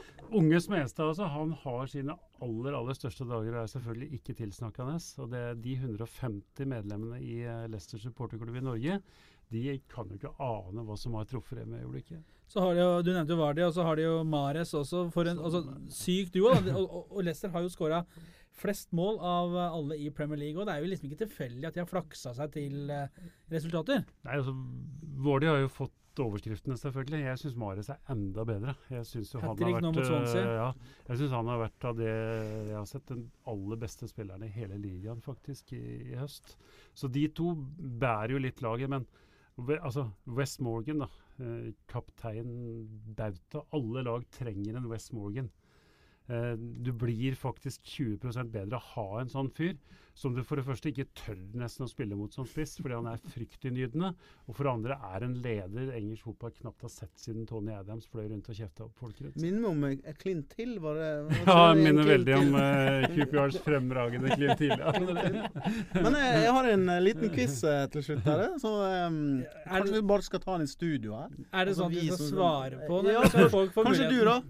unge 0.40 0.60
Smestad 0.60 1.10
altså, 1.12 1.28
han 1.28 1.52
har 1.64 1.90
sine 1.92 2.16
aller 2.40 2.78
aller 2.78 2.96
største 2.96 3.28
dager 3.28 3.58
og 3.58 3.62
er 3.62 3.74
selvfølgelig 3.74 4.20
ikke 4.20 4.38
tilsnakkende. 4.40 4.96
Og 5.18 5.32
det 5.34 5.42
er 5.50 5.60
de 5.66 5.76
150 5.76 6.64
medlemmene 6.66 7.20
i 7.20 7.42
uh, 7.44 7.66
Leicester 7.68 8.00
supporterklubb 8.00 8.56
i 8.56 8.64
Norge 8.64 9.02
de 9.50 9.78
kan 9.90 10.10
jo 10.10 10.18
ikke 10.18 10.34
ane 10.42 10.84
hva 10.86 10.96
som 10.98 11.16
har 11.18 11.26
truffet 11.30 11.58
dem 11.58 11.74
i 11.74 11.82
øyeblikket. 11.82 12.22
Så 12.50 12.62
har 12.64 12.74
de 12.74 12.82
jo, 12.82 12.90
Du 13.02 13.12
nevnte 13.12 13.34
jo 13.34 13.38
Vardi, 13.38 13.62
og 13.62 13.74
så 13.74 13.86
har 13.86 13.96
de 13.98 14.08
jo 14.08 14.18
Mares 14.26 14.74
også. 14.74 15.06
for 15.14 15.30
en 15.30 15.38
altså, 15.38 15.62
Syk 15.94 16.32
duo. 16.34 16.50
Og, 16.50 17.12
og, 17.12 17.22
Leicester 17.22 17.52
har 17.54 17.62
jo 17.62 17.70
skåra 17.70 18.02
flest 18.60 18.90
mål 18.92 19.20
av 19.24 19.54
alle 19.62 19.96
i 20.02 20.10
Premier 20.10 20.38
League. 20.38 20.58
Og 20.58 20.66
det 20.66 20.74
er 20.74 20.82
jo 20.82 20.90
liksom 20.90 21.08
ikke 21.08 21.24
tilfeldig 21.24 21.68
at 21.68 21.78
de 21.78 21.82
har 21.84 21.88
flaksa 21.90 22.34
seg 22.36 22.52
til 22.58 22.90
uh, 22.90 23.06
resultater. 23.52 24.04
Nei, 24.26 24.36
altså, 24.36 24.54
Vardi 25.22 25.50
har 25.50 25.62
jo 25.62 25.70
fått 25.72 25.96
overskriftene, 26.20 26.74
selvfølgelig. 26.76 27.22
Jeg 27.22 27.40
syns 27.44 27.56
Mares 27.62 27.88
er 27.94 28.02
enda 28.12 28.44
bedre. 28.44 28.74
Jeg 28.90 29.06
syns 29.08 29.32
han, 29.38 29.54
uh, 29.54 30.42
ja, 30.58 30.68
han 31.36 31.54
har 31.54 31.62
vært 31.62 31.86
av 31.86 31.96
det 32.02 32.10
jeg 32.10 32.76
har 32.76 32.90
sett, 32.90 33.06
den 33.08 33.28
aller 33.48 33.78
beste 33.80 34.10
spilleren 34.10 34.44
i 34.44 34.52
hele 34.52 34.78
ligaen, 34.82 35.22
faktisk, 35.24 35.72
i, 35.78 36.10
i 36.10 36.18
høst. 36.18 36.56
Så 36.98 37.08
de 37.08 37.28
to 37.30 37.54
bærer 37.78 38.34
jo 38.34 38.42
litt 38.42 38.62
laget. 38.66 38.90
men 38.90 39.06
Altså, 39.58 40.10
West 40.26 40.60
Morgan, 40.60 41.00
da. 41.00 41.08
Eh, 41.40 41.72
kaptein 41.88 42.50
Bauta. 43.16 43.64
Alle 43.72 44.02
lag 44.02 44.24
trenger 44.30 44.76
en 44.76 44.88
West 44.88 45.12
Morgan. 45.12 45.50
Eh, 46.30 46.52
du 46.56 46.92
blir 46.92 47.34
faktisk 47.34 47.82
20 47.84 48.44
bedre 48.52 48.78
av 48.78 48.82
å 48.82 48.92
ha 48.94 49.20
en 49.20 49.32
sånn 49.32 49.50
fyr, 49.50 49.74
som 50.14 50.34
du 50.34 50.42
for 50.44 50.60
det 50.60 50.66
første 50.66 50.90
ikke 50.90 51.06
tør 51.16 51.38
nesten 51.58 51.86
å 51.86 51.88
spille 51.90 52.14
mot 52.18 52.34
som 52.34 52.44
spiss, 52.46 52.76
fordi 52.78 52.98
han 52.98 53.08
er 53.08 53.22
fryktinngytende. 53.32 54.10
Og 54.46 54.54
for 54.54 54.66
det 54.66 54.74
andre 54.74 54.98
er 55.10 55.24
en 55.26 55.34
leder 55.42 55.90
engelsk 55.96 56.28
fotball 56.28 56.52
knapt 56.58 56.84
har 56.84 56.92
sett 56.92 57.14
siden 57.18 57.48
Tony 57.48 57.72
Adams 57.74 58.06
fløy 58.10 58.28
rundt 58.28 58.50
og 58.52 58.58
kjefta 58.58 58.84
opp 58.86 59.00
folk 59.00 59.22
rundt. 59.24 59.40
Minner 59.40 59.74
meg 59.80 60.04
om 60.04 60.18
Clint 60.20 60.54
Hill, 60.58 60.76
var 60.84 61.00
det? 61.00 61.10
Var 61.30 61.50
ja, 61.50 61.74
minner 61.80 62.10
veldig 62.12 62.36
om 62.36 62.54
uh, 62.58 63.08
QPRs 63.16 63.58
fremragende 63.64 64.36
Clint 64.36 64.62
Hill. 64.66 64.86
Men 66.04 66.20
jeg, 66.20 66.38
jeg, 66.44 66.54
har 66.58 66.70
en 66.76 66.86
uh, 66.92 67.00
liten 67.08 67.34
quiz 67.34 67.58
uh, 67.64 67.82
til 67.90 68.06
slutt 68.10 68.30
her, 68.30 68.46
så 68.60 68.76
um, 69.08 69.20
kanskje 69.66 69.98
vi 69.98 70.06
bare 70.14 70.28
skal 70.28 70.46
ta 70.46 70.60
den 70.60 70.68
i 70.68 70.74
studio 70.76 71.18
her. 71.24 71.34
Er 71.50 71.70
det 71.70 71.78
sånn 71.80 71.90
at 71.90 71.98
vi 71.98 72.08
skal 72.12 72.34
svare 72.36 72.86
på 72.86 73.02
det? 73.06 73.18
Ja, 73.18 73.26
kanskje 73.80 74.10
du, 74.12 74.18
da? 74.28 74.40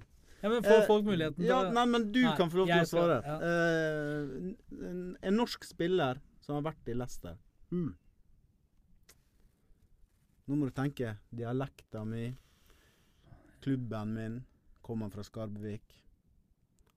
Ja, 0.40 0.48
men 0.48 0.62
Får 0.64 0.78
eh, 0.78 0.86
folk 0.88 1.04
muligheten 1.04 1.36
til 1.36 1.50
ja, 1.50 1.60
Nei, 1.74 1.84
men 1.90 2.06
du 2.14 2.22
nei, 2.24 2.32
kan 2.38 2.48
få 2.52 2.62
lov 2.62 2.70
til 2.70 2.84
å 2.84 2.88
svare. 2.88 3.18
Ja. 3.26 3.36
Uh, 3.44 4.52
en, 4.88 5.02
en, 5.20 5.36
norsk 5.36 5.66
spiller 5.68 6.20
som 6.40 6.56
har 6.56 6.64
vært 6.70 6.88
i 6.88 6.96
Leicester. 6.96 7.36
Mm. 7.70 7.90
Nå 10.48 10.58
må 10.58 10.70
du 10.70 10.74
tenke. 10.74 11.12
Dialekta 11.30 12.06
mi. 12.08 12.30
Klubben 13.60 14.16
min. 14.16 14.40
Kommer 14.80 15.12
fra 15.12 15.24
Skarbevik. 15.26 16.00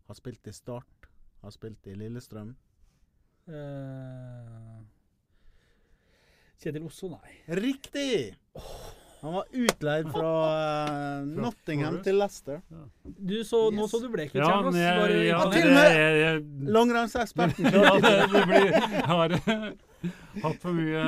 Har 0.08 0.18
spilt 0.18 0.48
i 0.48 0.56
Start. 0.56 1.12
Har 1.44 1.52
spilt 1.52 1.92
i 1.92 1.98
Lillestrøm. 2.00 2.56
Uh, 3.44 4.80
Kjetil 6.64 6.88
Osso, 6.88 7.12
nei. 7.12 7.38
Riktig! 7.60 8.38
Han 9.24 9.34
var 9.38 9.46
utleid 9.56 10.10
fra 10.12 10.32
uh, 11.22 11.28
Nottingham 11.40 12.02
til 12.04 12.18
Leicester. 12.20 12.58
Du 13.04 13.38
så, 13.48 13.62
Nå 13.72 13.86
så 13.88 14.02
du 14.04 14.10
blek 14.12 14.34
ut, 14.34 14.42
Ja, 14.42 14.50
Kjernos. 14.50 14.76
ja, 14.76 15.08
Ja, 15.30 15.40
til 15.54 15.70
og 15.70 15.78
med- 15.78 16.70
Langrennseksperten 16.76 17.70
ja, 17.72 17.94
det, 18.04 18.12
det. 18.12 18.28
det 18.34 18.44
blir, 18.52 18.80
har 19.08 19.38
hatt 20.44 20.58
for 20.62 20.74
mye 20.76 21.04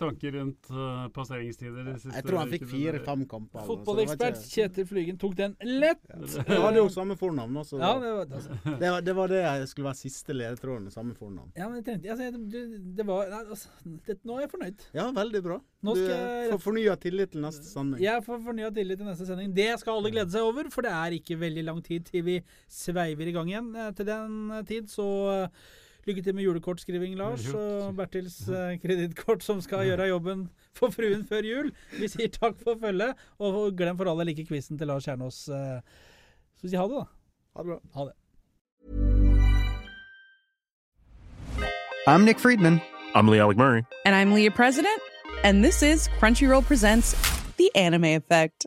tanker 0.00 0.32
rundt 0.38 0.70
uh, 0.72 1.06
passeringstider. 1.14 1.92
Jeg 1.94 2.24
tror 2.26 2.38
han 2.42 2.50
fikk 2.52 2.64
fire-fem 2.70 3.24
kamper. 3.30 3.60
eller 3.62 3.68
noe, 3.68 3.84
så 3.84 3.94
det 3.96 4.06
var 4.06 4.16
Fotballekspert 4.16 4.40
ikke- 4.40 4.52
Kjetil 4.56 4.86
Flygen 4.90 5.18
tok 5.22 5.36
den 5.38 5.54
lett. 5.62 6.02
Jeg 6.10 6.60
hadde 6.64 6.80
jo 6.80 6.88
samme 6.92 7.16
fornavn 7.20 7.60
også. 7.62 7.78
Ja, 7.82 7.92
det 8.02 8.12
var, 8.16 8.26
altså, 8.40 8.58
det, 8.80 8.90
var, 8.90 9.00
det 9.10 9.16
var 9.20 9.28
det 9.34 9.42
jeg 9.44 9.68
skulle 9.72 9.88
være 9.90 10.00
siste 10.02 10.36
ledetråden. 10.36 10.90
Samme 10.94 11.14
fornavn. 11.14 11.52
ja, 11.56 11.68
men 11.68 11.80
jeg 11.82 11.86
tenkte, 11.90 12.10
altså, 12.16 12.42
det, 12.56 12.64
det 12.98 13.06
var, 13.06 13.32
altså, 13.44 13.68
det, 14.08 14.18
Nå 14.26 14.36
er 14.38 14.46
jeg 14.46 14.52
fornøyd. 14.56 14.86
Ja, 14.96 15.08
veldig 15.16 15.42
bra. 15.46 15.60
Nå 15.86 15.94
Du 15.94 16.00
skal 16.02 16.16
jeg- 16.16 16.50
får 16.56 16.62
fornya 16.66 16.96
tillit 16.98 17.30
til 17.32 17.40
neste 17.44 17.68
sending. 17.68 18.00
Jeg 18.02 18.24
får 18.26 18.40
fornya 18.42 18.70
tillit 18.74 18.98
til 18.98 19.06
neste 19.06 19.26
sending. 19.28 19.54
Det 19.54 19.70
skal 19.78 20.00
alle 20.00 20.10
glede 20.10 20.30
seg 20.34 20.42
over, 20.42 20.70
for 20.74 20.82
det 20.82 20.90
er 20.92 21.14
ikke 21.20 21.38
veldig 21.38 21.64
lang 21.68 21.82
tid 21.86 22.04
til 22.10 22.22
vi 22.26 22.40
sveiver 22.68 23.28
i 23.28 23.32
gang 23.36 23.50
igjen. 23.52 23.68
Eh, 23.76 23.92
Til 23.96 24.06
den 24.08 24.50
eh, 24.50 24.62
tid 24.66 24.88
så 24.90 25.06
eh, 25.44 25.48
lykke 26.06 26.22
til 26.22 26.34
med 26.34 26.44
julekortskriving, 26.46 27.14
Lars, 27.18 27.46
og 27.54 27.96
Bertils 27.98 28.36
uh, 28.48 28.76
kredittkort 28.82 29.42
som 29.42 29.60
skal 29.64 29.86
gjøre 29.88 30.06
jobben 30.12 30.46
for 30.76 30.90
fruen 30.94 31.24
før 31.26 31.42
jul. 31.46 31.72
Vi 31.98 32.08
sier 32.12 32.28
takk 32.30 32.58
for 32.62 32.78
følget, 32.80 33.14
og 33.42 33.74
glem 33.76 33.98
for 33.98 34.10
alle 34.12 34.24
like 34.28 34.44
quizen 34.46 34.78
til 34.78 34.86
Lars 34.86 35.04
Kjernås. 35.08 35.48
eh, 35.48 35.80
Så 36.60 36.68
si 36.70 36.76
ha 36.76 36.86
det, 36.86 37.00
da. 37.02 37.04
Ha 37.56 37.62
det 37.62 37.66
bra. 37.72 37.80
Ha 37.94 38.04
det. 38.06 38.14
I'm 42.06 42.24
Nick 42.24 42.38
Friedman. 42.38 42.80
I'm 43.14 43.26
Lee 43.28 43.40
Alec 43.40 43.56
Murray. 43.56 43.82
And 44.04 44.14
I'm 44.14 44.32
Leah 44.32 44.52
President, 44.54 45.00
and 45.42 45.64
this 45.64 45.82
is 45.82 46.08
Crunchyroll 46.20 46.62
Presents 46.64 47.14
The 47.56 47.70
Anime 47.74 48.04
Effect. 48.14 48.66